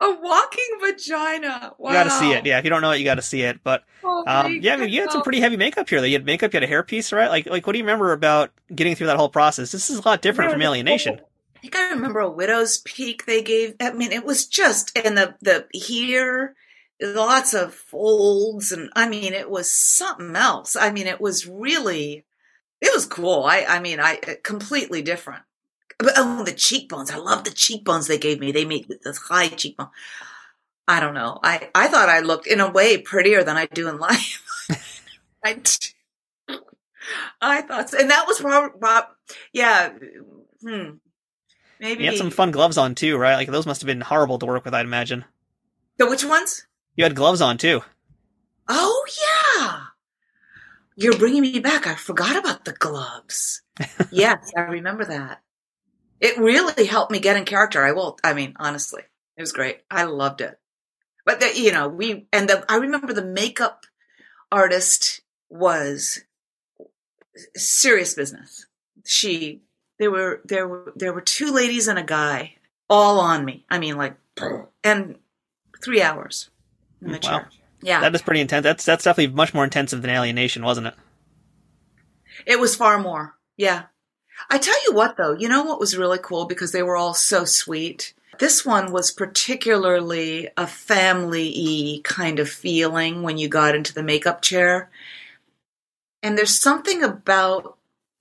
[0.00, 1.74] a walking vagina.
[1.78, 1.90] Wow.
[1.90, 2.46] You got to see it.
[2.46, 3.62] Yeah, if you don't know it, you got to see it.
[3.62, 6.04] But oh um, yeah, I mean, you had some pretty heavy makeup here.
[6.04, 7.28] You had makeup, you had a hairpiece, right?
[7.28, 9.72] Like, like what do you remember about getting through that whole process?
[9.72, 11.20] This is a lot different from Alien Nation.
[11.56, 13.74] I think I remember a widow's peak they gave.
[13.80, 16.54] I mean, it was just and the the here
[17.02, 20.76] lots of folds and I mean it was something else.
[20.76, 22.24] I mean it was really
[22.80, 23.44] it was cool.
[23.44, 25.42] I I mean I completely different.
[26.16, 27.10] Oh, the cheekbones.
[27.10, 28.52] I love the cheekbones they gave me.
[28.52, 29.90] They made this high cheekbone.
[30.88, 31.38] I don't know.
[31.42, 34.42] I, I thought I looked in a way prettier than I do in life.
[35.44, 35.62] I,
[37.40, 37.98] I thought so.
[37.98, 39.04] And that was Rob, Rob
[39.52, 39.92] yeah.
[40.62, 40.90] Hmm.
[41.78, 42.04] Maybe.
[42.04, 43.36] You had some fun gloves on too, right?
[43.36, 45.24] Like those must have been horrible to work with, I'd imagine.
[45.96, 46.66] The which ones?
[46.96, 47.82] You had gloves on too.
[48.68, 49.06] Oh
[49.58, 49.80] yeah.
[50.96, 51.86] You're bringing me back.
[51.86, 53.62] I forgot about the gloves.
[54.10, 55.40] yes, I remember that
[56.20, 57.84] it really helped me get in character.
[57.84, 58.18] I will.
[58.22, 59.02] I mean, honestly,
[59.36, 59.80] it was great.
[59.90, 60.58] I loved it.
[61.24, 63.86] But the, you know, we and the I remember the makeup
[64.52, 66.20] artist was
[67.56, 68.66] serious business.
[69.04, 69.62] She
[69.98, 72.56] there were there were there were two ladies and a guy
[72.88, 73.64] all on me.
[73.70, 74.16] I mean, like,
[74.84, 75.16] and
[75.82, 76.50] three hours
[77.00, 77.28] in the wow.
[77.28, 77.48] chair.
[77.82, 78.64] Yeah, that is pretty intense.
[78.64, 80.94] That's that's definitely much more intensive than Alien Nation, wasn't it?
[82.46, 83.36] It was far more.
[83.56, 83.84] Yeah,
[84.48, 87.14] I tell you what, though, you know what was really cool because they were all
[87.14, 88.14] so sweet.
[88.38, 94.02] This one was particularly a family y kind of feeling when you got into the
[94.02, 94.90] makeup chair.
[96.22, 97.76] And there's something about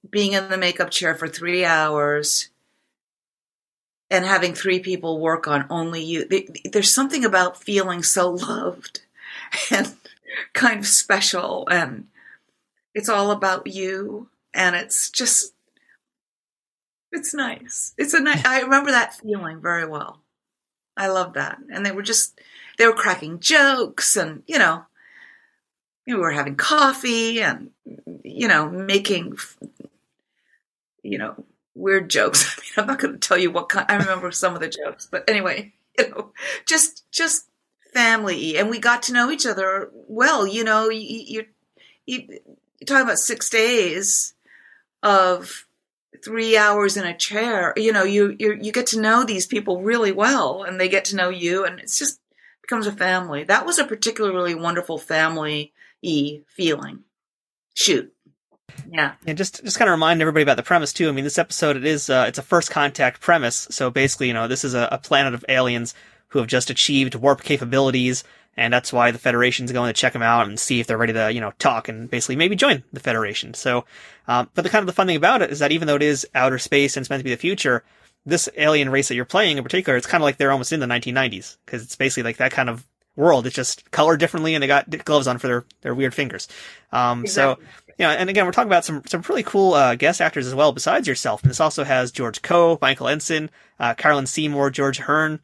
[0.10, 2.50] being in the makeup chair for three hours
[4.10, 6.28] and having three people work on only you.
[6.72, 9.02] There's something about feeling so loved
[9.72, 9.96] and
[10.54, 11.68] kind of special.
[11.70, 12.08] And
[12.94, 14.30] it's all about you.
[14.54, 15.54] And it's just
[17.12, 17.94] it's nice.
[17.98, 18.46] It's a nice.
[18.46, 20.22] I remember that feeling very well.
[20.96, 22.40] I love that, and they were just
[22.78, 24.84] they were cracking jokes, and you know,
[26.06, 27.72] we were having coffee, and
[28.24, 29.38] you know, making
[31.04, 32.44] you know weird jokes.
[32.58, 33.86] I mean, I'm not going to tell you what kind.
[33.90, 36.32] I remember some of the jokes, but anyway, you know,
[36.66, 37.48] just just
[37.94, 40.46] family, and we got to know each other well.
[40.46, 41.46] You know, you you,
[42.06, 42.40] you,
[42.80, 44.34] you about six days
[45.02, 45.66] of
[46.24, 49.82] three hours in a chair, you know, you, you, you get to know these people
[49.82, 52.20] really well and they get to know you and it's just
[52.62, 53.44] becomes a family.
[53.44, 55.74] That was a particularly wonderful family
[56.04, 57.04] y feeling.
[57.74, 58.14] Shoot.
[58.90, 59.14] Yeah.
[59.26, 61.10] And just just kind of remind everybody about the premise too.
[61.10, 63.68] I mean, this episode it is uh, it's a first contact premise.
[63.72, 65.94] So basically, you know, this is a, a planet of aliens
[66.30, 68.24] who have just achieved warp capabilities
[68.60, 71.14] and that's why the Federation's going to check them out and see if they're ready
[71.14, 73.54] to, you know, talk and basically maybe join the Federation.
[73.54, 73.86] So,
[74.28, 76.04] um, but the kind of the fun thing about it is that even though it
[76.04, 77.86] is outer space and it's meant to be the future,
[78.26, 80.82] this alien race that you're playing in particular, it's kind of like they're almost in
[80.82, 83.48] the 1990s because it's basically like that kind of world.
[83.48, 86.50] It's just colored differently and they got gloves on for their, their weird fingers.
[86.92, 87.66] Um, exactly.
[87.66, 90.46] so, you know, and again, we're talking about some, some really cool, uh, guest actors
[90.46, 91.44] as well besides yourself.
[91.44, 93.50] And this also has George Coe, Michael Ensign,
[93.80, 95.40] uh, Carolyn Seymour, George Hearn.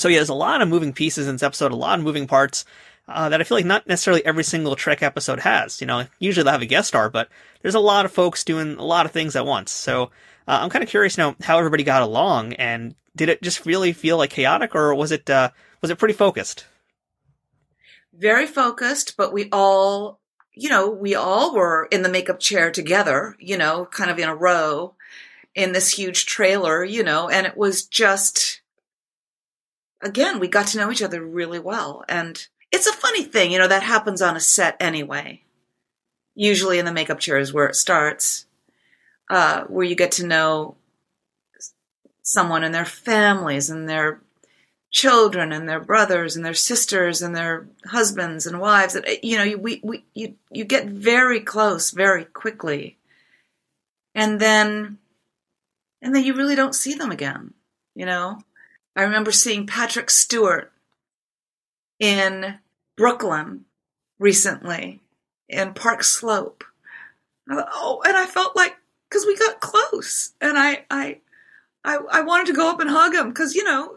[0.00, 2.26] So yeah, there's a lot of moving pieces in this episode, a lot of moving
[2.26, 2.64] parts.
[3.08, 5.80] Uh, that I feel like not necessarily every single Trek episode has.
[5.80, 7.28] You know, usually they'll have a guest star, but
[7.60, 9.72] there's a lot of folks doing a lot of things at once.
[9.72, 10.04] So
[10.46, 13.66] uh, I'm kind of curious to know how everybody got along, and did it just
[13.66, 15.50] really feel like chaotic, or was it uh,
[15.80, 16.66] was it pretty focused?
[18.12, 20.20] Very focused, but we all,
[20.54, 24.28] you know, we all were in the makeup chair together, you know, kind of in
[24.28, 24.94] a row
[25.54, 28.59] in this huge trailer, you know, and it was just
[30.00, 32.04] again, we got to know each other really well.
[32.08, 35.42] And it's a funny thing, you know, that happens on a set anyway.
[36.34, 38.46] Usually in the makeup chair is where it starts,
[39.28, 40.76] uh, where you get to know
[42.22, 44.20] someone and their families and their
[44.90, 48.96] children and their brothers and their sisters and their husbands and wives.
[49.22, 52.98] You know, we, we, you, you get very close very quickly.
[54.14, 54.98] And then,
[56.02, 57.54] and then you really don't see them again,
[57.94, 58.38] you know?
[58.96, 60.72] I remember seeing Patrick Stewart
[61.98, 62.58] in
[62.96, 63.66] Brooklyn
[64.18, 65.00] recently
[65.48, 66.64] in Park Slope.
[67.48, 68.76] Thought, oh, and I felt like
[69.08, 71.18] because we got close, and I, I,
[71.84, 73.96] I, I wanted to go up and hug him because you know,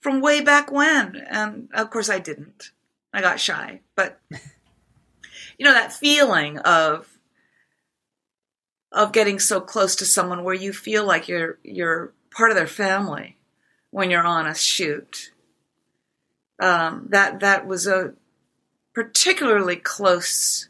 [0.00, 2.70] from way back when, and of course I didn't.
[3.12, 7.08] I got shy, but you know that feeling of
[8.92, 12.66] of getting so close to someone where you feel like you're you're part of their
[12.66, 13.35] family
[13.90, 15.32] when you're on a shoot.
[16.58, 18.14] Um, that that was a
[18.94, 20.68] particularly close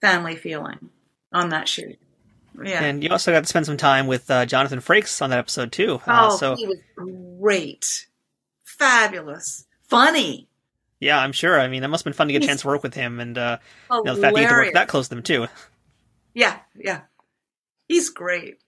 [0.00, 0.90] family feeling
[1.32, 1.98] on that shoot.
[2.62, 5.38] Yeah, and you also got to spend some time with uh, Jonathan Frakes on that
[5.38, 6.00] episode too.
[6.06, 6.56] Uh, oh, so...
[6.56, 6.78] he was
[7.38, 8.06] great,
[8.64, 10.48] fabulous, funny.
[10.98, 11.58] Yeah, I'm sure.
[11.58, 13.20] I mean, that must have been fun to get a chance to work with him,
[13.20, 13.58] and uh,
[13.90, 15.46] you know, the fact that you get to work that close to him too.
[16.34, 17.02] Yeah, yeah,
[17.88, 18.58] he's great.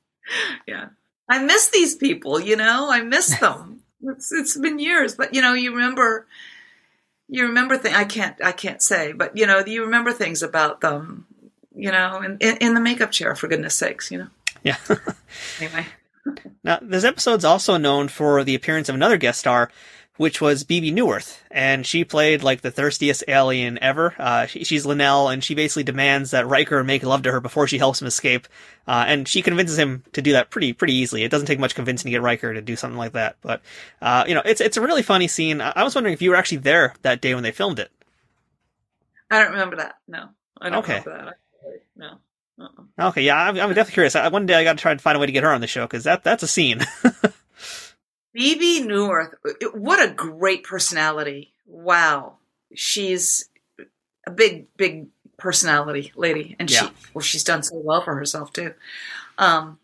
[0.66, 0.88] yeah.
[1.32, 3.80] I miss these people, you know, I miss them.
[4.02, 6.26] It's, it's been years, but you know, you remember,
[7.26, 10.82] you remember things, I can't, I can't say, but you know, you remember things about
[10.82, 11.26] them,
[11.74, 14.26] you know, in, in, in the makeup chair, for goodness sakes, you know?
[14.62, 14.76] Yeah.
[15.58, 15.86] anyway.
[16.62, 19.70] now, this episode's also known for the appearance of another guest star,
[20.16, 24.14] which was Bebe Neuwirth, and she played like the thirstiest alien ever.
[24.18, 27.66] Uh, she, she's Lanel, and she basically demands that Riker make love to her before
[27.66, 28.46] she helps him escape.
[28.86, 31.22] Uh, and she convinces him to do that pretty pretty easily.
[31.22, 33.36] It doesn't take much convincing to get Riker to do something like that.
[33.40, 33.62] But
[34.02, 35.60] uh, you know, it's it's a really funny scene.
[35.60, 37.90] I, I was wondering if you were actually there that day when they filmed it.
[39.30, 39.94] I don't remember that.
[40.06, 40.28] No,
[40.60, 41.02] I don't okay.
[41.04, 41.36] remember that.
[41.96, 42.18] No.
[42.58, 43.08] Uh-uh.
[43.08, 44.14] Okay, yeah, I'm, I'm definitely curious.
[44.14, 45.62] I, one day I got to try and find a way to get her on
[45.62, 46.80] the show because that that's a scene.
[48.32, 49.34] Bebe Neuwirth,
[49.74, 51.52] what a great personality.
[51.66, 52.38] Wow.
[52.74, 53.48] She's
[54.26, 56.56] a big, big personality lady.
[56.58, 56.80] And yeah.
[56.80, 58.74] she, well, she's done so well for herself too.
[59.36, 59.78] Um,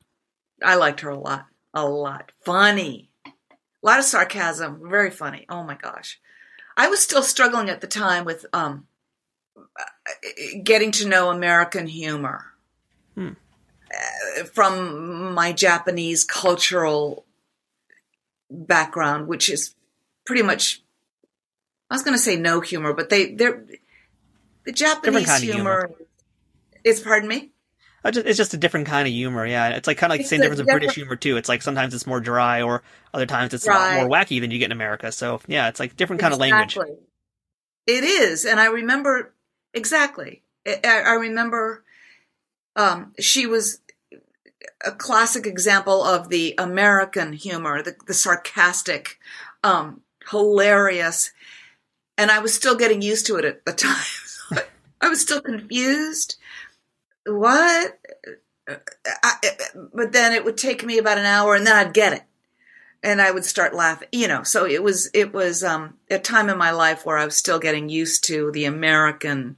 [0.63, 2.33] I liked her a lot, a lot.
[2.45, 3.11] Funny.
[3.27, 3.31] A
[3.83, 4.89] lot of sarcasm.
[4.89, 5.45] Very funny.
[5.49, 6.21] Oh my gosh.
[6.77, 8.87] I was still struggling at the time with, um,
[10.63, 12.47] getting to know American humor.
[13.15, 13.33] Hmm.
[13.91, 17.25] Uh, from my Japanese cultural
[18.51, 19.75] background, which is
[20.25, 20.83] pretty much
[21.91, 23.65] I was going to say no humor, but they they're
[24.65, 25.91] the Japanese humor, humor.
[26.85, 27.51] Is pardon me.
[28.05, 29.71] It's just a different kind of humor, yeah.
[29.71, 31.37] It's like kind of like the same difference of British humor too.
[31.37, 33.97] It's like sometimes it's more dry, or other times it's dry.
[33.97, 35.11] a lot more wacky than you get in America.
[35.13, 36.51] So yeah, it's like different kind exactly.
[36.51, 37.05] of language.
[37.87, 39.35] It is, and I remember
[39.75, 40.43] exactly.
[40.67, 41.85] I, I remember
[42.77, 43.81] um, she was
[44.85, 49.19] a classic example of the American humor, the, the sarcastic,
[49.63, 51.33] um, hilarious.
[52.17, 53.73] And I was still getting used to it at the
[54.53, 54.65] time.
[55.01, 56.37] I was still confused.
[57.25, 57.99] What?
[59.23, 59.35] I,
[59.95, 62.23] but then it would take me about an hour and then I'd get it.
[63.03, 64.43] And I would start laughing, you know.
[64.43, 67.61] So it was it was um, a time in my life where I was still
[67.61, 69.57] getting used to the American,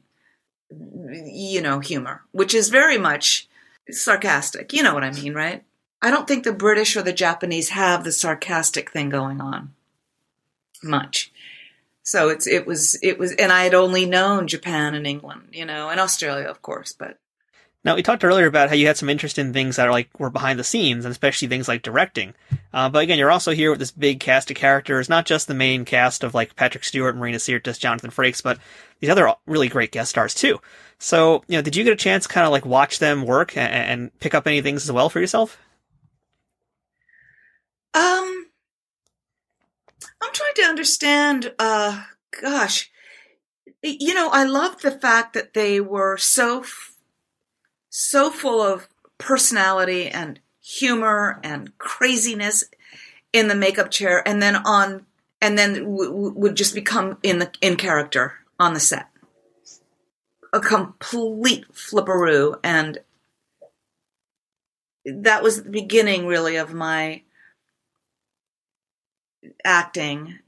[0.68, 3.48] you know, humor, which is very much
[3.92, 4.72] sarcastic.
[4.72, 5.64] You know what I mean, right?
[6.02, 9.74] I don't think the British or the Japanese have the sarcastic thing going on
[10.82, 11.32] much.
[12.02, 15.64] So it's it was it was and I had only known Japan and England, you
[15.64, 17.18] know, and Australia of course, but
[17.84, 20.08] Now we talked earlier about how you had some interest in things that are like
[20.18, 22.34] were behind the scenes, and especially things like directing.
[22.72, 25.54] Uh, but again, you're also here with this big cast of characters, not just the
[25.54, 28.58] main cast of like Patrick Stewart, Marina Sirtis, Jonathan Frakes, but
[29.00, 30.60] these other really great guest stars too.
[31.02, 33.72] So, you know, did you get a chance kind of like watch them work and,
[33.72, 35.58] and pick up any things as well for yourself?
[37.94, 38.46] Um,
[40.22, 41.54] I'm trying to understand.
[41.58, 42.04] Uh,
[42.42, 42.90] gosh,
[43.82, 46.64] you know, I love the fact that they were so
[47.88, 48.86] so full of
[49.16, 52.62] personality and humor and craziness
[53.32, 55.06] in the makeup chair, and then on
[55.40, 59.06] and then w- w- would just become in the in character on the set.
[60.52, 62.98] A complete flipperoo, and
[65.04, 67.22] that was the beginning, really, of my
[69.64, 70.38] acting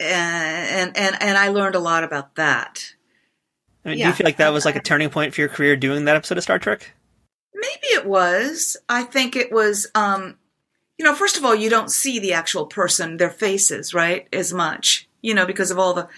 [0.00, 2.94] and and and I learned a lot about that.
[3.84, 4.06] I mean, yeah.
[4.06, 6.16] do you feel like that was like a turning point for your career doing that
[6.16, 6.92] episode of Star Trek?
[7.54, 8.76] Maybe it was.
[8.88, 9.86] I think it was.
[9.94, 10.38] Um,
[10.98, 14.52] you know, first of all, you don't see the actual person, their faces, right, as
[14.52, 15.08] much.
[15.22, 16.08] You know, because of all the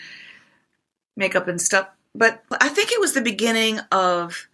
[1.19, 1.89] makeup and stuff.
[2.15, 4.49] But I think it was the beginning of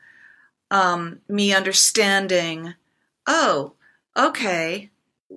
[0.71, 2.75] um, me understanding.
[3.27, 3.75] Oh,
[4.17, 4.91] okay.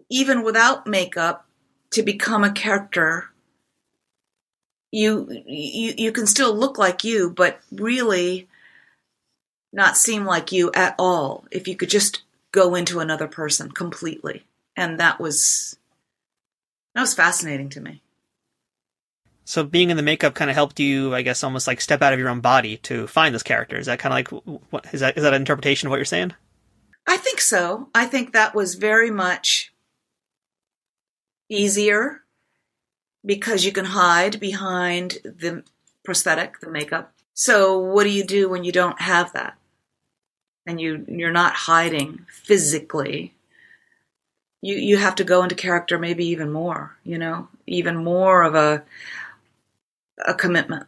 [0.09, 1.43] Even without makeup,
[1.91, 3.29] to become a character
[4.91, 8.47] you you you can still look like you, but really
[9.73, 11.45] not seem like you at all.
[11.51, 14.45] If you could just go into another person completely,
[14.75, 15.77] and that was
[16.95, 18.01] that was fascinating to me.
[19.47, 22.11] So being in the makeup kind of helped you, I guess, almost like step out
[22.11, 23.77] of your own body to find this character.
[23.77, 25.15] Is that kind of like what is that?
[25.15, 26.33] Is that an interpretation of what you're saying?
[27.07, 27.87] I think so.
[27.95, 29.71] I think that was very much
[31.47, 32.23] easier
[33.25, 35.63] because you can hide behind the
[36.03, 37.13] prosthetic, the makeup.
[37.33, 39.55] So what do you do when you don't have that?
[40.65, 43.33] And you you're not hiding physically.
[44.61, 48.53] You you have to go into character maybe even more, you know, even more of
[48.53, 48.83] a
[50.25, 50.87] a commitment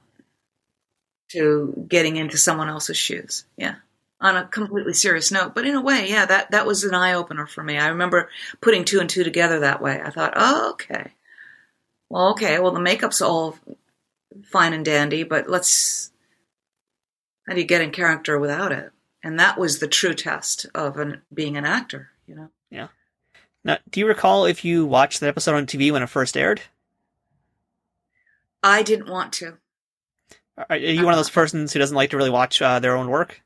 [1.30, 3.46] to getting into someone else's shoes.
[3.58, 3.76] Yeah.
[4.22, 7.14] On a completely serious note, but in a way, yeah, that that was an eye
[7.14, 7.78] opener for me.
[7.78, 8.30] I remember
[8.60, 10.02] putting two and two together that way.
[10.04, 11.14] I thought, oh, okay,
[12.10, 13.58] well, okay, well, the makeup's all
[14.44, 16.12] fine and dandy, but let's.
[17.48, 18.92] How do you get in character without it?
[19.24, 22.50] And that was the true test of an, being an actor, you know?
[22.70, 22.88] Yeah.
[23.64, 26.62] Now, do you recall if you watched that episode on TV when it first aired?
[28.64, 29.58] I didn't want to.
[30.70, 33.10] Are you one of those persons who doesn't like to really watch uh, their own
[33.10, 33.42] work?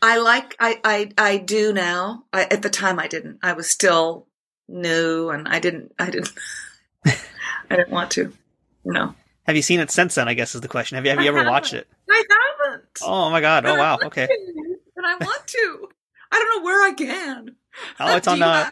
[0.00, 2.24] I like I I I do now.
[2.32, 3.40] I, at the time, I didn't.
[3.42, 4.26] I was still
[4.68, 5.92] new, and I didn't.
[5.98, 6.32] I didn't.
[7.06, 8.32] I didn't want to.
[8.84, 9.14] No.
[9.44, 10.28] Have you seen it since then?
[10.28, 10.96] I guess is the question.
[10.96, 11.86] Have you have you ever watched it?
[12.08, 12.84] I haven't.
[13.02, 13.66] Oh my god!
[13.66, 13.98] Oh wow!
[14.04, 14.28] Okay.
[14.96, 15.88] And I want to.
[16.30, 17.56] I don't know where I can.
[17.98, 18.42] Oh, it's on.
[18.42, 18.70] Uh,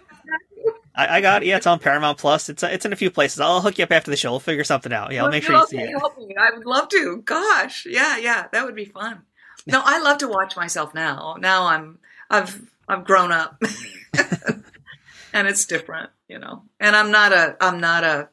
[0.96, 2.48] I, I got yeah, it's on Paramount Plus.
[2.48, 3.40] It's it's in a few places.
[3.40, 4.30] I'll hook you up after the show.
[4.30, 5.12] We'll figure something out.
[5.12, 5.94] Yeah, I'll make sure you see it.
[6.38, 7.22] I would love to.
[7.24, 9.22] Gosh, yeah, yeah, that would be fun.
[9.66, 11.36] No, I love to watch myself now.
[11.38, 11.98] Now I'm
[12.30, 13.60] I've I've grown up,
[15.34, 16.62] and it's different, you know.
[16.80, 18.28] And I'm not a I'm not a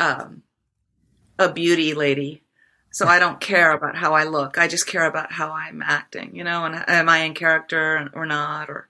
[0.00, 0.42] um,
[1.38, 2.42] a beauty lady.
[2.90, 4.56] So I don't care about how I look.
[4.56, 8.24] I just care about how I'm acting, you know, and am I in character or
[8.24, 8.88] not, or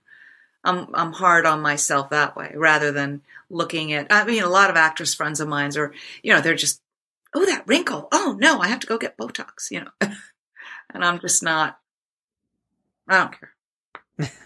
[0.64, 4.06] I'm I'm hard on myself that way rather than looking at.
[4.10, 5.92] I mean, a lot of actress friends of mine are,
[6.22, 6.80] you know, they're just,
[7.34, 8.08] oh, that wrinkle.
[8.10, 9.90] Oh no, I have to go get Botox, you know,
[10.94, 11.78] and I'm just not.
[13.08, 14.30] I don't care.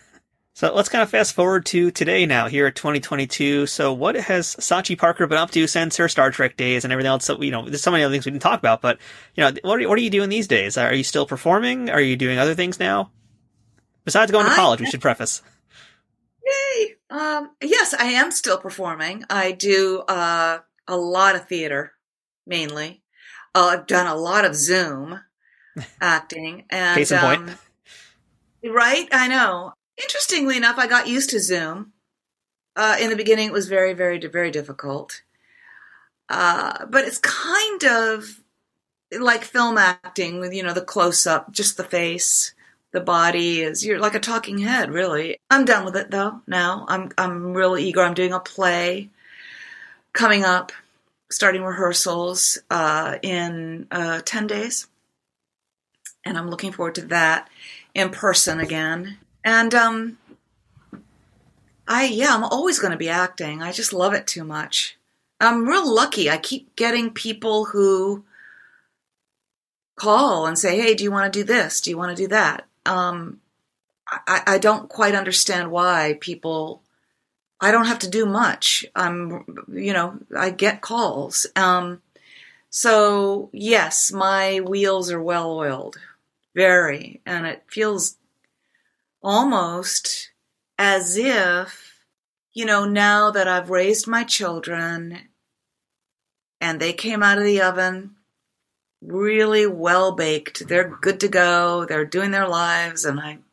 [0.59, 3.69] So let's kind of fast forward to today now, here at 2022.
[3.69, 7.11] So what has Sachi Parker been up to since her Star Trek days and everything
[7.11, 7.27] else?
[7.27, 8.99] So, you know, there's so many other things we didn't talk about, but,
[9.37, 10.77] you know, what are, what are you doing these days?
[10.77, 11.91] Are you still performing?
[11.91, 13.13] Are you doing other things now?
[14.05, 15.43] Besides going to college, we should preface.
[16.49, 16.97] Yay!
[17.11, 19.25] Um, yes, I am still performing.
[19.29, 21.93] I do uh, a lot of theater,
[22.47, 23.03] mainly.
[23.55, 25.21] Uh, I've done a lot of Zoom
[26.01, 26.65] acting.
[26.71, 27.51] And, Case in point.
[27.51, 29.09] Um, right?
[29.13, 29.73] I know.
[30.01, 31.93] Interestingly enough, I got used to Zoom.
[32.77, 35.23] Uh, in the beginning, it was very, very, very difficult.
[36.29, 38.41] Uh, but it's kind of
[39.19, 42.55] like film acting with, you know, the close up, just the face,
[42.93, 45.39] the body is, you're like a talking head, really.
[45.51, 46.87] I'm done with it though now.
[46.89, 48.03] I'm, I'm real eager.
[48.03, 49.11] I'm doing a play
[50.13, 50.73] coming up,
[51.31, 54.87] starting rehearsals, uh, in, uh, 10 days.
[56.25, 57.49] And I'm looking forward to that
[57.95, 59.19] in person again.
[59.45, 60.19] And um,
[61.89, 63.63] I yeah, I'm always going to be acting.
[63.63, 64.99] I just love it too much.
[65.41, 66.29] I'm real lucky.
[66.29, 68.25] I keep getting people who
[69.97, 71.81] call and say, "Hey, do you want to do this?
[71.81, 73.41] Do you want to do that?" Um,
[74.09, 76.83] I, I don't quite understand why people.
[77.61, 78.87] I don't have to do much.
[78.95, 81.47] I'm, you know, I get calls.
[81.57, 82.03] Um,
[82.71, 85.97] so yes, my wheels are well oiled,
[86.55, 88.17] very, and it feels
[89.23, 90.31] almost
[90.79, 92.05] as if,
[92.53, 95.29] you know, now that I've raised my children
[96.61, 98.17] and they came out of the oven
[99.03, 100.67] really well baked.
[100.69, 101.85] They're good to go.
[101.85, 103.45] They're doing their lives, and I'm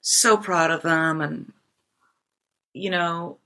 [0.00, 1.20] so proud of them.
[1.20, 1.52] And,
[2.72, 3.38] you know,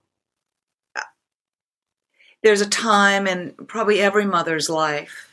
[2.43, 5.31] there's a time in probably every mother's life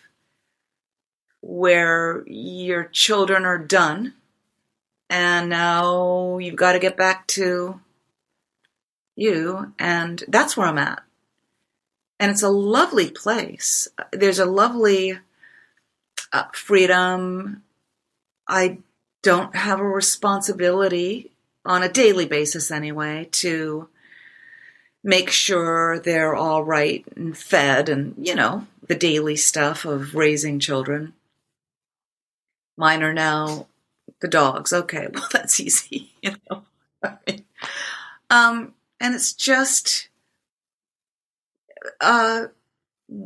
[1.42, 4.14] where your children are done
[5.10, 7.80] and now you've got to get back to
[9.16, 11.04] you and that's where i'm at
[12.20, 15.20] and it's a lovely place there's a lovely
[16.56, 17.64] freedom.
[18.48, 18.80] I
[19.22, 21.32] don't have a responsibility
[21.66, 23.88] on a daily basis anyway to
[25.04, 30.60] make sure they're all right and fed and, you know, the daily stuff of raising
[30.60, 31.14] children.
[32.78, 33.68] Mine are now
[34.22, 34.74] the dogs.
[34.74, 36.64] Okay, well, that's easy, you know.
[38.30, 40.10] um, and it's just
[42.00, 42.48] uh,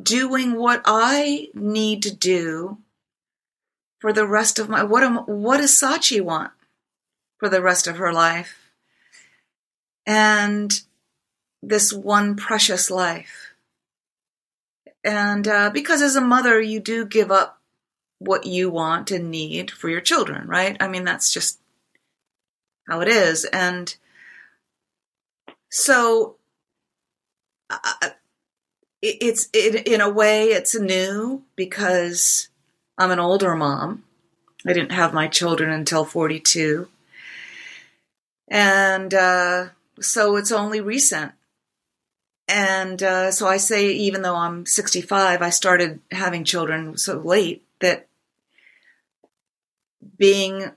[0.01, 2.77] doing what I need to do
[3.99, 6.51] for the rest of my what am what does Sachi want
[7.37, 8.71] for the rest of her life?
[10.05, 10.79] And
[11.63, 13.53] this one precious life.
[15.03, 17.59] And uh, because as a mother, you do give up
[18.19, 20.77] what you want and need for your children, right?
[20.79, 21.59] I mean, that's just
[22.87, 23.45] how it is.
[23.45, 23.95] And
[25.69, 26.37] so
[27.69, 28.09] uh,
[29.01, 32.49] it's it, in a way it's new because
[32.97, 34.03] I'm an older mom.
[34.65, 36.87] I didn't have my children until 42.
[38.47, 39.67] And uh,
[39.99, 41.33] so it's only recent.
[42.47, 47.65] And uh, so I say, even though I'm 65, I started having children so late
[47.79, 48.07] that
[50.17, 50.71] being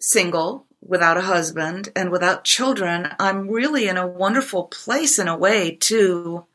[0.00, 5.36] single without a husband and without children, I'm really in a wonderful place in a
[5.36, 6.46] way to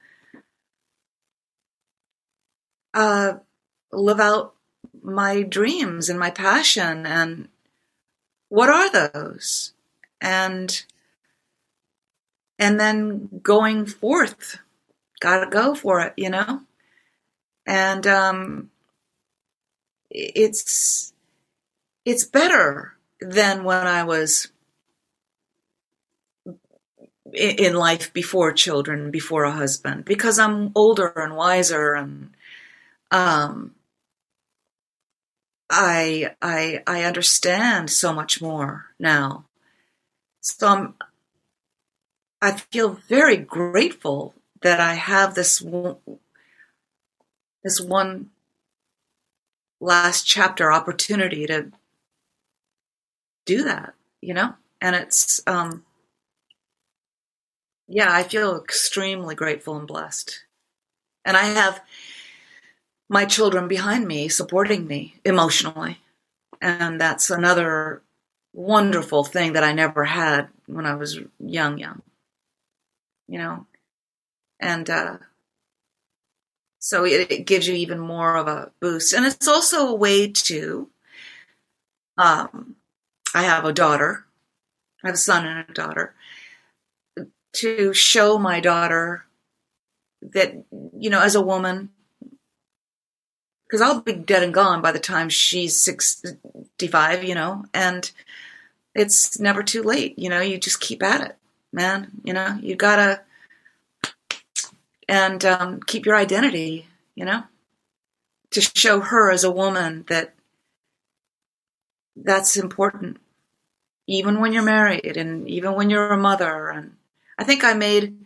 [2.93, 3.33] uh,
[3.93, 4.53] live out
[5.01, 7.47] my dreams and my passion and
[8.49, 9.73] what are those?
[10.21, 10.83] And
[12.59, 14.59] and then going forth
[15.19, 16.61] gotta go for it you know?
[17.65, 18.69] And um
[20.09, 21.13] it's
[22.05, 24.49] it's better than when i was
[27.33, 32.29] in life before children before a husband because i'm older and wiser and
[33.09, 33.75] um,
[35.69, 39.45] I I I understand so much more now.
[40.41, 40.93] So I'm,
[42.41, 45.63] I feel very grateful that I have this
[47.63, 48.29] this one
[49.79, 51.71] last chapter opportunity to
[53.45, 54.55] do that, you know?
[54.81, 55.85] And it's um
[57.87, 60.45] yeah, I feel extremely grateful and blessed.
[61.25, 61.81] And I have
[63.09, 65.99] my children behind me supporting me emotionally.
[66.61, 68.01] And that's another
[68.53, 72.01] wonderful thing that I never had when I was young, young.
[73.27, 73.67] You know?
[74.59, 75.17] And uh,
[76.79, 79.13] so it, it, gives you even more of a boost.
[79.13, 80.89] And it's also a way to,
[82.17, 82.75] um,
[83.33, 84.25] I have a daughter,
[85.03, 86.13] I have a son and a daughter,
[87.53, 89.25] to show my daughter
[90.21, 90.53] that,
[90.97, 91.89] you know, as a woman,
[93.73, 98.11] because I'll be dead and gone by the time she's 65, you know, and
[98.93, 100.19] it's never too late.
[100.19, 101.35] You know, you just keep at it,
[101.71, 102.11] man.
[102.23, 103.21] You know, you gotta,
[105.09, 106.85] and um, keep your identity,
[107.15, 107.45] you know,
[108.51, 110.35] to show her as a woman that
[112.15, 113.17] that's important,
[114.05, 116.69] even when you're married and even when you're a mother.
[116.69, 116.95] And
[117.39, 118.23] I think I made,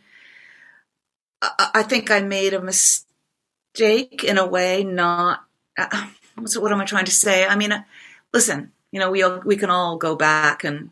[1.41, 3.06] I think I made a mistake
[3.77, 5.45] mistake in a way, not
[5.77, 7.45] uh, what am I trying to say?
[7.45, 7.83] I mean, uh,
[8.33, 10.89] listen, you know, we we can all go back and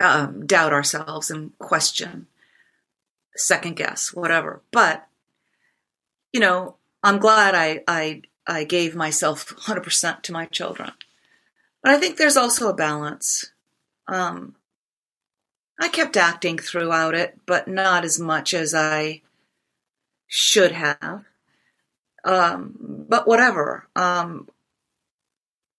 [0.00, 2.26] um, doubt ourselves and question,
[3.36, 4.62] second guess, whatever.
[4.72, 5.06] But
[6.32, 10.92] you know, I'm glad I I I gave myself 100% to my children.
[11.82, 13.52] But I think there's also a balance.
[14.06, 14.54] Um,
[15.80, 19.22] I kept acting throughout it, but not as much as I
[20.34, 21.24] should have.
[22.24, 22.74] Um,
[23.08, 23.86] but whatever.
[23.94, 24.48] Um,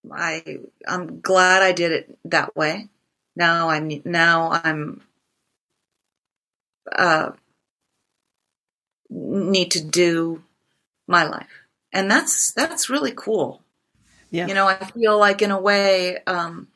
[0.10, 2.88] I I'm glad I did it that way.
[3.36, 5.02] Now I'm now I'm
[6.90, 7.32] uh,
[9.10, 10.42] need to do
[11.06, 13.62] my life, and that's that's really cool.
[14.32, 14.48] Yeah.
[14.48, 16.70] You know, I feel like in a way, um,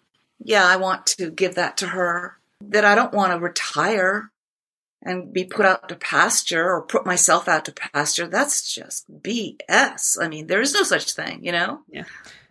[0.44, 2.38] yeah, I want to give that to her.
[2.62, 4.32] That I don't want to retire
[5.02, 8.28] and be put out to pasture or put myself out to pasture.
[8.28, 10.18] That's just BS.
[10.22, 11.80] I mean, there is no such thing, you know?
[11.90, 12.04] Yeah.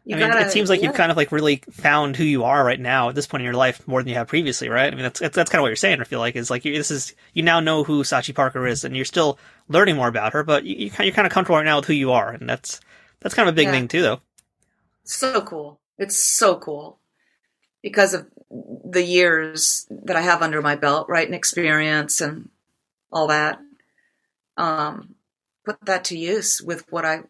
[0.05, 0.87] You I mean, gotta- it seems like yeah.
[0.87, 3.45] you've kind of like really found who you are right now at this point in
[3.45, 4.91] your life more than you have previously, right?
[4.91, 6.01] I mean, that's that's, that's kind of what you're saying.
[6.01, 8.85] I feel like is like you, this is you now know who Sachi Parker is,
[8.85, 9.39] and you're still
[9.69, 12.13] learning more about her, but you, you're kind of comfortable right now with who you
[12.13, 12.81] are, and that's
[13.21, 13.73] that's kind of a big Yeah.
[13.73, 14.21] thing too, though.
[15.05, 15.79] so cool.
[15.99, 17.01] It's so cool
[17.83, 21.27] because of the years that I have under my belt, right?
[21.27, 22.49] And experience and
[23.13, 23.61] all that.
[24.57, 25.15] Um,
[25.65, 27.21] put that to use with what I,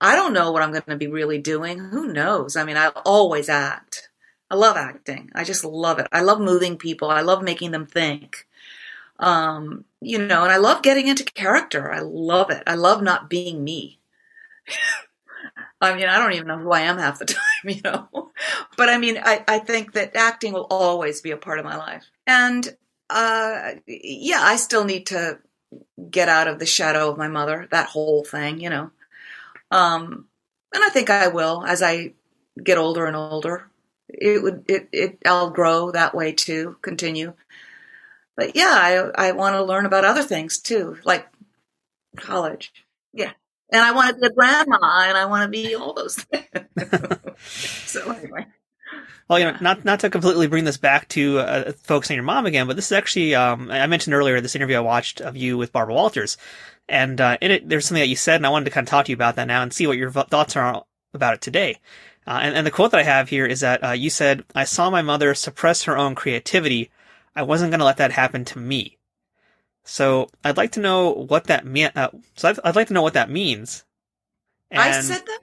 [0.00, 1.78] I don't know what I'm going to be really doing.
[1.78, 2.56] Who knows?
[2.56, 4.08] I mean, I always act.
[4.50, 5.30] I love acting.
[5.34, 6.06] I just love it.
[6.12, 7.10] I love moving people.
[7.10, 8.46] I love making them think.
[9.18, 11.92] Um, you know, and I love getting into character.
[11.92, 12.62] I love it.
[12.66, 13.98] I love not being me.
[15.80, 18.30] I mean, I don't even know who I am half the time, you know.
[18.76, 21.76] But I mean, I, I think that acting will always be a part of my
[21.76, 22.04] life.
[22.26, 22.76] And
[23.10, 25.38] uh, yeah, I still need to
[26.10, 28.90] get out of the shadow of my mother, that whole thing, you know.
[29.70, 30.26] Um,
[30.74, 32.12] and I think I will as I
[32.62, 33.68] get older and older.
[34.08, 37.34] It would, it, it, I'll grow that way too, continue.
[38.36, 41.28] But yeah, I, I want to learn about other things too, like
[42.16, 42.72] college.
[43.12, 43.32] Yeah.
[43.70, 46.48] And I want to be a grandma and I want to be all those things.
[47.86, 48.46] so anyway.
[49.28, 52.24] Well, you know, not not to completely bring this back to uh, focusing on your
[52.24, 55.36] mom again, but this is actually um, I mentioned earlier this interview I watched of
[55.36, 56.38] you with Barbara Walters,
[56.88, 58.90] and uh, in it there's something that you said, and I wanted to kind of
[58.90, 60.82] talk to you about that now and see what your thoughts are
[61.12, 61.78] about it today.
[62.26, 64.64] Uh, and, and the quote that I have here is that uh, you said, "I
[64.64, 66.90] saw my mother suppress her own creativity.
[67.36, 68.97] I wasn't going to let that happen to me."
[69.88, 71.90] So I'd like to know what that mean.
[71.96, 73.84] Uh, so I'd, I'd like to know what that means.
[74.70, 75.40] I said that?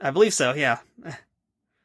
[0.00, 0.54] I believe so.
[0.54, 0.78] Yeah.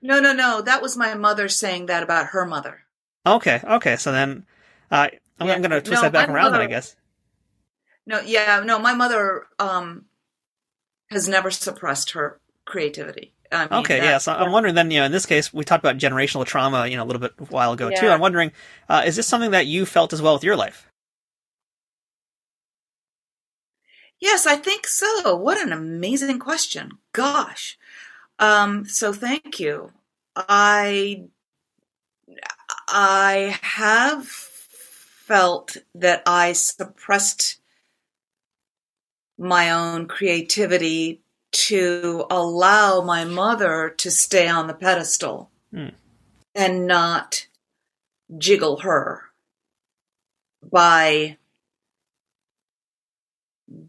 [0.01, 0.61] No, no, no.
[0.61, 2.81] That was my mother saying that about her mother.
[3.25, 3.95] Okay, okay.
[3.97, 4.45] So then,
[4.91, 5.07] uh,
[5.39, 5.53] I'm, Yeah.
[5.55, 6.95] I'm going to twist No, that back around, then I guess.
[8.05, 10.05] No, yeah, no, my mother um
[11.09, 13.33] has never suppressed her creativity.
[13.51, 14.17] I mean, Okay, that- yeah.
[14.19, 16.95] So I'm wondering then, you know, in this case, we talked about generational trauma, you
[16.97, 18.07] know, a little bit a while ago too.
[18.07, 18.51] I'm wondering,
[18.87, 20.90] uh, is this something that you felt as well with your life?
[24.21, 25.35] Yes, I think so.
[25.35, 26.91] What an amazing question.
[27.11, 27.77] Gosh.
[28.39, 29.91] Um, so thank you.
[30.35, 31.25] I
[32.87, 37.59] I have felt that I suppressed
[39.37, 41.21] my own creativity
[41.51, 45.89] to allow my mother to stay on the pedestal Hmm.
[46.53, 47.47] and not
[48.37, 49.23] jiggle her
[50.63, 51.37] by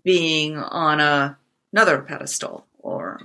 [0.05, 1.39] being on a,
[1.73, 3.21] another pedestal or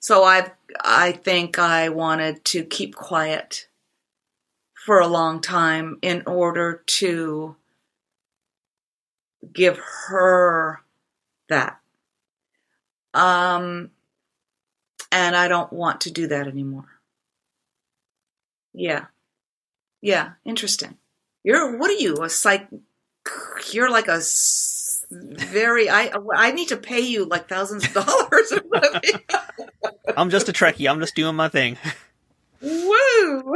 [0.00, 0.50] so i
[0.84, 3.68] i think i wanted to keep quiet
[4.84, 7.54] for a long time in order to
[9.52, 9.78] give
[10.08, 10.80] her
[11.48, 11.80] that.
[13.14, 13.90] Um
[15.10, 16.88] and i don't want to do that anymore.
[18.74, 19.06] Yeah.
[20.00, 20.32] Yeah.
[20.44, 20.96] Interesting.
[21.44, 22.68] You're what are you a psych
[23.72, 24.20] you're like a
[25.10, 29.20] very I I need to pay you like thousands of dollars or something.
[30.16, 30.90] I'm just a Trekkie.
[30.90, 31.76] I'm just doing my thing.
[32.60, 33.54] Woo!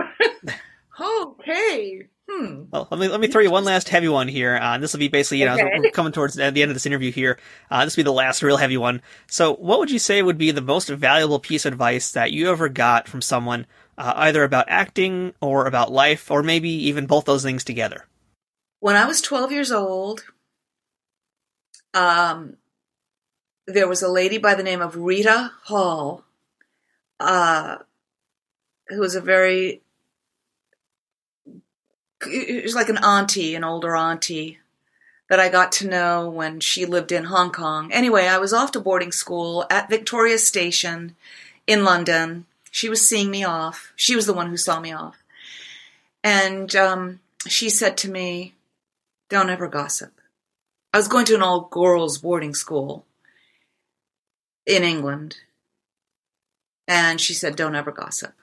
[1.00, 2.08] okay.
[2.28, 2.64] Hmm.
[2.72, 4.56] Well, let me let me throw you one last heavy one here.
[4.56, 5.70] Uh, and this will be basically, you know, Okay.
[5.78, 7.38] we're coming towards the the end of this interview here.
[7.70, 9.00] Uh, this will be the last real heavy one.
[9.28, 12.50] So, what would you say would be the most valuable piece of advice that you
[12.50, 13.66] ever got from someone,
[13.96, 18.06] uh, either about acting or about life, or maybe even both those things together?
[18.80, 20.24] When I was 12 years old,
[21.94, 22.56] um,
[23.66, 26.24] there was a lady by the name of Rita Hall,
[27.18, 27.78] uh,
[28.88, 29.82] who was a very,
[32.26, 34.58] it was like an auntie, an older auntie
[35.28, 37.90] that I got to know when she lived in Hong Kong.
[37.92, 41.16] Anyway, I was off to boarding school at Victoria Station
[41.66, 42.46] in London.
[42.70, 43.92] She was seeing me off.
[43.96, 45.22] She was the one who saw me off.
[46.22, 48.54] And um, she said to me,
[49.28, 50.20] Don't ever gossip.
[50.92, 53.04] I was going to an all girls boarding school
[54.64, 55.38] in England.
[56.88, 58.34] And she said, Don't ever gossip.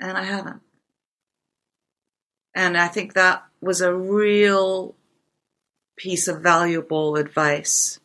[0.00, 0.60] And I haven't.
[2.54, 4.94] And I think that was a real
[5.96, 7.98] piece of valuable advice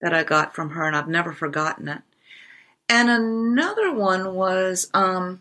[0.00, 2.02] that I got from her, and I've never forgotten it.
[2.88, 5.40] And another one was um,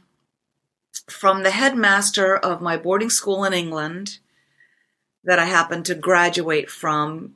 [1.07, 4.19] from the headmaster of my boarding school in England
[5.23, 7.35] that I happened to graduate from,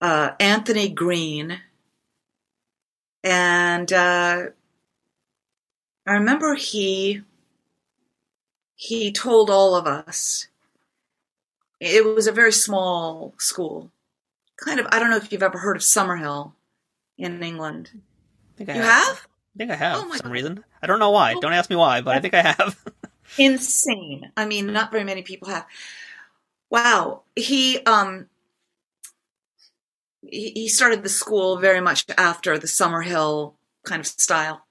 [0.00, 1.60] uh, Anthony Green.
[3.22, 4.46] And uh,
[6.06, 7.22] I remember he
[8.76, 10.48] he told all of us
[11.80, 13.90] it was a very small school
[14.56, 16.52] kind of i don't know if you've ever heard of summerhill
[17.16, 19.06] in england I think I you have.
[19.06, 20.32] have I think I have Oh for some God.
[20.32, 20.64] reason.
[20.82, 21.34] I don't know why.
[21.36, 21.40] Oh.
[21.40, 22.76] Don't ask me why, but I think I have.
[23.38, 25.64] insane i mean not very many people have
[26.74, 27.22] wow.
[27.36, 28.26] He um
[30.26, 34.66] he started the school very much after the summerhill kind of style.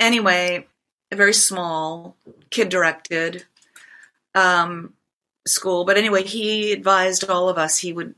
[0.00, 0.66] Anyway
[1.12, 2.16] a very small
[2.50, 3.44] kid directed
[4.34, 4.94] um
[5.46, 5.84] school.
[5.84, 7.78] But anyway he advised all of us.
[7.78, 8.16] He would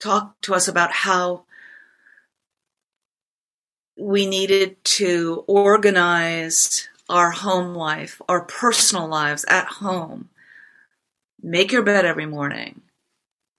[0.00, 1.44] talk to us about how
[3.98, 10.30] we needed to organize our home life, our personal lives at home.
[11.44, 12.80] Make your bed every morning.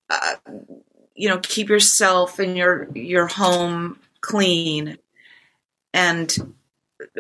[0.10, 0.36] Uh,
[1.14, 4.98] you know, keep yourself and your your home clean
[5.94, 6.56] and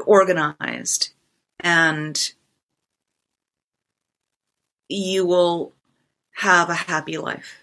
[0.05, 1.13] organized,
[1.59, 2.33] and
[4.89, 5.73] you will
[6.33, 7.59] have a happy life.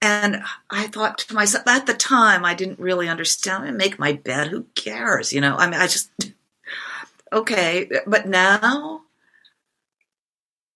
[0.00, 3.64] And I thought to myself, at the time, I didn't really understand.
[3.64, 4.46] I make my bed.
[4.46, 5.32] Who cares?
[5.32, 6.10] You know, I mean, I just,
[7.32, 7.90] okay.
[8.06, 9.02] But now,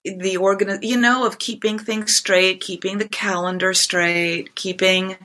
[0.05, 5.17] the organ, you know, of keeping things straight, keeping the calendar straight, keeping,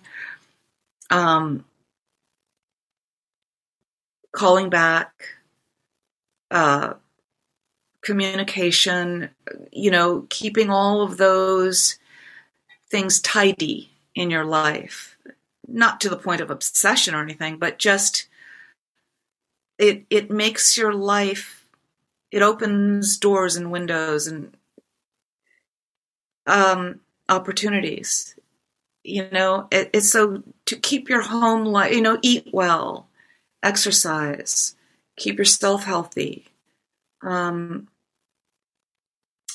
[1.09, 1.65] um,
[4.31, 5.11] calling back,
[6.51, 6.93] uh,
[8.01, 9.29] communication,
[9.71, 11.99] you know, keeping all of those
[12.89, 15.17] things tidy in your life.
[15.67, 18.27] Not to the point of obsession or anything, but just
[19.77, 21.67] it it makes your life
[22.31, 24.55] it opens doors and windows and
[26.47, 26.99] um
[27.29, 28.35] opportunities.
[29.03, 33.07] You know, it, it's so to keep your home life, you know, eat well,
[33.63, 34.75] exercise,
[35.17, 36.47] keep yourself healthy.
[37.21, 37.87] Um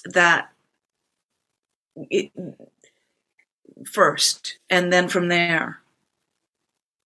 [0.05, 0.51] that
[2.11, 2.33] it,
[3.87, 5.81] first and then from there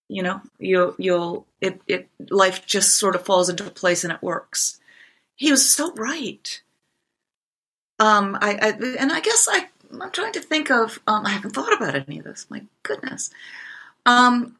[0.09, 4.23] you know you you'll it it life just sort of falls into place and it
[4.23, 4.81] works
[5.37, 6.63] he was so right
[7.99, 8.69] um i, I
[8.99, 9.69] and i guess i
[10.01, 13.31] i'm trying to think of um i haven't thought about any of this my goodness.
[14.07, 14.57] Um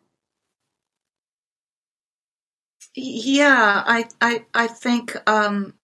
[2.95, 5.75] yeah i i i think um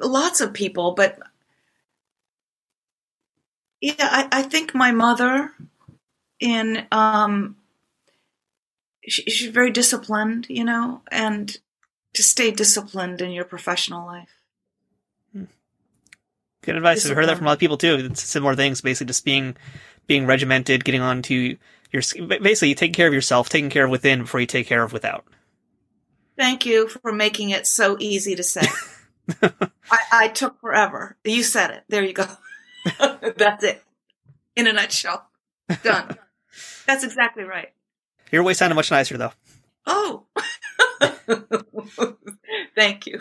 [0.00, 1.18] lots of people but
[3.82, 5.52] yeah, I, I think my mother,
[6.38, 7.56] in um,
[9.06, 11.54] she, she's very disciplined, you know, and
[12.14, 14.40] to stay disciplined in your professional life.
[15.32, 15.44] Hmm.
[16.62, 17.08] Good advice.
[17.08, 17.94] I've heard that from a lot of people too.
[18.10, 19.56] It's similar things, basically just being
[20.06, 21.56] being regimented, getting on to
[21.92, 22.02] your
[22.40, 25.24] basically taking care of yourself, taking care of within before you take care of without.
[26.36, 28.66] Thank you for making it so easy to say.
[29.42, 31.16] I, I took forever.
[31.24, 31.84] You said it.
[31.88, 32.26] There you go.
[33.36, 33.82] That's it.
[34.56, 35.28] In a nutshell.
[35.82, 36.16] Done.
[36.86, 37.72] That's exactly right.
[38.30, 39.32] Your way sounded much nicer though.
[39.86, 40.24] Oh.
[42.74, 43.20] Thank you.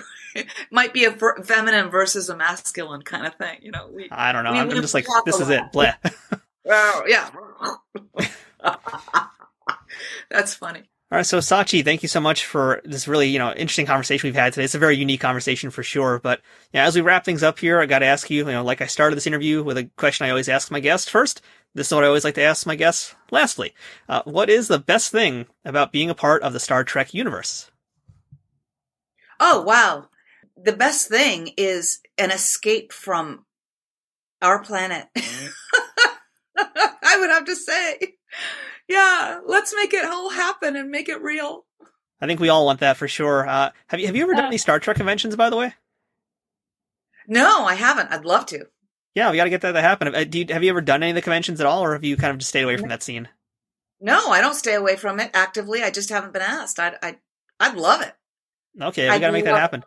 [0.72, 3.90] Might be a ver- feminine versus a masculine kind of thing, you know.
[3.94, 4.52] We, I don't know.
[4.54, 5.64] We- I'm, we I'm just like, this is it.
[5.72, 5.94] Blah.
[6.68, 7.30] oh, yeah.
[10.30, 10.84] That's funny.
[11.12, 14.30] All right, so Sachi, thank you so much for this really, you know, interesting conversation
[14.30, 14.64] we've had today.
[14.64, 16.20] It's a very unique conversation for sure.
[16.24, 16.40] But
[16.72, 18.80] yeah, as we wrap things up here, I got to ask you, you know, like
[18.80, 21.42] I started this interview with a question I always ask my guests first.
[21.74, 23.14] This is what I always like to ask my guests.
[23.30, 23.74] Lastly,
[24.08, 27.70] uh, what is the best thing about being a part of the Star Trek universe?
[29.38, 30.08] Oh, wow.
[30.56, 33.46] The best thing is an escape from
[34.42, 35.08] our planet.
[36.58, 38.16] I would have to say.
[38.88, 41.66] Yeah, let's make it all happen and make it real.
[42.20, 43.48] I think we all want that for sure.
[43.48, 45.74] Uh, have you have you ever done any Star Trek conventions, by the way?
[47.28, 48.12] No, I haven't.
[48.12, 48.68] I'd love to.
[49.16, 50.14] Yeah, we got to get that to happen.
[50.14, 52.04] Uh, do you, have you ever done any of the conventions at all, or have
[52.04, 53.28] you kind of just stayed away from that scene?
[54.00, 55.84] No, I don't stay away from it actively.
[55.84, 56.80] I just haven't been asked.
[56.80, 57.18] I'd, I'd,
[57.60, 58.14] I'd love it.
[58.82, 59.84] Okay, we got to make that happen.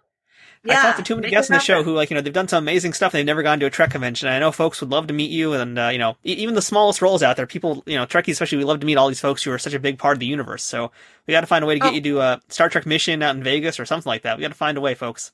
[0.67, 2.33] Yeah, I talked to too many guests on the show who, like, you know, they've
[2.33, 3.13] done some amazing stuff.
[3.13, 4.29] and They've never gone to a Trek convention.
[4.29, 6.63] I know folks would love to meet you, and uh, you know, e- even the
[6.63, 9.21] smallest roles out there, people, you know, Trekkies especially, we love to meet all these
[9.21, 10.63] folks who are such a big part of the universe.
[10.65, 10.91] So
[11.27, 11.95] we got to find a way to get Oh.
[11.97, 14.39] you to a Star Trek mission out in Vegas or something like that.
[14.39, 15.33] We got to find a way, folks.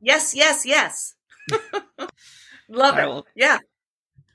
[0.00, 1.14] Yes, yes, yes.
[2.68, 3.24] love it.
[3.34, 3.58] yeah.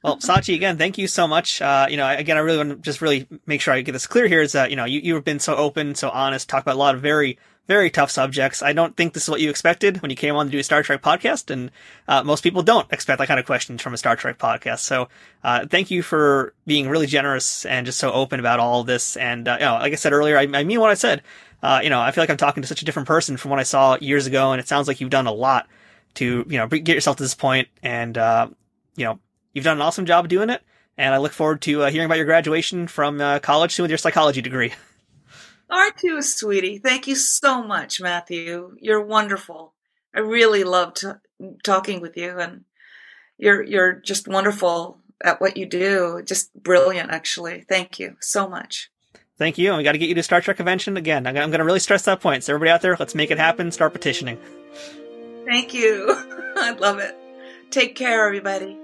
[0.04, 1.62] Well, Sachi, again, thank you so much.
[1.62, 4.08] Uh, you know, again, I really want to just really make sure I get this
[4.08, 6.76] clear here is that, you know, you, you've been so open, so honest, talk about
[6.76, 8.62] a lot of very, very tough subjects.
[8.62, 10.64] I don't think this is what you expected when you came on to do a
[10.64, 11.72] Star Trek podcast, and
[12.08, 14.80] uh, most people don't expect that kind of questions from a Star Trek podcast.
[14.80, 15.08] So,
[15.44, 19.16] uh, thank you for being really generous and just so open about all of this.
[19.16, 21.22] And, uh, you know, like I said earlier, I, I mean what I said.
[21.64, 23.60] Uh, you know, I feel like I'm talking to such a different person from what
[23.60, 25.68] I saw years ago, and it sounds like you've done a lot
[26.16, 28.48] to, you know, get yourself to this point, and, uh,
[28.96, 29.20] you know,
[29.54, 30.62] you've done an awesome job doing it
[30.98, 33.98] and I look forward to uh, hearing about your graduation from college soon with your
[33.98, 34.74] psychology degree.
[35.72, 36.78] R2, sweetie.
[36.80, 38.76] Thank you so much, Matthew.
[38.80, 39.74] You're wonderful.
[40.14, 41.06] I really loved
[41.64, 42.66] talking with you, and
[43.38, 46.22] you're you're just wonderful at what you do.
[46.26, 47.66] Just brilliant, actually.
[47.68, 48.92] Thank you so much.
[49.38, 49.70] Thank you.
[49.70, 51.26] And we got to get you to Star Trek convention again.
[51.26, 52.44] I'm going to really stress that point.
[52.44, 53.72] So everybody out there, let's make it happen.
[53.72, 54.38] Start petitioning.
[55.46, 56.08] Thank you.
[56.58, 57.16] I love it.
[57.72, 58.78] Take care, everybody.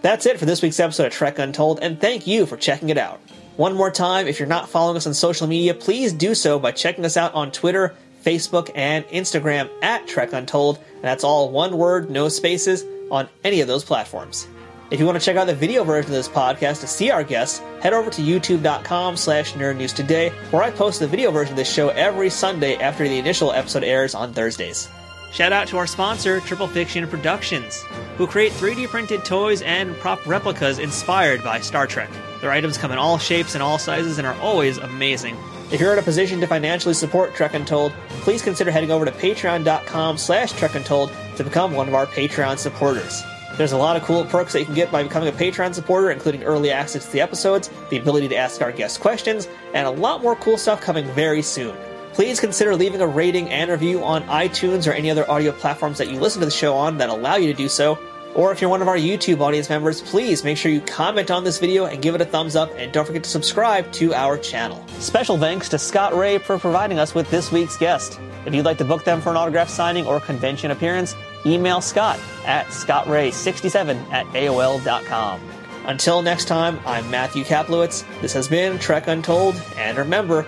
[0.00, 2.98] That's it for this week's episode of Trek Untold, and thank you for checking it
[2.98, 3.20] out.
[3.58, 6.70] One more time, if you're not following us on social media, please do so by
[6.70, 7.92] checking us out on Twitter,
[8.24, 13.60] Facebook, and Instagram at Trek Untold, and that's all one word, no spaces, on any
[13.60, 14.46] of those platforms.
[14.92, 17.24] If you want to check out the video version of this podcast to see our
[17.24, 21.72] guests, head over to youtube.com slash nerdnewstoday, where I post the video version of this
[21.72, 24.88] show every Sunday after the initial episode airs on Thursdays.
[25.30, 27.82] Shout out to our sponsor, Triple Fiction Productions,
[28.16, 32.10] who create 3D printed toys and prop replicas inspired by Star Trek.
[32.40, 35.36] Their items come in all shapes and all sizes and are always amazing.
[35.70, 39.12] If you're in a position to financially support Trek Untold, please consider heading over to
[39.12, 43.22] patreon.com slash trekuntold to become one of our Patreon supporters.
[43.58, 46.10] There's a lot of cool perks that you can get by becoming a Patreon supporter,
[46.10, 49.90] including early access to the episodes, the ability to ask our guests questions, and a
[49.90, 51.76] lot more cool stuff coming very soon
[52.18, 56.10] please consider leaving a rating and review on iTunes or any other audio platforms that
[56.10, 57.96] you listen to the show on that allow you to do so.
[58.34, 61.44] Or if you're one of our YouTube audience members, please make sure you comment on
[61.44, 64.36] this video and give it a thumbs up, and don't forget to subscribe to our
[64.36, 64.84] channel.
[64.98, 68.18] Special thanks to Scott Ray for providing us with this week's guest.
[68.46, 71.14] If you'd like to book them for an autograph signing or convention appearance,
[71.46, 75.40] email Scott at scottray67 at AOL.com.
[75.84, 78.04] Until next time, I'm Matthew Kaplowitz.
[78.20, 80.42] This has been Trek Untold, and remember,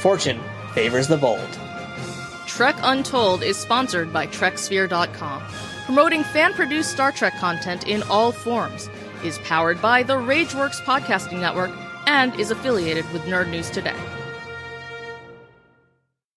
[0.00, 0.38] fortune
[0.74, 1.58] favors the bold.
[2.46, 5.42] Trek Untold is sponsored by TrekSphere.com,
[5.86, 8.90] promoting fan produced Star Trek content in all forms,
[9.24, 11.70] is powered by the Rageworks Podcasting Network,
[12.06, 13.96] and is affiliated with Nerd News Today.